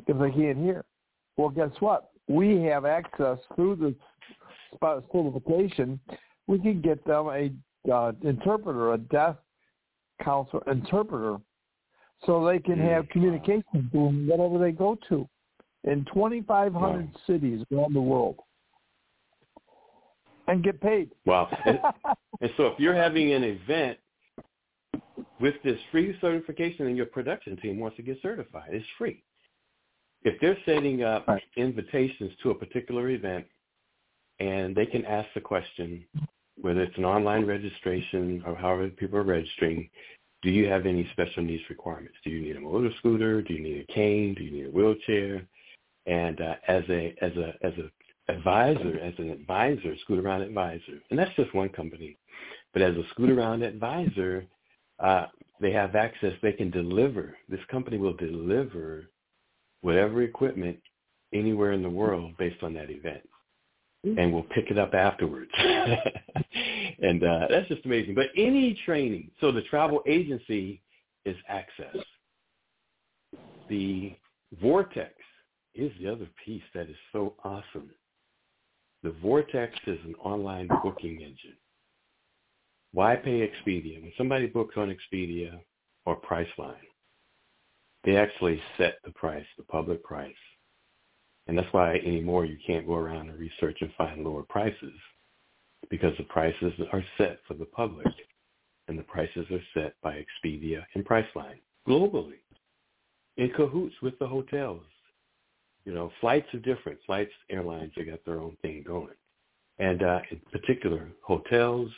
if 0.06 0.18
they 0.18 0.30
can't 0.30 0.58
hear? 0.58 0.84
Well, 1.36 1.50
guess 1.50 1.70
what? 1.80 2.10
We 2.28 2.62
have 2.62 2.84
access 2.84 3.38
through 3.54 3.76
the 3.76 3.94
spot 4.74 5.04
certification. 5.12 6.00
We 6.46 6.58
can 6.58 6.80
get 6.80 7.04
them 7.06 7.26
a 7.28 7.50
uh, 7.92 8.12
interpreter, 8.22 8.94
a 8.94 8.98
deaf 8.98 9.36
counselor 10.22 10.62
interpreter, 10.70 11.38
so 12.26 12.44
they 12.44 12.58
can 12.58 12.78
have 12.78 13.08
communication 13.08 13.88
doing 13.92 14.26
whatever 14.26 14.58
they 14.58 14.72
go 14.72 14.98
to 15.08 15.28
in 15.84 16.04
2,500 16.12 16.74
Wow. 16.74 17.08
cities 17.26 17.64
around 17.72 17.94
the 17.94 18.00
world 18.00 18.36
and 20.48 20.62
get 20.62 20.80
paid. 20.80 21.10
Wow. 21.24 21.48
And, 21.66 21.80
and 22.40 22.50
so 22.56 22.66
if 22.66 22.78
you're 22.78 22.94
having 22.94 23.32
an 23.32 23.44
event 23.44 23.98
with 25.40 25.54
this 25.64 25.78
free 25.90 26.16
certification 26.20 26.86
and 26.86 26.96
your 26.96 27.06
production 27.06 27.56
team 27.58 27.78
wants 27.80 27.96
to 27.96 28.02
get 28.02 28.18
certified, 28.22 28.70
it's 28.72 28.86
free. 28.98 29.22
If 30.22 30.38
they're 30.40 30.58
setting 30.66 31.02
up 31.02 31.26
Right. 31.26 31.42
invitations 31.56 32.32
to 32.42 32.50
a 32.50 32.54
particular 32.54 33.08
event 33.10 33.46
and 34.40 34.74
they 34.74 34.86
can 34.86 35.04
ask 35.04 35.28
the 35.34 35.40
question, 35.40 36.04
whether 36.60 36.82
it's 36.82 36.96
an 36.98 37.04
online 37.04 37.46
registration 37.46 38.42
or 38.46 38.54
however 38.54 38.88
people 38.88 39.18
are 39.18 39.22
registering, 39.22 39.88
do 40.42 40.50
you 40.50 40.66
have 40.66 40.86
any 40.86 41.08
special 41.12 41.42
needs 41.42 41.62
requirements? 41.68 42.16
Do 42.24 42.30
you 42.30 42.40
need 42.40 42.56
a 42.56 42.60
motor 42.60 42.90
scooter? 42.98 43.42
Do 43.42 43.52
you 43.54 43.62
need 43.62 43.86
a 43.88 43.92
cane? 43.92 44.34
Do 44.34 44.42
you 44.42 44.50
need 44.50 44.66
a 44.66 44.70
wheelchair? 44.70 45.46
And 46.06 46.40
uh, 46.40 46.54
as 46.66 46.82
a 46.88 47.14
as 47.20 47.32
a 47.36 47.54
as 47.62 47.74
a 47.74 48.32
advisor, 48.32 48.98
as 49.00 49.12
an 49.18 49.30
advisor, 49.30 49.94
Scootaround 50.08 50.42
advisor, 50.46 51.00
and 51.10 51.18
that's 51.18 51.34
just 51.36 51.54
one 51.54 51.68
company. 51.68 52.16
But 52.72 52.82
as 52.82 52.94
a 52.96 53.04
Scootaround 53.14 53.66
advisor, 53.66 54.46
uh, 54.98 55.26
they 55.60 55.72
have 55.72 55.94
access. 55.94 56.32
They 56.40 56.52
can 56.52 56.70
deliver. 56.70 57.36
This 57.48 57.60
company 57.70 57.98
will 57.98 58.14
deliver 58.14 59.04
whatever 59.82 60.22
equipment 60.22 60.78
anywhere 61.34 61.72
in 61.72 61.82
the 61.82 61.90
world 61.90 62.34
based 62.38 62.62
on 62.62 62.72
that 62.74 62.90
event, 62.90 63.22
and 64.04 64.32
we'll 64.32 64.42
pick 64.44 64.70
it 64.70 64.78
up 64.78 64.94
afterwards. 64.94 65.50
and 67.02 67.22
uh, 67.22 67.46
that's 67.50 67.68
just 67.68 67.84
amazing. 67.84 68.14
But 68.14 68.28
any 68.36 68.78
training, 68.84 69.30
so 69.40 69.52
the 69.52 69.62
travel 69.62 70.02
agency 70.06 70.80
is 71.24 71.36
access. 71.48 71.96
The 73.68 74.14
Vortex 74.60 75.14
is 75.74 75.92
the 76.00 76.10
other 76.10 76.26
piece 76.44 76.62
that 76.74 76.88
is 76.88 76.96
so 77.12 77.34
awesome. 77.44 77.90
The 79.02 79.14
Vortex 79.22 79.74
is 79.86 79.98
an 80.04 80.14
online 80.16 80.68
booking 80.82 81.20
engine. 81.20 81.56
Why 82.92 83.16
pay 83.16 83.48
Expedia? 83.48 84.02
When 84.02 84.12
somebody 84.18 84.46
books 84.46 84.74
on 84.76 84.94
Expedia 84.94 85.60
or 86.06 86.20
Priceline, 86.20 86.74
they 88.04 88.16
actually 88.16 88.60
set 88.76 88.96
the 89.04 89.12
price, 89.12 89.46
the 89.56 89.64
public 89.64 90.02
price. 90.02 90.34
And 91.46 91.58
that's 91.58 91.72
why 91.72 91.94
anymore 91.96 92.44
you 92.44 92.56
can't 92.66 92.86
go 92.86 92.94
around 92.94 93.28
and 93.28 93.38
research 93.38 93.78
and 93.80 93.90
find 93.96 94.22
lower 94.22 94.42
prices 94.42 94.94
because 95.90 96.16
the 96.18 96.24
prices 96.24 96.72
are 96.92 97.04
set 97.18 97.40
for 97.48 97.54
the 97.54 97.64
public 97.64 98.06
and 98.88 98.98
the 98.98 99.02
prices 99.04 99.46
are 99.50 99.62
set 99.74 99.94
by 100.02 100.14
Expedia 100.14 100.84
and 100.94 101.04
Priceline 101.04 101.58
globally 101.88 102.40
in 103.36 103.50
cahoots 103.50 103.94
with 104.02 104.18
the 104.18 104.26
hotels. 104.26 104.82
You 105.84 105.94
know, 105.94 106.12
flights 106.20 106.52
are 106.54 106.58
different. 106.58 106.98
Flights, 107.06 107.32
airlines, 107.48 107.92
they 107.96 108.04
got 108.04 108.24
their 108.24 108.40
own 108.40 108.56
thing 108.62 108.84
going. 108.86 109.14
And 109.78 110.02
uh, 110.02 110.20
in 110.30 110.40
particular, 110.52 111.08
hotels, 111.22 111.90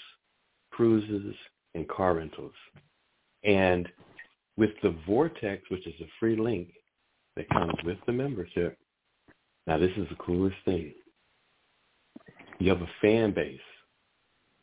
cruises, 0.70 1.34
and 1.74 1.88
car 1.88 2.14
rentals. 2.14 2.52
And 3.42 3.88
with 4.56 4.70
the 4.82 4.96
Vortex, 5.06 5.62
which 5.70 5.86
is 5.86 6.00
a 6.00 6.06
free 6.20 6.36
link 6.36 6.68
that 7.36 7.48
comes 7.48 7.74
with 7.84 7.98
the 8.06 8.12
membership, 8.12 8.78
now 9.66 9.78
this 9.78 9.92
is 9.96 10.08
the 10.08 10.16
coolest 10.16 10.56
thing. 10.64 10.92
You 12.58 12.70
have 12.70 12.82
a 12.82 12.90
fan 13.00 13.32
base. 13.32 13.60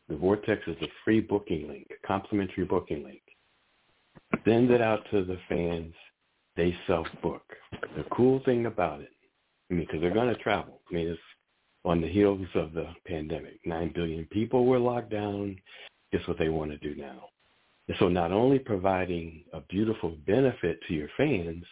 The 0.07 0.15
Vortex 0.15 0.61
is 0.67 0.77
a 0.81 0.87
free 1.03 1.19
booking 1.19 1.67
link, 1.67 1.87
a 1.91 2.07
complimentary 2.07 2.65
booking 2.65 3.03
link. 3.03 3.21
Send 4.45 4.71
it 4.71 4.81
out 4.81 5.01
to 5.11 5.23
the 5.23 5.37
fans. 5.47 5.93
They 6.55 6.75
self-book. 6.87 7.43
The 7.95 8.03
cool 8.11 8.41
thing 8.43 8.65
about 8.65 9.01
it, 9.01 9.11
I 9.69 9.75
mean, 9.75 9.85
because 9.85 10.01
they're 10.01 10.13
going 10.13 10.33
to 10.33 10.41
travel. 10.41 10.81
I 10.89 10.93
mean, 10.93 11.07
it's 11.07 11.19
on 11.85 12.01
the 12.01 12.07
heels 12.07 12.47
of 12.55 12.73
the 12.73 12.87
pandemic. 13.05 13.59
Nine 13.65 13.91
billion 13.93 14.25
people 14.25 14.65
were 14.65 14.79
locked 14.79 15.11
down. 15.11 15.55
Guess 16.11 16.27
what 16.27 16.37
they 16.39 16.49
want 16.49 16.71
to 16.71 16.77
do 16.77 16.99
now? 16.99 17.29
And 17.87 17.95
so 17.99 18.09
not 18.09 18.31
only 18.31 18.59
providing 18.59 19.43
a 19.53 19.61
beautiful 19.61 20.15
benefit 20.27 20.79
to 20.87 20.93
your 20.93 21.09
fans, 21.17 21.63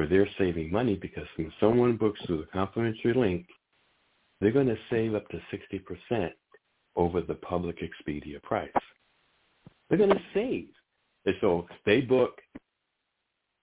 where 0.00 0.08
they're 0.08 0.30
saving 0.38 0.72
money 0.72 0.94
because 0.94 1.26
when 1.36 1.52
someone 1.60 1.94
books 1.94 2.18
through 2.24 2.38
the 2.38 2.46
complimentary 2.54 3.12
link, 3.12 3.46
they're 4.40 4.50
going 4.50 4.66
to 4.66 4.78
save 4.88 5.14
up 5.14 5.28
to 5.28 5.38
60% 5.52 6.30
over 6.96 7.20
the 7.20 7.34
public 7.34 7.80
Expedia 7.82 8.42
price. 8.42 8.70
They're 9.88 9.98
going 9.98 10.08
to 10.08 10.22
save. 10.32 10.68
And 11.26 11.34
so 11.42 11.66
they 11.84 12.00
book 12.00 12.38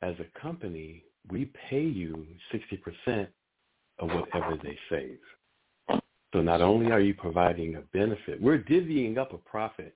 as 0.04 0.14
a 0.20 0.40
company, 0.40 1.06
we 1.32 1.52
pay 1.72 1.82
you 1.82 2.28
60% 2.54 3.28
of 3.98 4.10
whatever 4.10 4.60
they 4.62 4.78
save. 4.92 6.00
So 6.34 6.44
not 6.44 6.62
only 6.62 6.92
are 6.92 7.00
you 7.00 7.16
providing 7.16 7.78
a 7.78 7.82
benefit, 7.98 8.40
we're 8.40 8.60
divvying 8.60 9.18
up 9.18 9.34
a 9.34 9.40
profit 9.40 9.96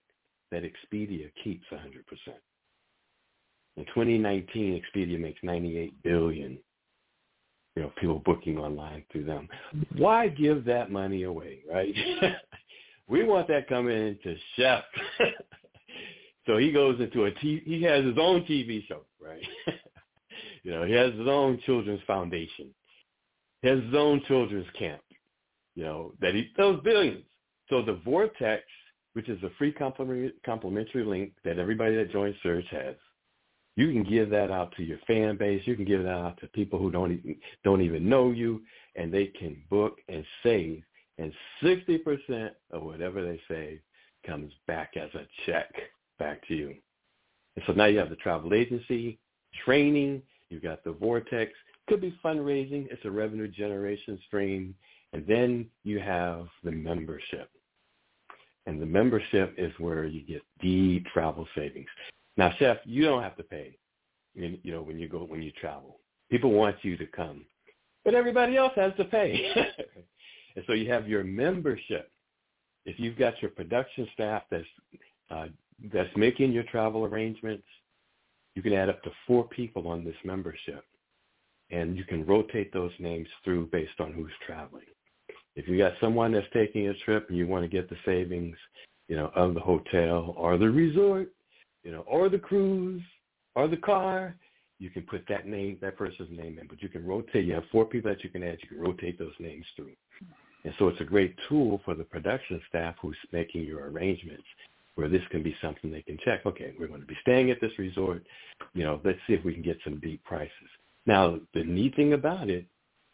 that 0.50 0.64
Expedia 0.64 1.30
keeps 1.44 1.68
100%. 1.72 1.78
In 3.78 3.86
2019, 3.86 4.82
Expedia 4.82 5.19
makes 5.19 5.39
98 5.43 6.03
billion. 6.03 6.57
You 7.76 7.84
know, 7.84 7.91
people 7.99 8.22
booking 8.26 8.57
online 8.57 9.05
through 9.11 9.24
them. 9.26 9.47
Why 9.97 10.28
give 10.28 10.65
that 10.65 10.91
money 10.91 11.24
away, 11.24 11.59
right? 11.72 11.93
We 13.11 13.26
want 13.26 13.49
that 13.49 13.67
coming 13.67 13.97
into 13.97 14.38
chef. 14.55 14.86
so 16.47 16.55
he 16.55 16.72
goes 16.72 16.97
into 17.01 17.26
a 17.26 17.32
t- 17.32 17.61
he 17.65 17.82
has 17.84 18.05
his 18.05 18.17
own 18.17 18.43
TV 18.43 18.88
show, 18.88 19.01
right? 19.22 19.41
you 20.63 20.72
know, 20.72 20.86
he 20.86 20.93
has 20.93 21.11
his 21.15 21.28
own 21.28 21.59
children's 21.65 22.01
foundation. 22.07 22.74
He 23.61 23.67
has 23.67 23.84
his 23.84 23.93
own 23.93 24.22
children's 24.30 24.69
camp. 24.80 25.01
You 25.76 25.84
know, 25.84 26.13
that 26.22 26.36
he 26.36 26.51
those 26.57 26.82
billions. 26.84 27.26
So 27.69 27.82
the 27.82 27.99
Vortex, 28.05 28.63
which 29.11 29.28
is 29.28 29.43
a 29.43 29.49
free 29.57 29.74
complimentary, 29.74 30.32
complimentary 30.45 31.03
link 31.03 31.34
that 31.43 31.59
everybody 31.59 31.95
that 31.97 32.13
joins 32.13 32.36
Surge 32.41 32.67
has, 32.72 32.95
you 33.76 33.91
can 33.91 34.03
give 34.03 34.30
that 34.30 34.51
out 34.51 34.74
to 34.76 34.84
your 34.84 34.99
fan 35.07 35.38
base. 35.38 35.61
You 35.65 35.76
can 35.76 35.86
give 35.86 36.03
that 36.03 36.09
out 36.09 36.39
to 36.41 36.47
people 36.47 36.80
who 36.80 36.91
don't 36.91 37.11
even 37.11 37.36
don't 37.63 37.82
even 37.82 38.07
know 38.07 38.32
you, 38.32 38.61
and 38.95 39.13
they 39.13 39.28
can 39.28 39.61
book 39.69 39.97
and 40.09 40.26
save. 40.43 40.84
And 41.17 41.34
sixty 41.63 41.97
percent 41.97 42.53
of 42.72 42.84
whatever 42.84 43.24
they 43.24 43.39
save 43.47 43.80
comes 44.26 44.51
back 44.67 44.93
as 44.97 45.09
a 45.15 45.26
check 45.45 45.74
back 46.19 46.45
to 46.47 46.55
you. 46.55 46.76
And 47.55 47.65
so 47.65 47.74
now 47.74 47.86
you 47.86 47.99
have 47.99 48.09
the 48.09 48.15
travel 48.17 48.53
agency, 48.53 49.19
training. 49.65 50.22
You've 50.49 50.63
got 50.63 50.84
the 50.84 50.91
vortex. 50.91 51.51
Could 51.88 52.01
be 52.01 52.17
fundraising. 52.24 52.88
It's 52.91 53.05
a 53.05 53.11
revenue 53.11 53.47
generation 53.47 54.19
stream. 54.28 54.76
And 55.13 55.26
then 55.28 55.67
you 55.84 55.99
have 55.99 56.47
the 56.63 56.72
membership. 56.72 57.49
And 58.65 58.82
the 58.82 58.86
membership 58.86 59.55
is 59.57 59.74
where 59.80 60.05
you 60.05 60.22
get 60.22 60.43
deep 60.61 61.05
travel 61.07 61.47
savings. 61.55 61.89
Now, 62.38 62.52
chef, 62.58 62.78
you 62.86 63.04
don't 63.04 63.24
have 63.24 63.36
to 63.38 63.44
pay. 63.44 63.78
You 64.34 64.58
know, 64.64 64.82
when 64.82 64.98
you 64.98 65.10
go 65.10 65.26
when 65.26 65.42
you 65.42 65.52
travel, 65.52 66.00
people 66.30 66.52
want 66.52 66.78
you 66.84 66.96
to 66.98 67.06
come, 67.06 67.46
but 68.06 68.14
everybody 68.14 68.56
else 68.56 68.72
has 68.78 68.94
to 68.96 69.04
pay. 69.04 69.52
and 70.56 70.64
so 70.66 70.74
you 70.74 70.90
have 70.90 71.08
your 71.08 71.24
membership. 71.24 72.10
If 72.86 72.98
you've 72.98 73.18
got 73.18 73.42
your 73.42 73.52
production 73.52 74.08
staff 74.14 74.44
that's 74.50 74.66
uh, 75.30 75.48
that's 75.92 76.10
making 76.16 76.54
your 76.54 76.64
travel 76.64 77.04
arrangements, 77.04 77.66
you 78.56 78.62
can 78.62 78.74
add 78.74 78.90
up 78.90 79.04
to 79.04 79.12
four 79.28 79.48
people 79.50 79.88
on 79.90 80.06
this 80.06 80.16
membership, 80.24 80.86
and 81.70 81.98
you 81.98 82.06
can 82.06 82.26
rotate 82.26 82.72
those 82.72 82.92
names 83.00 83.28
through 83.44 83.68
based 83.68 84.00
on 84.00 84.14
who's 84.14 84.32
traveling. 84.46 84.86
If 85.56 85.68
you 85.68 85.78
got 85.78 85.94
someone 86.00 86.32
that's 86.32 86.48
taking 86.54 86.88
a 86.88 86.94
trip 87.06 87.28
and 87.30 87.38
you 87.38 87.48
want 87.48 87.64
to 87.64 87.70
get 87.70 87.90
the 87.90 87.98
savings, 88.06 88.56
you 89.08 89.18
know, 89.18 89.32
of 89.36 89.54
the 89.54 89.60
hotel 89.60 90.34
or 90.38 90.58
the 90.58 90.70
resort, 90.70 91.30
you 91.84 91.92
know, 91.92 92.02
or 92.02 92.30
the 92.30 92.40
cruise 92.40 93.02
or 93.56 93.68
the 93.68 93.78
car, 93.78 94.36
you 94.80 94.90
can 94.90 95.04
put 95.04 95.24
that 95.30 95.48
name, 95.48 95.78
that 95.82 95.98
person's 95.98 96.30
name 96.32 96.58
in. 96.60 96.68
But 96.68 96.82
you 96.82 96.90
can 96.90 97.06
rotate. 97.06 97.46
You 97.46 97.54
have 97.54 97.64
four 97.72 97.86
people 97.86 98.12
that 98.12 98.24
you 98.24 98.30
can 98.30 98.44
add. 98.44 98.58
You 98.64 98.70
can 98.70 98.80
rotate 98.80 99.20
those 99.20 99.34
names 99.40 99.66
through. 99.76 99.92
And 100.64 100.74
so 100.78 100.88
it's 100.88 101.02
a 101.02 101.06
great 101.06 101.36
tool 101.50 101.82
for 101.86 101.96
the 101.96 102.04
production 102.04 102.62
staff 102.70 102.96
who's 103.02 103.18
making 103.32 103.64
your 103.64 103.90
arrangements 103.90 104.44
where 104.96 105.08
this 105.08 105.22
can 105.32 105.42
be 105.42 105.56
something 105.62 105.92
they 105.92 106.02
can 106.02 106.18
check. 106.24 106.46
Okay, 106.46 106.74
we're 106.80 106.88
going 106.88 107.02
to 107.02 107.08
be 107.08 107.18
staying 107.22 107.50
at 107.52 107.62
this 107.62 107.72
resort. 107.78 108.24
You 108.74 108.84
know, 108.84 109.00
let's 109.04 109.20
see 109.28 109.34
if 109.34 109.44
we 109.44 109.54
can 109.54 109.64
get 109.64 109.78
some 109.84 110.00
deep 110.00 110.24
prices. 110.24 110.52
Now, 111.06 111.40
the 111.54 111.64
neat 111.64 111.96
thing 111.96 112.14
about 112.14 112.50
it, 112.50 112.66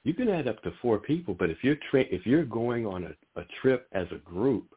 you 0.04 0.14
can 0.14 0.30
add 0.30 0.48
up 0.48 0.62
to 0.64 0.72
four 0.82 1.00
people, 1.00 1.36
but 1.38 1.50
if 1.50 1.58
you're 1.64 1.78
tra- 1.90 2.06
if 2.10 2.26
you're 2.26 2.46
going 2.46 2.86
on 2.86 3.04
a, 3.04 3.40
a 3.40 3.46
trip 3.62 3.88
as 3.92 4.08
a 4.12 4.18
group, 4.18 4.68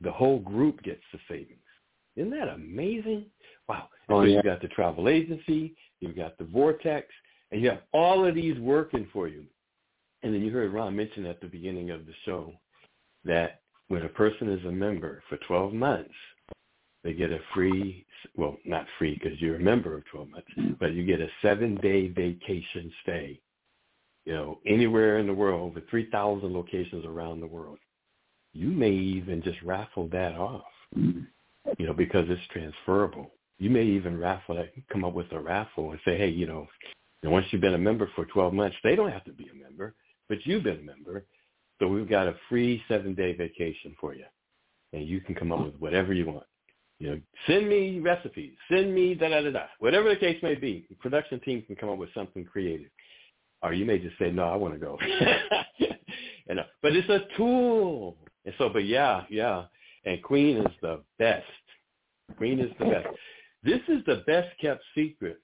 the 0.00 0.12
whole 0.12 0.38
group 0.38 0.82
gets 0.82 1.02
the 1.12 1.18
savings. 1.28 1.58
Isn't 2.16 2.30
that 2.30 2.48
amazing? 2.48 3.26
Wow. 3.68 3.88
Oh, 4.08 4.20
so 4.20 4.22
yeah. 4.24 4.36
you've 4.36 4.44
got 4.44 4.60
the 4.60 4.68
travel 4.68 5.08
agency, 5.08 5.74
you've 6.00 6.16
got 6.16 6.36
the 6.38 6.44
Vortex, 6.44 7.06
and 7.50 7.62
you 7.62 7.70
have 7.70 7.82
all 7.92 8.26
of 8.26 8.34
these 8.34 8.58
working 8.58 9.08
for 9.12 9.28
you. 9.28 9.44
And 10.22 10.34
then 10.34 10.42
you 10.42 10.50
heard 10.50 10.72
Ron 10.72 10.96
mention 10.96 11.24
at 11.26 11.40
the 11.40 11.46
beginning 11.46 11.90
of 11.90 12.06
the 12.06 12.12
show 12.24 12.52
that 13.24 13.60
when 13.88 14.02
a 14.02 14.08
person 14.08 14.48
is 14.50 14.64
a 14.66 14.70
member 14.70 15.22
for 15.28 15.36
12 15.48 15.72
months, 15.72 16.14
they 17.02 17.12
get 17.12 17.32
a 17.32 17.40
free, 17.54 18.04
well, 18.36 18.56
not 18.64 18.86
free 18.98 19.18
because 19.20 19.40
you're 19.40 19.56
a 19.56 19.60
member 19.60 19.96
of 19.96 20.04
12 20.06 20.28
months, 20.28 20.48
mm-hmm. 20.58 20.74
but 20.78 20.92
you 20.92 21.04
get 21.04 21.20
a 21.20 21.28
seven-day 21.40 22.08
vacation 22.08 22.92
stay, 23.02 23.40
you 24.26 24.34
know, 24.34 24.58
anywhere 24.66 25.18
in 25.18 25.26
the 25.26 25.34
world, 25.34 25.70
over 25.70 25.80
3,000 25.88 26.52
locations 26.52 27.04
around 27.06 27.40
the 27.40 27.46
world. 27.46 27.78
You 28.52 28.68
may 28.68 28.90
even 28.90 29.42
just 29.42 29.62
raffle 29.62 30.08
that 30.08 30.34
off, 30.34 30.64
mm-hmm. 30.96 31.22
You 31.78 31.86
know, 31.86 31.92
because 31.92 32.26
it's 32.28 32.46
transferable. 32.52 33.32
You 33.58 33.70
may 33.70 33.84
even 33.84 34.18
raffle 34.18 34.56
that, 34.56 34.72
come 34.90 35.04
up 35.04 35.14
with 35.14 35.30
a 35.32 35.38
raffle 35.38 35.90
and 35.90 36.00
say, 36.04 36.16
hey, 36.16 36.28
you 36.28 36.46
know, 36.46 36.66
once 37.22 37.46
you've 37.50 37.60
been 37.60 37.74
a 37.74 37.78
member 37.78 38.10
for 38.14 38.24
12 38.24 38.54
months, 38.54 38.76
they 38.82 38.96
don't 38.96 39.12
have 39.12 39.24
to 39.24 39.32
be 39.32 39.48
a 39.48 39.62
member, 39.62 39.94
but 40.28 40.38
you've 40.46 40.64
been 40.64 40.78
a 40.78 40.82
member. 40.82 41.24
So 41.78 41.88
we've 41.88 42.08
got 42.08 42.26
a 42.26 42.34
free 42.48 42.82
seven-day 42.88 43.36
vacation 43.36 43.94
for 44.00 44.14
you, 44.14 44.24
and 44.92 45.06
you 45.06 45.20
can 45.20 45.34
come 45.34 45.52
up 45.52 45.64
with 45.64 45.76
whatever 45.76 46.12
you 46.12 46.26
want. 46.26 46.44
You 46.98 47.10
know, 47.10 47.20
send 47.46 47.68
me 47.68 47.98
recipes, 48.00 48.52
send 48.70 48.94
me 48.94 49.14
da 49.14 49.30
da 49.30 49.40
da 49.40 49.50
da, 49.50 49.66
whatever 49.78 50.10
the 50.10 50.16
case 50.16 50.38
may 50.42 50.54
be. 50.54 50.86
The 50.90 50.96
production 50.96 51.40
team 51.40 51.62
can 51.62 51.76
come 51.76 51.88
up 51.88 51.96
with 51.96 52.12
something 52.14 52.44
creative, 52.44 52.90
or 53.62 53.72
you 53.72 53.86
may 53.86 53.98
just 53.98 54.18
say, 54.18 54.30
no, 54.30 54.44
I 54.44 54.56
want 54.56 54.74
to 54.74 54.80
go. 54.80 54.98
and, 56.48 56.60
uh, 56.60 56.64
but 56.82 56.94
it's 56.94 57.08
a 57.08 57.20
tool, 57.36 58.16
and 58.44 58.54
so, 58.58 58.68
but 58.68 58.84
yeah, 58.84 59.24
yeah, 59.30 59.64
and 60.04 60.22
Queen 60.22 60.58
is 60.58 60.72
the 60.82 61.00
best. 61.18 61.44
Queen 62.36 62.60
is 62.60 62.70
the 62.78 62.86
best. 62.86 63.08
This 63.62 63.80
is 63.88 64.04
the 64.06 64.22
best 64.26 64.48
kept 64.60 64.82
secret. 64.94 65.38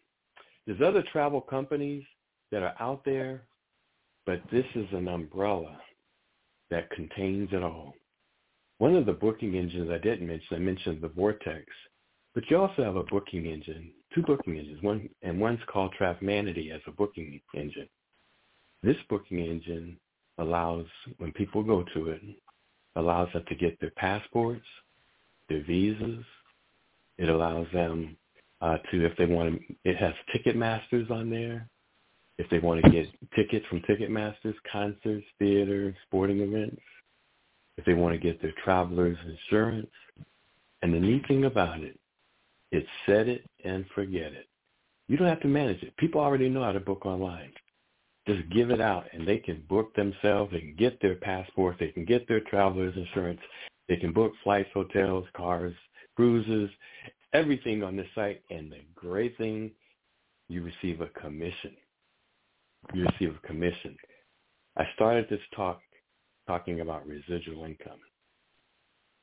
There's 0.67 0.81
other 0.81 1.05
travel 1.13 1.41
companies 1.41 2.05
that 2.51 2.63
are 2.63 2.75
out 2.81 3.05
there, 3.05 3.43
but 4.25 4.41
this 4.51 4.65
is 4.75 4.87
an 4.93 5.09
umbrella 5.09 5.79
that 6.71 6.91
contains 6.91 7.51
it 7.53 7.63
all. 7.63 7.95
One 8.79 8.95
of 8.95 9.07
the 9.07 9.13
booking 9.13 9.57
engines 9.57 9.91
I 9.91 9.99
didn't 9.99 10.27
mention, 10.27 10.57
I 10.57 10.59
mentioned 10.59 11.01
the 11.01 11.09
Vortex, 11.09 11.65
but 12.35 12.45
you 12.51 12.59
also 12.59 12.85
have 12.85 12.97
a 12.97 13.05
booking 13.05 13.47
engine, 13.47 13.93
two 14.15 14.23
booking 14.23 14.59
engines, 14.59 14.83
one 14.83 15.09
and 15.23 15.41
one's 15.41 15.61
called 15.67 15.95
Travmanity 15.99 16.71
as 16.73 16.83
a 16.87 16.91
booking 16.91 17.41
engine. 17.55 17.89
This 18.83 18.97
booking 19.09 19.39
engine 19.39 19.99
allows, 20.39 20.87
when 21.19 21.33
people 21.33 21.63
go 21.63 21.85
to 21.95 22.11
it, 22.11 22.21
allows 22.97 23.33
them 23.33 23.45
to 23.49 23.55
get 23.55 23.81
their 23.81 23.93
passports, 23.97 24.67
their 25.49 25.63
visas. 25.65 26.25
It 27.19 27.29
allows 27.29 27.67
them 27.73 28.17
uh, 28.61 28.79
to, 28.91 29.05
if 29.07 29.17
they 29.17 29.27
want 29.27 29.55
to, 29.55 29.75
it 29.85 29.97
has 29.97 30.13
Ticketmasters 30.35 31.11
on 31.11 31.31
there. 31.31 31.69
If 32.39 32.51
they 32.51 32.59
want 32.59 32.85
to 32.85 32.91
get 32.91 33.07
tickets 33.35 33.65
from 33.71 33.81
Ticketmasters, 33.83 34.55
concerts, 34.71 35.25
theaters, 35.39 35.95
sporting 36.07 36.41
events. 36.41 36.83
If 37.79 37.85
they 37.85 37.95
want 37.95 38.15
to 38.15 38.19
get 38.19 38.43
their 38.43 38.53
traveler's 38.63 39.17
insurance. 39.25 39.91
And 40.83 40.93
the 40.93 41.01
neat 41.01 41.27
thing 41.27 41.45
about 41.45 41.81
it, 41.81 41.99
it's 42.73 42.89
set 43.07 43.29
it 43.29 43.49
and 43.65 43.87
forget 43.95 44.33
it. 44.33 44.47
You 45.09 45.17
don't 45.17 45.29
have 45.29 45.41
to 45.41 45.49
manage 45.49 45.83
it. 45.83 45.97
People 45.97 46.21
already 46.21 46.49
know 46.49 46.63
how 46.63 46.73
to 46.73 46.81
book 46.81 47.07
online. 47.07 47.53
Just 48.27 48.49
give 48.51 48.71
it 48.71 48.81
out 48.81 49.07
and 49.13 49.27
they 49.27 49.39
can 49.39 49.63
book 49.69 49.95
themselves. 49.95 50.53
They 50.53 50.61
can 50.61 50.75
get 50.77 51.01
their 51.01 51.15
passports. 51.15 51.79
They 51.79 51.89
can 51.89 52.05
get 52.05 52.27
their 52.27 52.41
traveler's 52.41 52.97
insurance. 52.97 53.41
They 53.89 53.97
can 53.97 54.13
book 54.13 54.33
flights, 54.43 54.71
hotels, 54.75 55.27
cars, 55.37 55.75
cruises, 56.17 56.71
everything 57.33 57.85
on 57.85 57.97
this 57.97 58.09
site. 58.15 58.43
And 58.51 58.71
the 58.71 58.81
great 58.95 59.37
thing, 59.39 59.71
you 60.49 60.63
receive 60.63 61.01
a 61.01 61.07
commission. 61.21 61.77
You 62.93 63.07
receive 63.07 63.35
a 63.35 63.47
commission. 63.47 63.97
I 64.77 64.85
started 64.95 65.27
this 65.31 65.41
talk 65.55 65.81
talking 66.47 66.81
about 66.81 67.07
residual 67.07 67.65
income. 67.65 68.01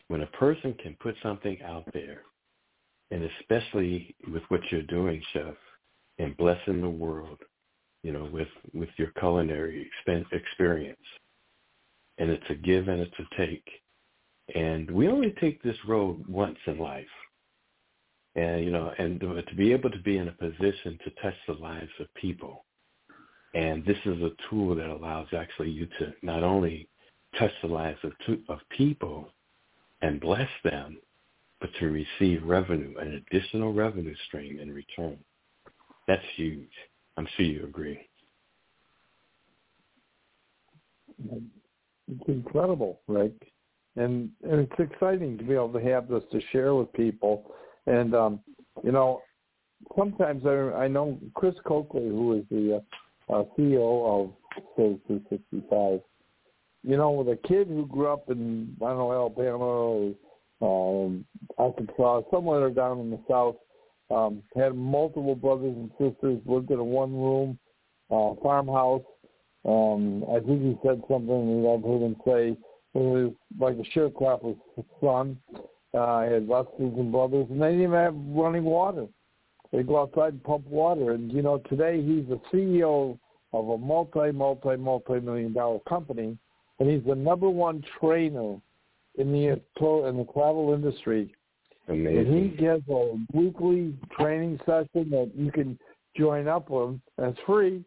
When 0.08 0.22
a 0.22 0.28
person 0.28 0.74
can 0.82 0.96
put 1.00 1.16
something 1.24 1.62
out 1.64 1.86
there, 1.94 2.22
and 3.12 3.30
especially 3.40 4.16
with 4.32 4.44
what 4.50 4.62
you're 4.72 4.82
doing, 4.84 5.22
Chef, 5.32 5.56
and 6.20 6.36
blessing 6.38 6.82
the 6.82 6.90
world, 6.90 7.40
you 8.04 8.12
know, 8.12 8.30
with, 8.32 8.50
with 8.74 8.90
your 8.98 9.12
culinary 9.20 9.90
experience, 10.32 11.00
and 12.18 12.30
it's 12.30 12.44
a 12.50 12.56
give 12.56 12.88
and 12.90 13.02
it's 13.02 13.20
a 13.20 13.36
take. 13.38 13.68
And 14.54 14.92
we 14.92 15.08
only 15.08 15.34
take 15.40 15.64
this 15.64 15.78
road 15.88 16.24
once 16.28 16.58
in 16.68 16.78
life. 16.78 17.06
And, 18.36 18.64
you 18.64 18.72
know, 18.72 18.92
and 18.98 19.20
to 19.20 19.56
be 19.56 19.72
able 19.72 19.90
to 19.92 20.02
be 20.02 20.18
in 20.18 20.28
a 20.28 20.32
position 20.32 21.00
to 21.04 21.22
touch 21.22 21.36
the 21.48 21.54
lives 21.54 21.92
of 22.00 22.14
people. 22.16 22.66
And 23.54 23.86
this 23.86 23.98
is 24.06 24.22
a 24.22 24.32
tool 24.50 24.76
that 24.76 24.90
allows 24.90 25.28
actually 25.38 25.70
you 25.70 25.86
to 26.00 26.14
not 26.24 26.44
only 26.44 26.90
touch 27.38 27.52
the 27.62 27.68
lives 27.68 28.00
of, 28.04 28.12
to, 28.26 28.42
of 28.50 28.60
people 28.76 29.30
and 30.02 30.20
bless 30.20 30.50
them, 30.64 30.98
but 31.62 31.70
to 31.80 31.90
receive 31.90 32.44
revenue, 32.44 32.96
an 32.98 33.24
additional 33.32 33.74
revenue 33.74 34.16
stream 34.28 34.60
in 34.60 34.74
return. 34.74 35.18
That's 36.08 36.26
huge. 36.36 36.72
I'm 37.18 37.28
sure 37.36 37.46
you 37.46 37.64
agree. 37.64 38.00
It's 41.30 42.28
incredible, 42.28 43.00
Rick, 43.08 43.34
and 43.96 44.30
and 44.44 44.60
it's 44.62 44.92
exciting 44.92 45.38
to 45.38 45.44
be 45.44 45.54
able 45.54 45.74
to 45.74 45.80
have 45.80 46.08
this 46.08 46.24
to 46.32 46.42
share 46.52 46.76
with 46.76 46.92
people. 46.94 47.52
And 47.88 48.14
um, 48.16 48.40
you 48.84 48.92
know, 48.92 49.22
sometimes 49.98 50.46
I 50.46 50.84
I 50.84 50.88
know 50.88 51.18
Chris 51.36 51.56
Coakley, 51.66 52.08
who 52.08 52.34
is 52.34 52.44
the 52.50 52.82
uh, 53.30 53.34
uh, 53.34 53.44
CEO 53.58 54.26
of 54.26 54.34
Save 54.76 55.00
365. 55.08 56.02
you 56.84 56.98
know, 56.98 57.12
with 57.12 57.30
a 57.30 57.48
kid 57.48 57.68
who 57.68 57.86
grew 57.88 58.08
up 58.08 58.30
in 58.30 58.76
I 58.82 58.90
don't 58.90 58.98
know 58.98 59.14
Alabama 59.14 60.14
or 60.62 61.06
um, 61.06 61.26
Arkansas, 61.58 62.22
somewhere 62.32 62.70
down 62.70 63.00
in 63.00 63.12
the 63.12 63.20
south, 63.30 63.56
um, 64.10 64.44
had 64.56 64.76
multiple 64.76 65.36
brothers 65.36 65.76
and 65.76 65.92
sisters, 66.00 66.40
lived 66.46 66.72
in 66.72 66.80
a 66.80 66.84
one 66.84 67.14
room 67.14 67.60
uh, 68.12 68.34
farmhouse. 68.42 69.02
Um, 69.66 70.24
I 70.30 70.40
think 70.40 70.62
he 70.62 70.78
said 70.86 71.02
something 71.10 71.64
that 71.64 71.70
I've 71.70 71.84
heard 71.84 72.02
him 72.02 72.16
say. 72.26 72.58
It 72.96 73.00
was 73.00 73.34
like 73.60 73.76
a 73.76 73.98
sharecropper's 73.98 74.58
son. 75.02 75.38
Uh, 75.94 76.00
I 76.00 76.26
had 76.26 76.48
sisters 76.48 76.94
and 76.98 77.12
brothers, 77.12 77.48
and 77.50 77.62
they 77.62 77.68
didn't 77.68 77.84
even 77.84 77.94
have 77.94 78.16
running 78.16 78.64
water. 78.64 79.08
They 79.72 79.84
go 79.84 80.02
outside 80.02 80.34
and 80.34 80.44
pump 80.44 80.68
water. 80.68 81.12
And 81.12 81.32
you 81.32 81.42
know, 81.42 81.60
today 81.70 82.02
he's 82.02 82.26
the 82.28 82.40
CEO 82.52 83.18
of 83.54 83.70
a 83.70 83.78
multi, 83.78 84.32
multi, 84.32 84.76
multi 84.76 85.20
million 85.20 85.54
dollar 85.54 85.80
company, 85.88 86.38
and 86.80 86.90
he's 86.90 87.04
the 87.08 87.16
number 87.16 87.50
one 87.50 87.84
trainer 88.00 88.58
in 89.16 89.32
the 89.32 89.62
in 90.08 90.18
the 90.18 90.28
travel 90.34 90.74
industry. 90.74 91.34
Amazing. 91.88 92.18
And 92.18 92.52
he 92.52 92.58
gives 92.58 92.88
a 92.90 93.18
weekly 93.34 93.94
training 94.18 94.60
session 94.66 95.10
that 95.10 95.32
you 95.36 95.52
can 95.52 95.78
join 96.16 96.48
up 96.48 96.70
with. 96.70 97.00
That's 97.18 97.38
free, 97.46 97.84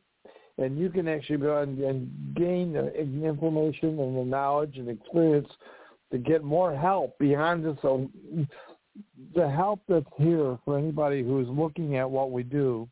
and 0.59 0.78
you 0.78 0.90
can 0.90 1.09
actually 1.09 1.38
go 1.38 1.62
and, 1.62 1.78
and 1.78 2.34
gain 2.34 2.72
the 2.72 2.92
information 3.26 3.99
and 4.01 4.16
the 4.16 4.24
knowledge 4.24 4.76
and 4.76 4.88
experience 4.88 5.49
to 6.12 6.18
get 6.18 6.44
more 6.44 6.76
help 6.76 7.18
beyond 7.18 7.64
this. 7.64 7.76
So 7.82 8.09
the 9.34 9.51
help 9.51 9.80
that's 9.88 10.07
here 10.18 10.59
for 10.64 10.78
anybody 10.78 11.22
who's 11.22 11.49
looking 11.49 11.97
at 11.97 12.11
what 12.11 12.30
we 12.30 12.42
do 12.42 12.88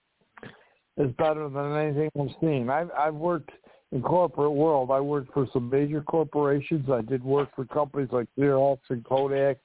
is 0.96 1.10
better 1.18 1.48
than 1.48 1.76
anything 1.76 2.10
I've 2.18 2.34
seen. 2.40 2.70
I've 2.70 2.90
I've 2.98 3.14
worked 3.14 3.50
in 3.92 4.02
corporate 4.02 4.52
world. 4.52 4.90
I 4.90 5.00
worked 5.00 5.32
for 5.32 5.46
some 5.52 5.70
major 5.70 6.02
corporations. 6.02 6.88
I 6.90 7.02
did 7.02 7.22
work 7.22 7.50
for 7.54 7.64
companies 7.64 8.08
like 8.12 8.26
Xerox 8.38 8.78
and 8.90 9.04
Kodak. 9.04 9.58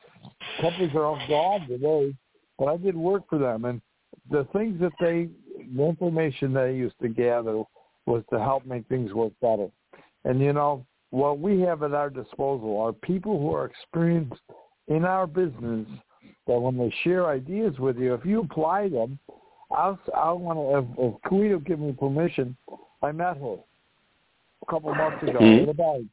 Companies 0.62 0.94
are 0.96 1.06
all 1.06 1.26
gone 1.28 1.68
today, 1.68 2.16
but 2.58 2.66
I 2.66 2.78
did 2.78 2.96
work 2.96 3.24
for 3.30 3.40
them. 3.40 3.66
And 3.66 3.82
the 4.30 4.48
things 4.54 4.80
that 4.82 4.92
they, 5.00 5.30
the 5.76 5.84
information 5.86 6.54
they 6.54 6.74
used 6.76 7.00
to 7.02 7.08
gather 7.08 7.64
was 8.06 8.24
to 8.32 8.40
help 8.40 8.66
make 8.66 8.88
things 8.88 9.14
work 9.14 9.34
better. 9.42 9.68
And 10.26 10.42
you 10.42 10.54
know 10.54 10.86
what 11.12 11.40
we 11.40 11.62
have 11.62 11.84
at 11.84 11.94
our 11.94 12.10
disposal 12.10 12.80
are 12.82 12.94
people 12.94 13.40
who 13.40 13.54
are 13.54 13.66
experienced 13.66 14.42
in 14.88 15.06
our 15.06 15.28
business. 15.28 15.88
That 16.48 16.60
when 16.60 16.78
they 16.78 16.94
share 17.04 17.28
ideas 17.28 17.78
with 17.80 17.98
you, 17.98 18.14
if 18.16 18.26
you 18.26 18.42
apply 18.42 18.90
them, 18.90 19.20
I'll 19.72 20.00
I 20.16 20.32
want 20.32 20.58
to 20.58 21.04
if, 21.04 21.14
if 21.16 21.22
Kuwait 21.32 21.52
will 21.52 21.60
give 21.60 21.80
me 21.80 21.94
permission. 21.94 22.58
I 23.04 23.12
met 23.12 23.38
her 23.38 23.58
a 24.62 24.66
couple 24.72 24.94
months 24.96 25.22
ago 25.24 25.40
Mhm. 25.40 25.64
in 25.64 25.70
a 25.70 25.74
bag. 25.74 26.06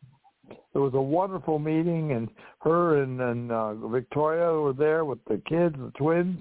It 0.75 0.79
was 0.79 0.95
a 0.95 1.01
wonderful 1.01 1.59
meeting, 1.59 2.13
and 2.13 2.29
her 2.61 3.03
and 3.03 3.21
and 3.21 3.53
uh, 3.53 3.75
Victoria 3.75 4.53
were 4.61 4.73
there 4.73 5.05
with 5.05 5.19
the 5.25 5.41
kids, 5.49 5.75
the 5.79 5.93
twins, 5.97 6.39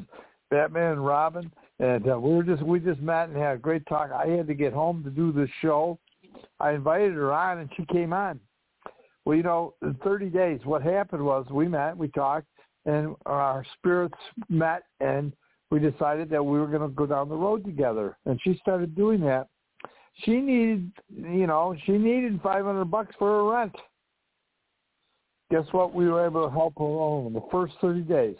Batman 0.49 0.93
and 0.93 1.05
Robin, 1.05 1.51
and 1.79 2.09
uh, 2.09 2.19
we 2.19 2.35
were 2.35 2.43
just 2.43 2.63
we 2.63 2.79
just 2.79 3.01
met 3.01 3.29
and 3.29 3.37
had 3.37 3.55
a 3.55 3.59
great 3.59 3.85
talk. 3.87 4.11
I 4.11 4.27
had 4.27 4.47
to 4.47 4.53
get 4.53 4.73
home 4.73 5.03
to 5.03 5.09
do 5.09 5.31
this 5.31 5.49
show. 5.61 5.99
I 6.59 6.71
invited 6.71 7.13
her 7.13 7.33
on, 7.33 7.59
and 7.59 7.69
she 7.77 7.85
came 7.85 8.13
on. 8.13 8.39
Well, 9.25 9.35
you 9.35 9.43
know, 9.43 9.73
in 9.81 9.95
30 10.03 10.29
days, 10.29 10.59
what 10.63 10.83
happened 10.83 11.25
was 11.25 11.45
we 11.49 11.67
met, 11.67 11.97
we 11.97 12.09
talked, 12.09 12.47
and 12.85 13.15
our 13.25 13.65
spirits 13.77 14.17
met, 14.49 14.83
and 14.99 15.33
we 15.71 15.79
decided 15.79 16.29
that 16.29 16.43
we 16.43 16.59
were 16.59 16.67
going 16.67 16.81
to 16.81 16.95
go 16.95 17.07
down 17.07 17.27
the 17.27 17.35
road 17.35 17.65
together. 17.65 18.17
And 18.25 18.39
she 18.43 18.57
started 18.61 18.95
doing 18.95 19.19
that. 19.21 19.47
She 20.23 20.37
needed, 20.37 20.91
you 21.09 21.47
know, 21.47 21.75
she 21.85 21.93
needed 21.93 22.39
500 22.41 22.85
bucks 22.85 23.15
for 23.17 23.27
her 23.27 23.51
rent. 23.51 23.75
Guess 25.51 25.65
what? 25.71 25.93
We 25.93 26.09
were 26.09 26.25
able 26.25 26.47
to 26.47 26.51
help 26.53 26.73
her 26.77 26.83
along 26.83 27.27
in 27.27 27.33
the 27.33 27.43
first 27.51 27.73
30 27.81 28.01
days. 28.01 28.35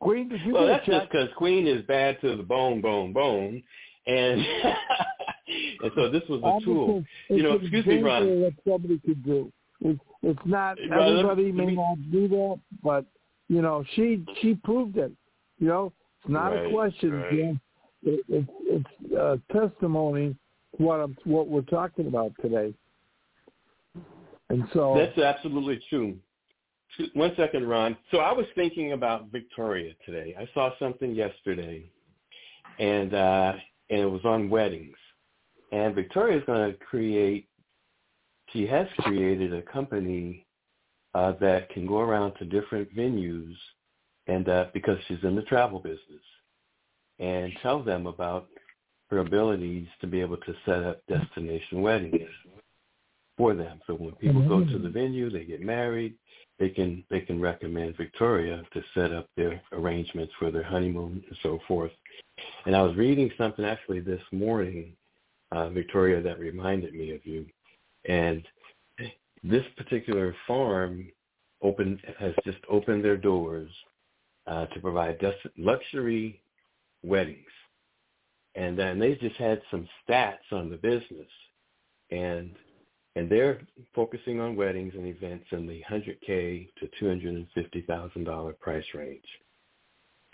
Queen, 0.00 0.28
did 0.28 0.40
you 0.42 0.54
well, 0.54 0.66
that's 0.66 0.86
just 0.86 1.10
because 1.10 1.28
Queen 1.36 1.66
is 1.66 1.82
bad 1.86 2.20
to 2.20 2.36
the 2.36 2.42
bone, 2.42 2.80
bone, 2.80 3.12
bone, 3.12 3.62
and 4.06 4.40
and 5.82 5.92
so 5.94 6.10
this 6.10 6.22
was 6.28 6.40
a 6.44 6.64
tool. 6.64 7.02
You 7.30 7.42
know, 7.42 7.52
excuse 7.54 7.86
me, 7.86 8.02
Ron. 8.02 8.40
What 8.42 8.52
somebody 8.66 9.00
could 9.04 9.24
do. 9.24 9.50
It's, 9.80 10.00
it's 10.22 10.40
not 10.44 10.78
Ron, 10.90 10.90
let 10.90 11.06
me- 11.06 11.18
everybody 11.20 11.52
may 11.52 11.66
me- 11.66 11.74
not 11.76 11.96
do 12.12 12.28
that, 12.28 12.60
but 12.82 13.06
you 13.48 13.62
know, 13.62 13.84
she 13.94 14.24
she 14.42 14.54
proved 14.64 14.98
it. 14.98 15.12
You 15.58 15.68
know, 15.68 15.92
it's 16.22 16.30
not 16.30 16.52
Right, 16.52 16.66
a 16.66 16.70
question, 16.70 17.12
right. 17.12 17.30
Jim. 17.30 17.60
It, 18.02 18.20
it's 18.28 18.50
it's 18.62 19.12
a 19.14 19.40
testimony 19.52 20.36
to 20.76 20.82
what 20.82 21.00
I'm, 21.00 21.16
what 21.24 21.48
we're 21.48 21.62
talking 21.62 22.06
about 22.06 22.32
today. 22.42 22.74
And 24.50 24.64
so 24.72 24.94
That's 24.96 25.18
absolutely 25.18 25.80
true. 25.88 26.16
One 27.14 27.32
second, 27.36 27.68
Ron. 27.68 27.96
So 28.10 28.18
I 28.18 28.32
was 28.32 28.46
thinking 28.54 28.92
about 28.92 29.30
Victoria 29.30 29.92
today. 30.04 30.34
I 30.38 30.48
saw 30.54 30.70
something 30.78 31.14
yesterday, 31.14 31.90
and 32.78 33.12
uh, 33.12 33.54
and 33.90 34.00
it 34.00 34.06
was 34.06 34.24
on 34.24 34.48
weddings. 34.48 34.96
And 35.72 35.94
Victoria's 35.94 36.44
going 36.46 36.72
to 36.72 36.78
create. 36.78 37.48
She 38.52 38.66
has 38.68 38.86
created 39.00 39.52
a 39.52 39.62
company 39.62 40.46
uh, 41.14 41.32
that 41.40 41.68
can 41.70 41.86
go 41.86 41.98
around 41.98 42.34
to 42.34 42.44
different 42.44 42.94
venues, 42.96 43.54
and 44.28 44.48
uh, 44.48 44.66
because 44.72 44.96
she's 45.08 45.22
in 45.22 45.34
the 45.34 45.42
travel 45.42 45.80
business, 45.80 46.24
and 47.18 47.52
tell 47.62 47.82
them 47.82 48.06
about 48.06 48.46
her 49.10 49.18
abilities 49.18 49.86
to 50.00 50.06
be 50.06 50.20
able 50.20 50.36
to 50.38 50.54
set 50.64 50.82
up 50.82 51.02
destination 51.08 51.82
weddings 51.82 52.28
for 53.36 53.54
them. 53.54 53.80
So 53.86 53.94
when 53.94 54.12
people 54.12 54.46
go 54.48 54.64
to 54.64 54.78
the 54.78 54.88
venue, 54.88 55.30
they 55.30 55.44
get 55.44 55.60
married, 55.60 56.14
they 56.58 56.70
can 56.70 57.04
they 57.10 57.20
can 57.20 57.40
recommend 57.40 57.96
Victoria 57.96 58.62
to 58.72 58.82
set 58.94 59.12
up 59.12 59.28
their 59.36 59.60
arrangements 59.72 60.32
for 60.38 60.50
their 60.50 60.62
honeymoon 60.62 61.22
and 61.26 61.38
so 61.42 61.58
forth. 61.68 61.92
And 62.64 62.74
I 62.74 62.82
was 62.82 62.96
reading 62.96 63.30
something 63.36 63.64
actually 63.64 64.00
this 64.00 64.22
morning, 64.32 64.92
uh, 65.52 65.68
Victoria, 65.70 66.22
that 66.22 66.38
reminded 66.38 66.94
me 66.94 67.14
of 67.14 67.24
you. 67.26 67.46
And 68.08 68.46
this 69.42 69.64
particular 69.76 70.34
farm 70.46 71.08
opened 71.62 72.00
has 72.18 72.34
just 72.44 72.58
opened 72.68 73.04
their 73.04 73.16
doors 73.16 73.70
uh, 74.46 74.66
to 74.66 74.80
provide 74.80 75.18
des- 75.18 75.50
luxury 75.58 76.40
weddings. 77.02 77.44
And 78.54 78.78
then 78.78 78.98
they 78.98 79.14
just 79.16 79.36
had 79.36 79.60
some 79.70 79.86
stats 80.08 80.50
on 80.50 80.70
the 80.70 80.76
business, 80.76 81.28
and 82.10 82.52
and 83.16 83.30
they're 83.30 83.60
focusing 83.94 84.40
on 84.40 84.54
weddings 84.54 84.92
and 84.94 85.06
events 85.06 85.46
in 85.50 85.66
the 85.66 85.82
100k 85.90 86.68
to 86.78 86.88
250 87.00 87.80
thousand 87.82 88.24
dollar 88.24 88.52
price 88.52 88.84
range. 88.94 89.24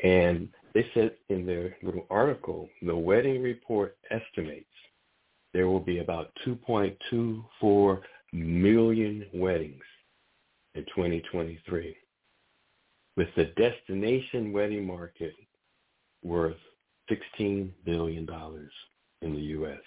And 0.03 0.49
they 0.75 0.85
said 0.93 1.13
in 1.29 1.47
their 1.47 1.77
little 1.83 2.07
article, 2.11 2.69
the 2.83 2.97
wedding 2.97 3.41
report 3.41 3.97
estimates 4.11 4.67
there 5.55 5.69
will 5.69 5.81
be 5.81 5.99
about 5.99 6.33
2.24 6.47 8.01
million 8.33 9.27
weddings 9.33 9.83
in 10.75 10.83
2023, 10.87 11.95
with 13.17 13.29
the 13.37 13.45
destination 13.57 14.53
wedding 14.53 14.87
market 14.87 15.35
worth 16.25 16.57
16 17.09 17.73
billion 17.85 18.27
dollars 18.27 18.73
in 19.21 19.35
the 19.35 19.41
U.S. 19.41 19.79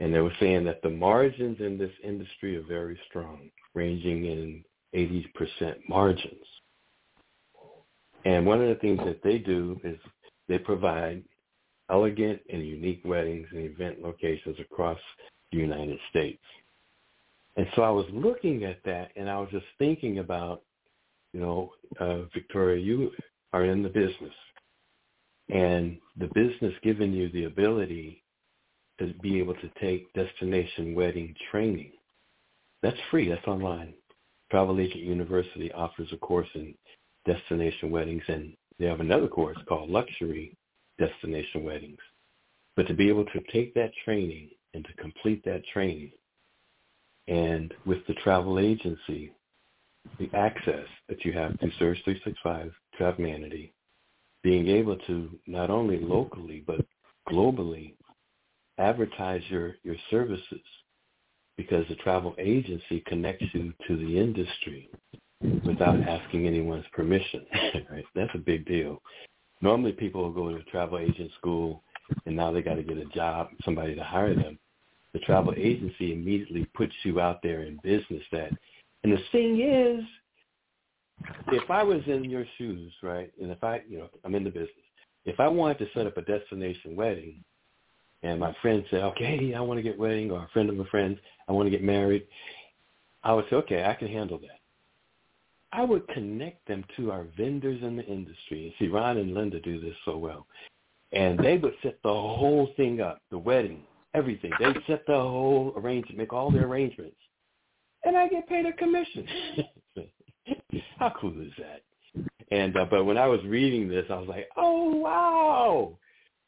And 0.00 0.14
they 0.14 0.20
were 0.20 0.32
saying 0.40 0.64
that 0.64 0.82
the 0.82 0.90
margins 0.90 1.58
in 1.60 1.78
this 1.78 1.92
industry 2.04 2.56
are 2.56 2.62
very 2.62 2.98
strong, 3.08 3.50
ranging 3.74 4.26
in 4.26 4.64
80% 4.94 5.76
margins. 5.88 6.46
And 8.24 8.44
one 8.44 8.60
of 8.60 8.68
the 8.68 8.74
things 8.76 9.00
that 9.04 9.22
they 9.22 9.38
do 9.38 9.80
is 9.84 9.98
they 10.48 10.58
provide 10.58 11.22
elegant 11.90 12.40
and 12.52 12.66
unique 12.66 13.00
weddings 13.04 13.46
and 13.52 13.64
event 13.64 14.02
locations 14.02 14.58
across 14.60 14.98
the 15.52 15.58
United 15.58 15.98
States. 16.10 16.42
And 17.56 17.66
so 17.74 17.82
I 17.82 17.90
was 17.90 18.06
looking 18.12 18.64
at 18.64 18.78
that 18.84 19.12
and 19.16 19.30
I 19.30 19.38
was 19.38 19.48
just 19.50 19.66
thinking 19.78 20.18
about, 20.18 20.62
you 21.32 21.40
know, 21.40 21.70
uh, 22.00 22.22
Victoria, 22.34 22.78
you 22.82 23.12
are 23.52 23.64
in 23.64 23.82
the 23.82 23.88
business 23.88 24.34
and 25.48 25.98
the 26.18 26.28
business 26.34 26.74
giving 26.82 27.12
you 27.12 27.30
the 27.30 27.44
ability 27.44 28.22
to 28.98 29.12
be 29.22 29.38
able 29.38 29.54
to 29.54 29.70
take 29.80 30.12
destination 30.14 30.94
wedding 30.94 31.34
training. 31.50 31.92
That's 32.82 32.96
free. 33.10 33.28
That's 33.28 33.46
online. 33.46 33.94
Travel 34.50 34.80
Agent 34.80 35.02
University 35.02 35.72
offers 35.72 36.08
a 36.12 36.16
course 36.16 36.48
in 36.54 36.74
destination 37.26 37.90
weddings, 37.90 38.22
and 38.28 38.54
they 38.78 38.86
have 38.86 39.00
another 39.00 39.28
course 39.28 39.58
called 39.68 39.90
Luxury 39.90 40.56
Destination 40.98 41.64
Weddings. 41.64 41.98
But 42.76 42.86
to 42.88 42.94
be 42.94 43.08
able 43.08 43.24
to 43.26 43.40
take 43.52 43.74
that 43.74 43.90
training 44.04 44.50
and 44.74 44.84
to 44.84 44.92
complete 44.94 45.44
that 45.44 45.62
training, 45.72 46.12
and 47.26 47.74
with 47.84 48.06
the 48.06 48.14
travel 48.14 48.58
agency, 48.58 49.32
the 50.18 50.30
access 50.34 50.86
that 51.08 51.24
you 51.24 51.32
have 51.32 51.58
through 51.58 51.72
Surge 51.78 52.00
365 52.04 52.72
to 52.98 53.68
being 54.42 54.68
able 54.68 54.96
to 54.96 55.28
not 55.46 55.70
only 55.70 55.98
locally 55.98 56.62
but 56.66 56.80
globally 57.28 57.94
advertise 58.78 59.42
your, 59.48 59.76
your 59.82 59.96
services 60.10 60.60
because 61.56 61.86
the 61.88 61.94
travel 61.96 62.34
agency 62.38 63.02
connects 63.06 63.46
you 63.52 63.72
to 63.86 63.96
the 63.96 64.18
industry 64.18 64.90
without 65.64 66.00
asking 66.02 66.46
anyone's 66.46 66.84
permission. 66.92 67.46
right? 67.90 68.04
That's 68.14 68.34
a 68.34 68.38
big 68.38 68.66
deal. 68.66 69.02
Normally 69.62 69.92
people 69.92 70.22
will 70.22 70.32
go 70.32 70.56
to 70.56 70.62
travel 70.64 70.98
agent 70.98 71.30
school 71.38 71.82
and 72.26 72.36
now 72.36 72.52
they 72.52 72.62
got 72.62 72.74
to 72.74 72.82
get 72.82 72.98
a 72.98 73.06
job, 73.06 73.48
somebody 73.64 73.94
to 73.94 74.04
hire 74.04 74.34
them. 74.34 74.58
The 75.12 75.18
travel 75.20 75.54
agency 75.56 76.12
immediately 76.12 76.66
puts 76.74 76.92
you 77.04 77.20
out 77.20 77.40
there 77.42 77.62
in 77.62 77.78
business 77.82 78.22
that, 78.32 78.50
and 79.02 79.12
the 79.12 79.20
thing 79.32 79.60
is, 79.60 80.04
if 81.48 81.70
I 81.70 81.82
was 81.82 82.02
in 82.06 82.24
your 82.24 82.44
shoes, 82.58 82.92
right, 83.02 83.32
and 83.40 83.50
if 83.50 83.62
I, 83.64 83.80
you 83.88 83.98
know, 83.98 84.08
I'm 84.24 84.34
in 84.34 84.44
the 84.44 84.50
business, 84.50 84.70
if 85.24 85.40
I 85.40 85.48
wanted 85.48 85.78
to 85.78 85.86
set 85.94 86.06
up 86.06 86.16
a 86.18 86.22
destination 86.22 86.94
wedding, 86.94 87.42
and 88.26 88.40
my 88.40 88.54
friends 88.60 88.84
say, 88.90 88.98
okay, 88.98 89.54
I 89.54 89.60
want 89.60 89.78
to 89.78 89.82
get 89.82 89.98
wedding, 89.98 90.30
or 90.30 90.42
a 90.42 90.48
friend 90.52 90.68
of 90.68 90.78
a 90.78 90.84
friend, 90.86 91.18
I 91.48 91.52
want 91.52 91.66
to 91.66 91.70
get 91.70 91.82
married, 91.82 92.26
I 93.22 93.32
would 93.32 93.44
say, 93.48 93.56
okay, 93.56 93.84
I 93.84 93.94
can 93.94 94.08
handle 94.08 94.38
that. 94.38 94.60
I 95.72 95.82
would 95.82 96.06
connect 96.08 96.66
them 96.66 96.84
to 96.96 97.12
our 97.12 97.26
vendors 97.36 97.82
in 97.82 97.96
the 97.96 98.04
industry. 98.04 98.74
See, 98.78 98.88
Ron 98.88 99.18
and 99.18 99.34
Linda 99.34 99.60
do 99.60 99.80
this 99.80 99.94
so 100.04 100.16
well. 100.16 100.46
And 101.12 101.38
they 101.38 101.56
would 101.58 101.74
set 101.82 101.98
the 102.02 102.08
whole 102.08 102.70
thing 102.76 103.00
up, 103.00 103.20
the 103.30 103.38
wedding, 103.38 103.82
everything. 104.14 104.52
They 104.58 104.74
set 104.86 105.06
the 105.06 105.14
whole 105.14 105.72
arrangement, 105.76 106.18
make 106.18 106.32
all 106.32 106.50
the 106.50 106.58
arrangements. 106.58 107.16
And 108.04 108.16
I 108.16 108.28
get 108.28 108.48
paid 108.48 108.66
a 108.66 108.72
commission. 108.72 109.26
How 110.98 111.12
cool 111.20 111.40
is 111.40 111.52
that? 111.58 111.82
And 112.50 112.76
uh, 112.76 112.86
but 112.88 113.04
when 113.04 113.18
I 113.18 113.26
was 113.26 113.40
reading 113.44 113.88
this, 113.88 114.06
I 114.08 114.14
was 114.14 114.28
like, 114.28 114.48
"Oh 114.56 114.96
wow, 114.96 115.98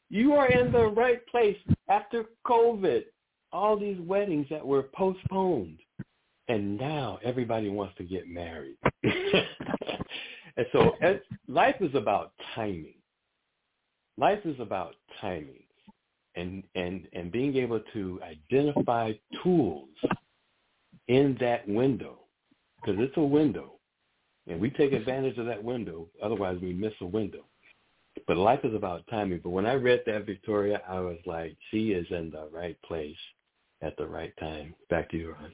you 0.09 0.33
are 0.33 0.47
in 0.47 0.71
the 0.71 0.87
right 0.87 1.25
place 1.27 1.57
after 1.89 2.25
COVID. 2.45 3.03
All 3.51 3.77
these 3.77 3.99
weddings 4.01 4.45
that 4.51 4.65
were 4.65 4.83
postponed, 4.93 5.79
and 6.49 6.77
now 6.77 7.17
everybody 7.23 7.69
wants 7.69 7.95
to 7.97 8.03
get 8.03 8.27
married. 8.27 8.77
and 9.03 10.67
so, 10.71 10.91
as, 11.01 11.15
life 11.47 11.75
is 11.79 11.95
about 11.95 12.33
timing. 12.53 12.93
Life 14.19 14.45
is 14.45 14.59
about 14.59 14.95
timing, 15.19 15.63
and 16.35 16.63
and 16.75 17.07
and 17.13 17.31
being 17.31 17.55
able 17.55 17.81
to 17.93 18.19
identify 18.23 19.13
tools 19.41 19.89
in 21.07 21.35
that 21.39 21.67
window, 21.67 22.19
because 22.79 22.99
it's 22.99 23.17
a 23.17 23.21
window 23.21 23.79
and 24.49 24.59
we 24.59 24.69
take 24.71 24.93
advantage 24.93 25.37
of 25.37 25.45
that 25.45 25.63
window. 25.63 26.07
Otherwise, 26.21 26.57
we 26.61 26.73
miss 26.73 26.93
a 27.01 27.05
window. 27.05 27.45
But 28.29 28.37
life 28.37 28.59
is 28.63 28.75
about 28.75 29.07
timing. 29.09 29.39
But 29.43 29.49
when 29.49 29.65
I 29.65 29.73
read 29.73 30.03
that, 30.05 30.27
Victoria, 30.27 30.83
I 30.87 30.99
was 30.99 31.17
like, 31.25 31.57
she 31.71 31.93
is 31.93 32.05
in 32.11 32.29
the 32.29 32.47
right 32.53 32.79
place 32.83 33.17
at 33.81 33.97
the 33.97 34.05
right 34.05 34.31
time. 34.39 34.75
Back 34.87 35.09
to 35.09 35.17
you, 35.17 35.33
Ron. 35.33 35.51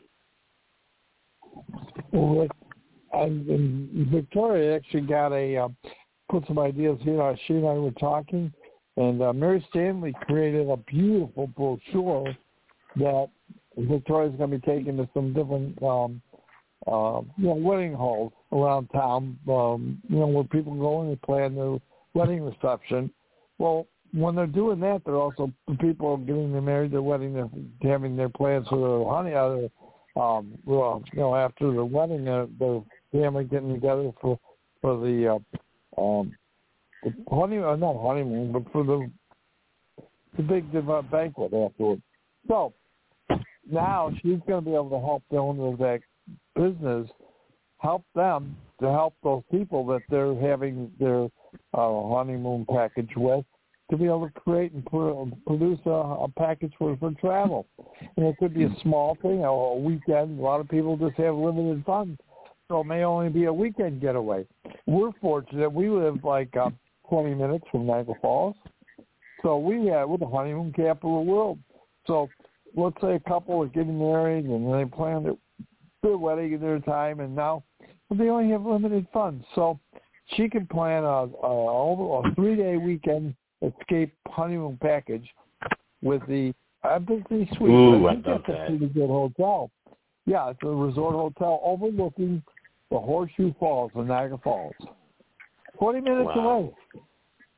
Well, 2.12 2.48
and, 3.14 4.10
Victoria 4.12 4.76
actually 4.76 5.04
got 5.04 5.32
a 5.32 5.56
uh, 5.56 5.70
put 6.30 6.46
some 6.48 6.60
ideas 6.60 7.00
here. 7.04 7.22
Uh, 7.22 7.34
she 7.48 7.54
and 7.54 7.66
I 7.66 7.76
were 7.76 7.92
talking, 7.92 8.52
and 8.98 9.22
uh, 9.22 9.32
Mary 9.32 9.66
Stanley 9.70 10.14
created 10.28 10.70
a 10.70 10.76
beautiful 10.76 11.48
brochure 11.48 12.36
that 12.98 13.30
Victoria's 13.78 14.36
going 14.36 14.52
to 14.52 14.58
be 14.58 14.66
taking 14.66 14.98
to 14.98 15.08
some 15.14 15.32
different 15.32 15.82
um, 15.82 16.22
uh, 16.88 17.22
you 17.38 17.48
know, 17.48 17.54
wedding 17.54 17.94
halls 17.94 18.34
around 18.52 18.90
town, 18.90 19.40
um, 19.48 20.02
you 20.10 20.20
know, 20.20 20.28
where 20.28 20.44
people 20.44 20.76
go 20.76 21.00
and 21.04 21.12
they 21.12 21.16
plan 21.26 21.56
their 21.56 21.78
wedding 22.16 22.42
reception. 22.42 23.12
Well, 23.60 23.86
when 24.14 24.36
they're 24.36 24.48
doing 24.48 24.80
that, 24.80 25.02
they're 25.06 25.16
also 25.16 25.52
people 25.80 26.18
getting 26.18 26.52
their 26.52 26.62
married, 26.62 26.92
their 26.92 27.02
wedding, 27.02 27.34
they're 27.82 27.92
having 27.92 28.16
their 28.16 28.30
plans 28.30 28.68
for 28.70 28.78
their 28.78 29.14
honey, 29.14 29.34
uh, 29.34 29.68
um, 30.20 30.58
well, 30.66 31.04
you 31.12 31.20
know, 31.20 31.36
after 31.36 31.72
the 31.72 31.84
wedding, 31.84 32.28
uh, 32.28 32.48
the 32.58 32.84
family 33.12 33.44
getting 33.44 33.74
together 33.74 34.12
for 34.22 34.40
for 34.82 34.98
the 35.06 35.40
uh, 35.98 36.02
um, 36.02 36.34
the 37.04 37.14
honeymoon, 37.30 37.66
uh, 37.66 37.76
not 37.76 38.02
honeymoon, 38.02 38.52
but 38.54 38.64
for 38.72 38.86
the 38.86 39.12
the 40.38 40.44
big 40.44 40.66
uh, 40.74 41.02
banquet 41.04 41.54
afterwards. 41.54 42.02
So 42.48 42.74
now 43.70 44.12
she's 44.22 44.40
going 44.48 44.64
to 44.64 44.70
be 44.70 44.74
able 44.74 44.90
to 44.92 45.06
help 45.06 45.24
the 45.30 45.38
owner 45.38 45.68
of 45.68 45.78
that 45.80 46.00
business 46.56 47.10
help 47.80 48.04
them 48.16 48.56
to 48.82 48.92
help 48.92 49.16
those 49.24 49.44
people 49.52 49.86
that 49.88 50.02
they're 50.10 50.36
having 50.36 50.92
their 51.00 51.26
uh, 51.74 52.08
honeymoon 52.10 52.66
package 52.70 53.12
with 53.16 53.46
to 53.90 53.98
be 53.98 54.06
able 54.06 54.28
to 54.28 54.40
create 54.40 54.72
and 54.72 54.86
produce 55.46 55.80
a, 55.86 55.90
a 55.90 56.28
package 56.38 56.74
for 56.78 56.98
for 56.98 57.12
travel. 57.22 57.68
And 58.18 58.26
it 58.26 58.36
could 58.38 58.54
be 58.54 58.64
a 58.64 58.76
small 58.82 59.18
thing, 59.22 59.44
a, 59.44 59.50
a 59.50 59.78
weekend. 59.78 60.40
A 60.40 60.42
lot 60.42 60.60
of 60.60 60.68
people 60.68 60.98
just 60.98 61.16
have 61.18 61.36
limited 61.36 61.84
funds, 61.86 62.20
so 62.68 62.82
it 62.82 62.86
may 62.86 63.04
only 63.04 63.30
be 63.30 63.46
a 63.46 63.54
weekend 63.54 64.02
getaway. 64.02 64.46
We're 64.88 65.12
fortunate; 65.22 65.72
we 65.72 65.90
live 65.90 66.24
like 66.24 66.56
uh, 66.58 66.72
20 67.10 67.36
minutes 67.36 67.66
from 67.72 67.86
Niagara 67.86 68.16
Falls, 68.22 68.56
so 69.44 69.58
we 69.58 69.86
have 69.88 70.10
we're 70.10 70.18
the 70.18 70.28
honeymoon 70.28 70.74
capital 70.74 71.20
of 71.20 71.26
the 71.26 71.32
world. 71.32 71.60
So 72.08 72.28
let's 72.76 73.00
say 73.02 73.16
a 73.16 73.30
couple 73.30 73.62
are 73.62 73.68
getting 73.68 73.98
married 73.98 74.46
and 74.46 74.74
they 74.74 74.86
plan 74.86 75.26
it 75.28 75.38
their 76.06 76.18
wedding 76.18 76.54
in 76.54 76.62
their 76.62 76.80
time, 76.80 77.20
and 77.20 77.36
now 77.36 77.64
they 78.12 78.30
only 78.30 78.52
have 78.52 78.66
limited 78.66 79.08
funds. 79.14 79.44
So 79.56 79.80
she 80.36 80.50
can 80.50 80.68
plan 80.68 81.04
a, 81.04 81.28
a, 81.44 82.22
a 82.24 82.36
three-day 82.36 82.78
weekend 82.78 83.36
escape 83.62 84.14
honeymoon 84.28 84.78
package 84.82 85.28
with 86.02 86.22
the 86.28 86.54
Embassy 86.84 87.50
Suite. 87.58 87.72
Ooh, 87.72 88.08
I 88.08 88.16
that's 88.16 88.44
a 88.48 88.66
pretty 88.68 88.88
good 88.88 89.10
hotel. 89.10 89.72
Yeah, 90.26 90.50
it's 90.50 90.60
a 90.64 90.68
resort 90.68 91.14
hotel 91.14 91.62
overlooking 91.64 92.44
the 92.92 93.00
Horseshoe 93.00 93.54
Falls 93.60 93.92
in 93.96 94.08
Niagara 94.08 94.40
Falls. 94.44 94.74
20 95.80 96.02
minutes 96.02 96.30
wow. 96.36 96.50
away. 96.50 96.72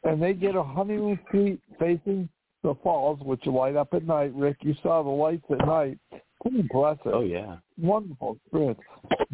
And 0.03 0.21
they 0.21 0.33
get 0.33 0.55
a 0.55 0.63
honeymoon 0.63 1.19
suite 1.29 1.61
facing 1.79 2.29
the 2.63 2.75
falls, 2.83 3.19
which 3.21 3.45
light 3.45 3.75
up 3.75 3.93
at 3.93 4.03
night. 4.05 4.33
Rick, 4.33 4.57
you 4.61 4.75
saw 4.81 5.03
the 5.03 5.09
lights 5.09 5.45
at 5.49 5.65
night. 5.65 5.97
Pretty 6.41 6.59
impressive. 6.59 7.13
Oh 7.13 7.21
yeah. 7.21 7.57
Wonderful 7.79 8.37
experience. 8.43 8.79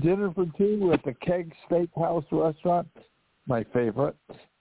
Dinner 0.01 0.31
for 0.33 0.45
two 0.57 0.91
at 0.93 1.03
the 1.03 1.13
Keg 1.25 1.53
Steakhouse 1.69 2.25
restaurant, 2.31 2.87
my 3.47 3.63
favorite. 3.73 4.15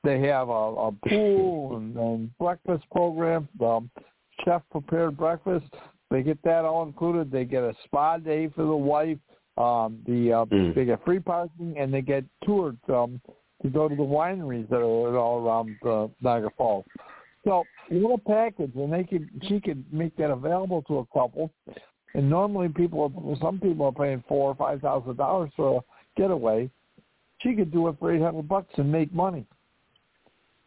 They 0.05 0.21
have 0.23 0.49
a, 0.49 0.53
a 0.53 0.93
pool 1.09 1.77
and, 1.77 1.97
and 1.97 2.39
breakfast 2.39 2.85
program, 2.91 3.49
um, 3.65 3.91
chef 4.45 4.63
prepared 4.71 5.17
breakfast. 5.17 5.67
They 6.11 6.23
get 6.23 6.43
that 6.43 6.65
all 6.65 6.83
included. 6.83 7.31
They 7.31 7.45
get 7.45 7.63
a 7.63 7.75
spa 7.85 8.19
day 8.19 8.49
for 8.55 8.65
the 8.65 8.77
wife. 8.77 9.19
Um, 9.57 9.99
the 10.07 10.33
uh, 10.33 10.45
Mm. 10.47 10.75
they 10.75 10.85
get 10.87 11.05
free 11.05 11.21
parking 11.21 11.75
and 11.79 11.93
they 11.93 12.01
get 12.03 12.25
tours 12.45 12.75
um, 12.89 13.21
to 13.63 13.69
go 13.69 13.89
to 13.89 13.95
the 13.95 14.03
wineries 14.03 14.69
that 14.71 14.79
are 14.79 15.17
all 15.19 15.47
around 15.47 15.77
uh, 15.87 16.09
Niagara 16.21 16.51
Falls. 16.57 16.85
So 17.45 17.65
a 18.15 18.19
package, 18.19 18.73
and 18.77 18.93
they 18.93 19.05
could 19.05 19.29
she 19.49 19.61
could 19.61 19.85
make 19.93 20.17
that 20.17 20.31
available 20.31 20.83
to 20.83 20.99
a 20.99 21.07
couple. 21.07 21.53
And 22.15 22.29
normally 22.29 22.69
people, 22.69 23.01
are, 23.03 23.37
some 23.41 23.59
people 23.59 23.87
are 23.87 23.93
paying 23.93 24.23
four 24.29 24.51
or 24.51 24.55
five 24.55 24.81
thousand 24.81 25.17
dollars 25.17 25.51
for 25.57 25.79
a 25.79 26.21
getaway. 26.21 26.71
She 27.39 27.55
could 27.55 27.73
do 27.73 27.89
it 27.89 27.97
for 27.99 28.13
eight 28.13 28.23
hundred 28.23 28.49
bucks 28.49 28.73
and 28.77 28.91
make 28.91 29.13
money. 29.13 29.47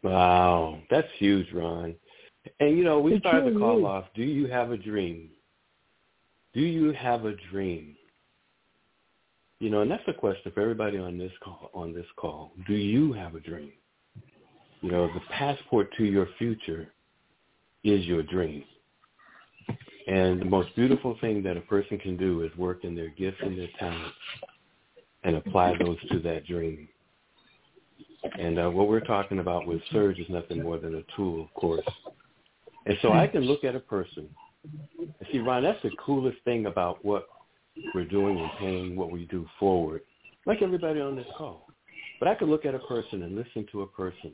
Wow, 0.02 0.78
that's 0.90 1.08
huge, 1.18 1.52
Ron. 1.52 1.94
And 2.60 2.76
you 2.76 2.84
know, 2.84 3.00
we 3.00 3.14
It 3.14 3.20
started 3.20 3.54
the 3.54 3.58
call 3.58 3.78
is. 3.78 3.84
off. 3.84 4.04
Do 4.14 4.22
you 4.22 4.46
have 4.48 4.70
a 4.70 4.76
dream? 4.76 5.30
Do 6.54 6.60
you 6.60 6.92
have 6.92 7.24
a 7.24 7.34
dream? 7.50 7.96
You 9.58 9.70
know, 9.70 9.80
and 9.80 9.90
that's 9.90 10.02
a 10.06 10.12
question 10.12 10.52
for 10.52 10.60
everybody 10.60 10.98
on 10.98 11.16
this 11.16 11.32
call. 11.42 11.70
On 11.74 11.94
this 11.94 12.06
call, 12.16 12.52
do 12.66 12.74
you 12.74 13.12
have 13.14 13.34
a 13.34 13.40
dream? 13.40 13.72
You 14.82 14.90
know, 14.90 15.06
the 15.08 15.20
passport 15.30 15.88
to 15.96 16.04
your 16.04 16.28
future 16.38 16.88
is 17.82 18.04
your 18.04 18.22
dream. 18.22 18.64
And 20.06 20.40
the 20.40 20.44
most 20.44 20.74
beautiful 20.76 21.16
thing 21.20 21.42
that 21.42 21.56
a 21.56 21.60
person 21.62 21.98
can 21.98 22.16
do 22.16 22.42
is 22.42 22.56
work 22.56 22.84
in 22.84 22.94
their 22.94 23.08
gifts 23.08 23.38
and 23.42 23.58
their 23.58 23.68
talents 23.78 24.14
and 25.24 25.36
apply 25.36 25.74
those 25.78 25.96
to 26.12 26.20
that 26.20 26.46
dream. 26.46 26.88
And 28.38 28.58
uh, 28.58 28.70
what 28.70 28.88
we're 28.88 29.00
talking 29.00 29.40
about 29.40 29.66
with 29.66 29.80
Surge 29.90 30.18
is 30.18 30.26
nothing 30.28 30.62
more 30.62 30.78
than 30.78 30.94
a 30.96 31.02
tool, 31.16 31.42
of 31.42 31.54
course. 31.54 31.86
And 32.86 32.96
so 33.02 33.12
I 33.12 33.26
can 33.26 33.42
look 33.42 33.64
at 33.64 33.74
a 33.74 33.80
person. 33.80 34.28
And 34.98 35.12
see, 35.32 35.38
Ron, 35.38 35.64
that's 35.64 35.82
the 35.82 35.90
coolest 36.04 36.38
thing 36.44 36.66
about 36.66 37.04
what 37.04 37.26
we're 37.94 38.04
doing 38.04 38.38
and 38.38 38.50
paying 38.58 38.96
what 38.96 39.10
we 39.10 39.26
do 39.26 39.46
forward, 39.58 40.02
like 40.46 40.62
everybody 40.62 41.00
on 41.00 41.16
this 41.16 41.26
call. 41.36 41.66
But 42.18 42.28
I 42.28 42.34
could 42.34 42.48
look 42.48 42.64
at 42.64 42.74
a 42.74 42.78
person 42.80 43.24
and 43.24 43.36
listen 43.36 43.66
to 43.72 43.82
a 43.82 43.86
person, 43.86 44.32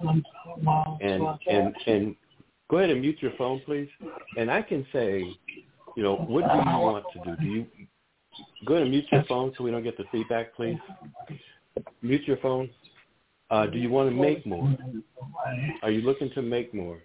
and 0.00 1.22
and 1.46 1.74
and 1.86 2.16
go 2.70 2.78
ahead 2.78 2.90
and 2.90 3.00
mute 3.00 3.18
your 3.20 3.32
phone, 3.36 3.60
please. 3.60 3.88
And 4.36 4.50
I 4.50 4.62
can 4.62 4.86
say, 4.92 5.36
you 5.96 6.02
know, 6.02 6.16
what 6.16 6.42
do 6.42 6.54
you 6.54 6.78
want 6.78 7.04
to 7.12 7.18
do? 7.18 7.36
Do 7.36 7.46
you 7.46 7.66
go 8.64 8.74
ahead 8.74 8.82
and 8.82 8.90
mute 8.92 9.06
your 9.10 9.24
phone 9.24 9.52
so 9.56 9.64
we 9.64 9.70
don't 9.70 9.82
get 9.82 9.96
the 9.96 10.04
feedback, 10.12 10.54
please? 10.54 10.78
Mute 12.02 12.22
your 12.26 12.36
phone. 12.38 12.70
Uh, 13.50 13.66
do 13.66 13.78
you 13.78 13.90
want 13.90 14.08
to 14.08 14.14
make 14.14 14.46
more? 14.46 14.72
Are 15.82 15.90
you 15.90 16.02
looking 16.02 16.30
to 16.34 16.42
make 16.42 16.72
more? 16.72 16.98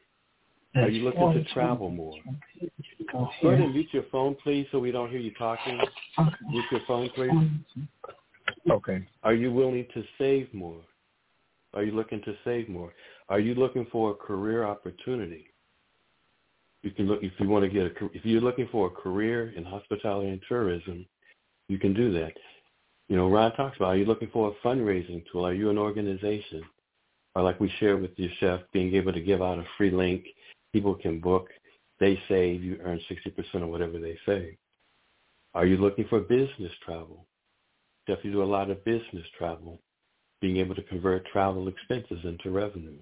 Are 0.76 0.90
you 0.90 1.04
looking 1.04 1.34
to 1.34 1.44
travel 1.46 1.90
more? 1.90 2.20
Go 3.42 3.50
ahead 3.50 3.62
and 3.62 3.74
mute 3.74 3.88
your 3.92 4.06
phone, 4.12 4.36
please, 4.44 4.68
so 4.72 4.80
we 4.80 4.92
don't 4.92 5.10
hear 5.10 5.20
you 5.20 5.34
talking. 5.34 5.80
Mute 6.52 6.66
your 6.72 6.82
phone, 6.88 7.10
please. 7.16 7.34
Okay. 8.70 9.08
Are 9.24 9.34
you 9.34 9.52
willing 9.52 9.86
to 9.94 10.04
save 10.18 10.54
more? 10.54 10.82
Are 11.74 11.84
you 11.84 11.92
looking 11.92 12.22
to 12.24 12.36
save 12.44 12.70
more? 12.70 12.94
Are 13.30 13.40
you 13.40 13.56
looking 13.56 13.88
for 13.92 14.12
a 14.12 14.16
career 14.16 14.66
opportunity? 14.66 15.48
You 16.86 16.92
can 16.92 17.08
look 17.08 17.24
if 17.24 17.34
you 17.40 17.50
want 17.50 17.64
to 17.66 17.70
get 17.70 17.88
a 17.88 18.06
if 18.14 18.24
you're 18.24 18.42
looking 18.42 18.70
for 18.72 18.86
a 18.88 18.92
career 18.92 19.52
in 19.56 19.66
hospitality 19.66 20.30
and 20.30 20.42
tourism, 20.48 21.04
you 21.68 21.80
can 21.80 21.96
do 21.96 22.14
that. 22.14 22.34
You 23.10 23.18
know, 23.18 23.28
Ron 23.28 23.54
talks 23.54 23.78
about 23.78 23.90
are 23.90 23.98
you 23.98 24.06
looking 24.06 24.30
for 24.32 24.50
a 24.50 24.68
fundraising 24.68 25.24
tool? 25.32 25.48
Are 25.48 25.54
you 25.54 25.72
an 25.72 25.80
organization? 25.80 26.62
Or 27.34 27.42
like 27.42 27.60
we 27.60 27.74
shared 27.80 28.04
with 28.04 28.12
your 28.18 28.30
chef, 28.40 28.62
being 28.72 28.94
able 28.94 29.14
to 29.14 29.20
give 29.20 29.42
out 29.42 29.58
a 29.58 29.66
free 29.80 29.90
link, 29.90 30.26
people 30.74 30.94
can 30.94 31.20
book, 31.20 31.50
they 32.00 32.22
save, 32.30 32.64
you 32.64 32.78
earn 32.84 33.02
60% 33.10 33.64
of 33.64 33.70
whatever 33.70 34.00
they 34.00 34.18
save. 34.24 34.56
Are 35.56 35.66
you 35.66 35.78
looking 35.78 36.06
for 36.08 36.20
business 36.20 36.72
travel? 36.86 37.26
Chef, 38.08 38.20
you 38.24 38.32
do 38.32 38.44
a 38.44 38.46
lot 38.46 38.70
of 38.70 38.86
business 38.86 39.26
travel, 39.38 39.82
being 40.40 40.58
able 40.58 40.76
to 40.76 40.84
convert 40.84 41.26
travel 41.26 41.68
expenses 41.68 42.20
into 42.24 42.52
revenue. 42.52 43.00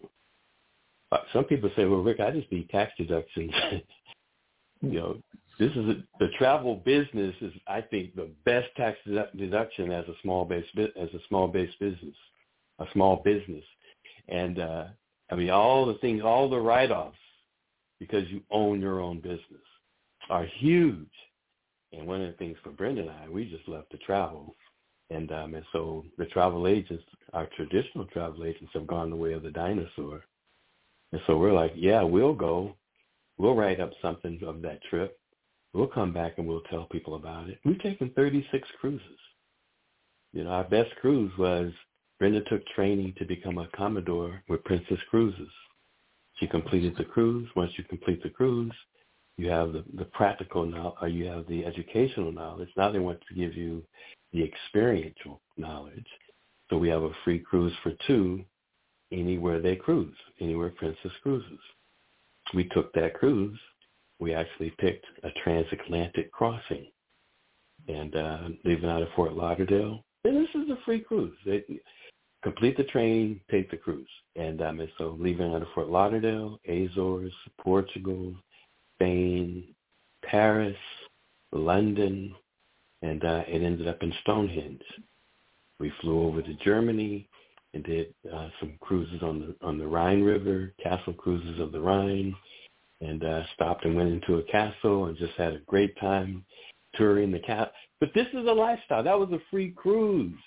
Uh, 1.14 1.18
Some 1.32 1.44
people 1.44 1.70
say, 1.76 1.86
well, 1.86 2.02
Rick, 2.02 2.20
I 2.20 2.32
just 2.32 2.52
need 2.52 2.70
tax 2.70 2.92
deductions. 2.98 3.52
you 4.82 5.00
know, 5.00 5.18
this 5.60 5.70
is 5.72 5.90
a, 5.90 6.04
the 6.20 6.30
travel 6.40 6.78
business 6.78 7.36
is, 7.40 7.54
I 7.68 7.82
think, 7.82 8.16
the 8.16 8.32
best 8.46 8.70
tax 8.76 8.98
deduction 9.38 9.92
as 9.92 10.06
a 10.08 10.16
small 10.24 10.44
base 10.44 10.66
as 10.76 11.10
a 11.14 11.20
small 11.30 11.48
base 11.48 11.70
business, 11.80 12.16
a 12.80 12.86
small 12.94 13.18
business, 13.18 13.64
and 14.28 14.60
uh, 14.60 14.86
I 15.32 15.36
mean 15.36 15.52
all 15.52 15.86
the 15.86 15.94
things, 15.96 16.24
all 16.24 16.50
the 16.50 16.60
write-offs, 16.60 17.16
because 18.00 18.28
you 18.30 18.42
own 18.50 18.82
your 18.82 19.00
own 19.00 19.20
business, 19.20 19.62
are 20.32 20.48
huge. 20.58 21.06
And 21.92 22.08
one 22.08 22.22
of 22.22 22.32
the 22.32 22.38
things 22.38 22.58
for 22.64 22.72
Brenda 22.72 23.02
and 23.02 23.12
I, 23.12 23.30
we 23.30 23.46
just 23.46 23.68
love 23.68 23.88
to 23.90 23.98
travel, 23.98 24.56
and 25.12 25.32
um, 25.32 25.54
and 25.54 25.66
so 25.72 26.04
the 26.18 26.26
travel 26.26 26.68
agents, 26.68 27.04
our 27.34 27.48
traditional 27.56 28.06
travel 28.06 28.46
agents, 28.46 28.72
have 28.74 28.88
gone 28.88 29.12
the 29.12 29.16
way 29.16 29.34
of 29.34 29.44
the 29.44 29.52
dinosaur, 29.52 30.24
and 31.14 31.22
so 31.26 31.38
we're 31.38 31.54
like, 31.54 31.72
yeah, 31.76 32.04
we'll 32.04 32.34
go, 32.34 32.76
we'll 33.38 33.56
write 33.56 33.80
up 33.80 33.92
something 34.02 34.42
of 34.46 34.62
that 34.64 34.84
trip 34.90 35.18
We'll 35.74 35.88
come 35.88 36.14
back 36.14 36.38
and 36.38 36.48
we'll 36.48 36.62
tell 36.62 36.86
people 36.86 37.16
about 37.16 37.50
it. 37.50 37.60
We've 37.66 37.82
taken 37.82 38.12
36 38.16 38.68
cruises. 38.80 39.20
You 40.32 40.44
know, 40.44 40.52
our 40.52 40.64
best 40.64 40.92
cruise 41.02 41.32
was 41.38 41.72
Brenda 42.20 42.42
took 42.42 42.66
training 42.68 43.16
to 43.18 43.26
become 43.26 43.58
a 43.58 43.68
Commodore 43.76 44.44
with 44.48 44.64
Princess 44.64 45.00
Cruises. 45.10 45.52
She 46.40 46.48
completed 46.48 46.96
the 46.98 47.06
cruise. 47.06 47.50
Once 47.56 47.72
you 47.76 47.84
complete 47.86 48.22
the 48.22 48.30
cruise, 48.30 48.74
you 49.38 49.50
have 49.50 49.74
the, 49.74 49.84
the 49.96 50.06
practical 50.06 50.66
knowledge, 50.66 50.96
or 51.02 51.08
you 51.08 51.26
have 51.26 51.48
the 51.48 51.66
educational 51.66 52.32
knowledge. 52.32 52.70
Now 52.78 52.92
they 52.92 53.00
want 53.00 53.20
to 53.28 53.36
give 53.36 53.56
you 53.56 53.84
the 54.32 54.44
experiential 54.44 55.42
knowledge. 55.58 56.06
So 56.70 56.78
we 56.78 56.90
have 56.90 57.04
a 57.04 57.12
free 57.24 57.40
cruise 57.40 57.74
for 57.82 57.94
two 58.08 58.44
anywhere 59.14 59.62
they 59.62 59.76
cruise, 59.76 60.16
anywhere 60.42 60.72
Princess 60.72 61.12
cruises. 61.22 61.60
We 62.54 62.66
took 62.70 62.92
that 62.94 63.14
cruise 63.14 63.60
we 64.24 64.34
actually 64.34 64.74
picked 64.80 65.06
a 65.24 65.30
transatlantic 65.44 66.32
crossing 66.32 66.88
and 67.90 68.16
uh, 68.16 68.40
leaving 68.64 68.90
out 68.90 69.02
of 69.02 69.10
Fort 69.16 69.34
Lauderdale. 69.34 70.04
And 70.24 70.38
this 70.38 70.50
is 70.56 70.70
a 70.70 70.78
free 70.86 71.02
cruise. 71.02 71.36
They 71.46 71.64
complete 72.42 72.78
the 72.78 72.86
training, 72.86 73.42
take 73.52 73.70
the 73.70 73.78
cruise. 73.78 74.08
And, 74.38 74.62
um, 74.62 74.88
so 74.98 75.18
leaving 75.20 75.54
out 75.54 75.62
of 75.62 75.68
Fort 75.76 75.90
Lauderdale, 75.90 76.60
Azores, 76.68 77.34
Portugal, 77.60 78.34
Spain, 78.96 79.66
Paris, 80.24 80.78
London, 81.52 82.34
and 83.02 83.26
uh, 83.26 83.44
it 83.48 83.62
ended 83.62 83.90
up 83.90 84.02
in 84.02 84.14
Stonehenge. 84.22 84.82
We 85.80 85.92
flew 86.00 86.26
over 86.26 86.42
to 86.42 86.54
Germany 86.64 87.28
and 87.74 87.84
did 87.84 88.14
uh, 88.32 88.50
some 88.60 88.74
cruises 88.82 89.22
on 89.22 89.40
the 89.40 89.66
on 89.66 89.78
the 89.78 89.88
Rhine 89.88 90.22
River, 90.22 90.74
castle 90.82 91.14
cruises 91.14 91.60
of 91.60 91.72
the 91.72 91.80
Rhine, 91.80 92.36
and 93.02 93.24
uh, 93.24 93.44
stopped 93.56 93.86
and 93.86 93.96
went 93.96 94.10
into 94.10 94.36
a 94.36 94.44
castle 94.44 95.06
and 95.06 95.18
just 95.18 95.34
had 95.34 95.54
a 95.54 95.60
great 95.60 95.98
time 96.00 96.46
touring 96.96 97.32
the 97.32 97.40
castle. 97.40 97.72
But 98.00 98.10
this 98.14 98.28
is 98.28 98.46
a 98.48 98.52
lifestyle. 98.52 99.04
That 99.04 99.18
was 99.18 99.30
a 99.32 99.42
free 99.50 99.72
cruise, 99.72 100.40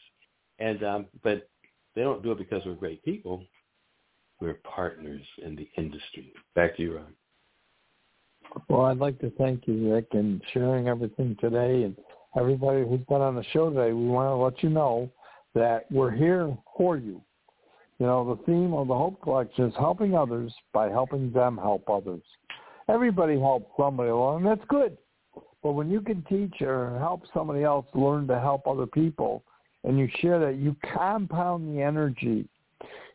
and 0.58 0.82
um, 0.84 1.06
but 1.22 1.48
they 1.94 2.02
don't 2.02 2.22
do 2.22 2.32
it 2.32 2.38
because 2.38 2.62
we're 2.64 2.74
great 2.74 3.04
people. 3.04 3.42
We're 4.40 4.54
partners 4.54 5.22
in 5.42 5.56
the 5.56 5.68
industry. 5.76 6.32
Back 6.54 6.76
to 6.76 6.82
you, 6.82 6.96
Ron. 6.96 7.14
Well, 8.68 8.82
I'd 8.82 8.98
like 8.98 9.18
to 9.20 9.30
thank 9.38 9.66
you, 9.66 9.92
Rick, 9.92 10.08
and 10.12 10.42
sharing 10.52 10.88
everything 10.88 11.36
today, 11.40 11.84
and 11.84 11.96
everybody 12.38 12.82
who's 12.82 13.00
been 13.08 13.22
on 13.22 13.34
the 13.34 13.44
show 13.52 13.70
today. 13.70 13.92
We 13.92 14.06
want 14.06 14.28
to 14.28 14.36
let 14.36 14.62
you 14.62 14.68
know 14.68 15.10
that 15.56 15.90
we're 15.90 16.10
here 16.10 16.54
for 16.76 16.98
you. 16.98 17.20
You 17.98 18.04
know, 18.04 18.36
the 18.36 18.44
theme 18.44 18.74
of 18.74 18.88
the 18.88 18.94
Hope 18.94 19.22
Collection 19.22 19.64
is 19.64 19.74
helping 19.78 20.14
others 20.14 20.52
by 20.74 20.90
helping 20.90 21.32
them 21.32 21.56
help 21.56 21.88
others. 21.88 22.22
Everybody 22.90 23.40
helps 23.40 23.72
somebody 23.74 24.10
along, 24.10 24.44
that's 24.44 24.60
good. 24.68 24.98
But 25.62 25.72
when 25.72 25.90
you 25.90 26.02
can 26.02 26.22
teach 26.28 26.60
or 26.60 26.98
help 26.98 27.22
somebody 27.32 27.64
else 27.64 27.86
learn 27.94 28.28
to 28.28 28.38
help 28.38 28.66
other 28.66 28.86
people, 28.86 29.42
and 29.82 29.98
you 29.98 30.08
share 30.20 30.38
that, 30.40 30.56
you 30.56 30.76
compound 30.94 31.74
the 31.74 31.82
energy, 31.82 32.46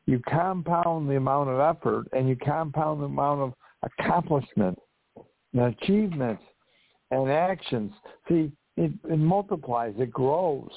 you 0.08 0.20
compound 0.28 1.08
the 1.08 1.18
amount 1.18 1.50
of 1.50 1.60
effort, 1.60 2.08
and 2.12 2.28
you 2.28 2.36
compound 2.36 3.02
the 3.02 3.06
amount 3.06 3.42
of 3.42 3.54
accomplishment 3.84 4.80
and 5.54 5.62
achievements 5.62 6.44
and 7.12 7.30
actions. 7.30 7.92
See, 8.28 8.52
it, 8.78 8.92
it 9.08 9.20
multiplies, 9.20 9.94
it 10.00 10.12
grows, 10.12 10.72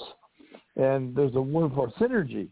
and 0.76 1.14
there's 1.14 1.34
a 1.34 1.40
word 1.40 1.72
for 1.74 1.88
synergy. 2.00 2.48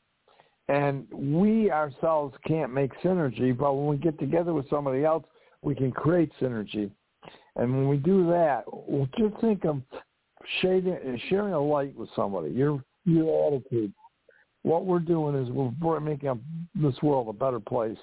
And 0.69 1.07
we 1.13 1.71
ourselves 1.71 2.35
can't 2.47 2.73
make 2.73 2.93
synergy, 3.03 3.57
but 3.57 3.75
when 3.75 3.87
we 3.87 3.97
get 3.97 4.19
together 4.19 4.55
with 4.55 4.69
somebody 4.71 5.05
else, 5.05 5.25
we 5.61 5.75
can 5.75 5.91
create 5.91 6.31
synergy. 6.41 6.91
And 7.57 7.73
when 7.73 7.89
we 7.89 7.97
do 7.97 8.27
that, 8.29 8.65
just 9.19 9.41
think 9.41 9.65
of 9.65 9.83
shading, 10.61 11.21
sharing 11.29 11.53
a 11.53 11.61
light 11.61 11.95
with 11.97 12.09
somebody. 12.17 12.51
Your 12.51 12.83
your 13.05 13.49
attitude. 13.49 13.93
What 14.63 14.87
we're 14.87 15.01
doing 15.01 15.35
is 15.35 15.51
we're 15.51 16.01
making 16.01 16.41
this 16.75 16.95
world 17.03 17.29
a 17.29 17.33
better 17.33 17.61
place, 17.61 17.99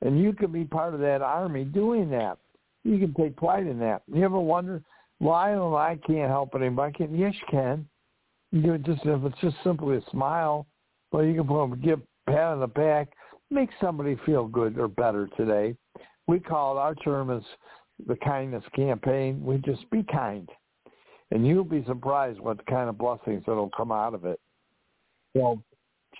and 0.00 0.20
you 0.20 0.32
can 0.32 0.52
be 0.52 0.64
part 0.64 0.94
of 0.94 1.00
that 1.00 1.22
army 1.22 1.64
doing 1.64 2.08
that. 2.10 2.38
You 2.84 2.98
can 2.98 3.14
take 3.14 3.36
pride 3.36 3.66
in 3.66 3.78
that. 3.80 4.02
You 4.06 4.24
ever 4.24 4.38
wonder 4.38 4.82
don't 5.20 5.74
I 5.74 5.98
can't 6.06 6.30
help 6.30 6.54
anybody? 6.54 6.92
Can 6.92 7.16
yes, 7.16 7.34
you 7.34 7.46
can. 7.50 7.88
You 8.54 8.78
just 8.78 9.00
if 9.04 9.24
it's 9.24 9.40
just 9.40 9.56
simply 9.64 9.96
a 9.96 10.10
smile, 10.12 10.64
well, 11.10 11.24
you 11.24 11.34
can 11.34 11.48
put 11.48 11.68
them 11.68 11.80
give 11.82 12.00
pat 12.28 12.52
on 12.52 12.60
the 12.60 12.68
back, 12.68 13.08
make 13.50 13.68
somebody 13.80 14.16
feel 14.24 14.46
good 14.46 14.78
or 14.78 14.86
better 14.86 15.28
today. 15.36 15.76
We 16.28 16.38
call 16.38 16.76
it 16.76 16.80
our 16.80 16.94
term 16.94 17.30
is 17.30 17.42
the 18.06 18.14
kindness 18.14 18.62
campaign. 18.76 19.44
We 19.44 19.56
just 19.58 19.90
be 19.90 20.04
kind, 20.04 20.48
and 21.32 21.44
you'll 21.44 21.64
be 21.64 21.84
surprised 21.84 22.38
what 22.38 22.64
kind 22.66 22.88
of 22.88 22.96
blessings 22.96 23.42
that'll 23.44 23.72
come 23.76 23.90
out 23.90 24.14
of 24.14 24.24
it. 24.24 24.38
So, 25.36 25.60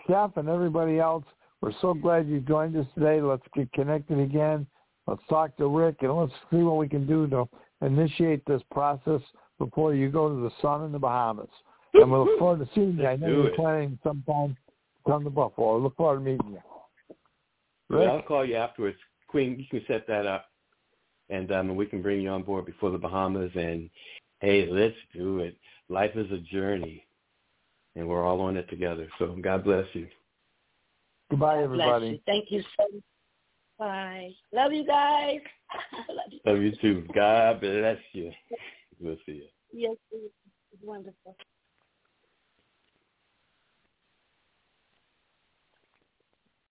Chef 0.08 0.36
and 0.36 0.48
everybody 0.48 0.98
else, 0.98 1.24
we're 1.60 1.70
so 1.80 1.94
glad 1.94 2.28
you 2.28 2.40
joined 2.40 2.76
us 2.76 2.86
today. 2.96 3.22
Let's 3.22 3.46
get 3.54 3.72
connected 3.74 4.18
again. 4.18 4.66
Let's 5.06 5.22
talk 5.28 5.56
to 5.58 5.68
Rick 5.68 5.98
and 6.00 6.16
let's 6.16 6.32
see 6.50 6.64
what 6.64 6.78
we 6.78 6.88
can 6.88 7.06
do 7.06 7.28
to 7.28 7.48
initiate 7.80 8.44
this 8.44 8.62
process 8.72 9.20
before 9.60 9.94
you 9.94 10.10
go 10.10 10.28
to 10.28 10.42
the 10.42 10.50
sun 10.60 10.82
in 10.82 10.90
the 10.90 10.98
Bahamas. 10.98 11.48
And 11.94 12.10
we 12.10 12.18
look 12.18 12.38
forward 12.38 12.60
to 12.60 12.74
seeing 12.74 12.98
you. 12.98 13.06
I 13.06 13.16
know 13.16 13.28
you're 13.28 13.48
it. 13.48 13.56
planning 13.56 13.98
sometime 14.02 14.56
to 14.96 15.10
come 15.10 15.24
to 15.24 15.30
Buffalo. 15.30 15.76
I 15.76 15.80
look 15.80 15.96
forward 15.96 16.18
to 16.18 16.24
meeting 16.24 16.50
you. 16.50 16.62
Yeah, 17.90 17.96
Rick? 17.96 18.08
I'll 18.08 18.22
call 18.22 18.44
you 18.44 18.56
afterwards. 18.56 18.98
Queen, 19.28 19.58
you 19.58 19.66
can 19.70 19.86
set 19.86 20.06
that 20.06 20.26
up, 20.26 20.46
and 21.28 21.50
um, 21.52 21.76
we 21.76 21.86
can 21.86 22.02
bring 22.02 22.20
you 22.20 22.30
on 22.30 22.42
board 22.42 22.66
before 22.66 22.90
the 22.90 22.98
Bahamas. 22.98 23.52
And 23.54 23.90
hey, 24.40 24.68
let's 24.70 24.96
do 25.14 25.40
it. 25.40 25.56
Life 25.88 26.12
is 26.14 26.30
a 26.32 26.38
journey, 26.38 27.04
and 27.96 28.08
we're 28.08 28.24
all 28.24 28.40
on 28.40 28.56
it 28.56 28.68
together. 28.68 29.08
So 29.18 29.36
God 29.40 29.64
bless 29.64 29.86
you. 29.92 30.08
Goodbye, 31.30 31.62
everybody. 31.62 32.06
you. 32.08 32.18
Thank 32.26 32.50
you 32.50 32.62
so 32.76 32.86
much. 32.92 33.02
Bye. 33.78 34.30
Love 34.52 34.72
you 34.72 34.86
guys. 34.86 35.40
Love 36.08 36.18
you. 36.30 36.40
Love 36.46 36.62
you 36.62 36.72
too. 36.80 37.06
God 37.14 37.60
bless 37.60 37.98
you. 38.12 38.30
We'll 39.00 39.16
see 39.26 39.42
you. 39.72 39.96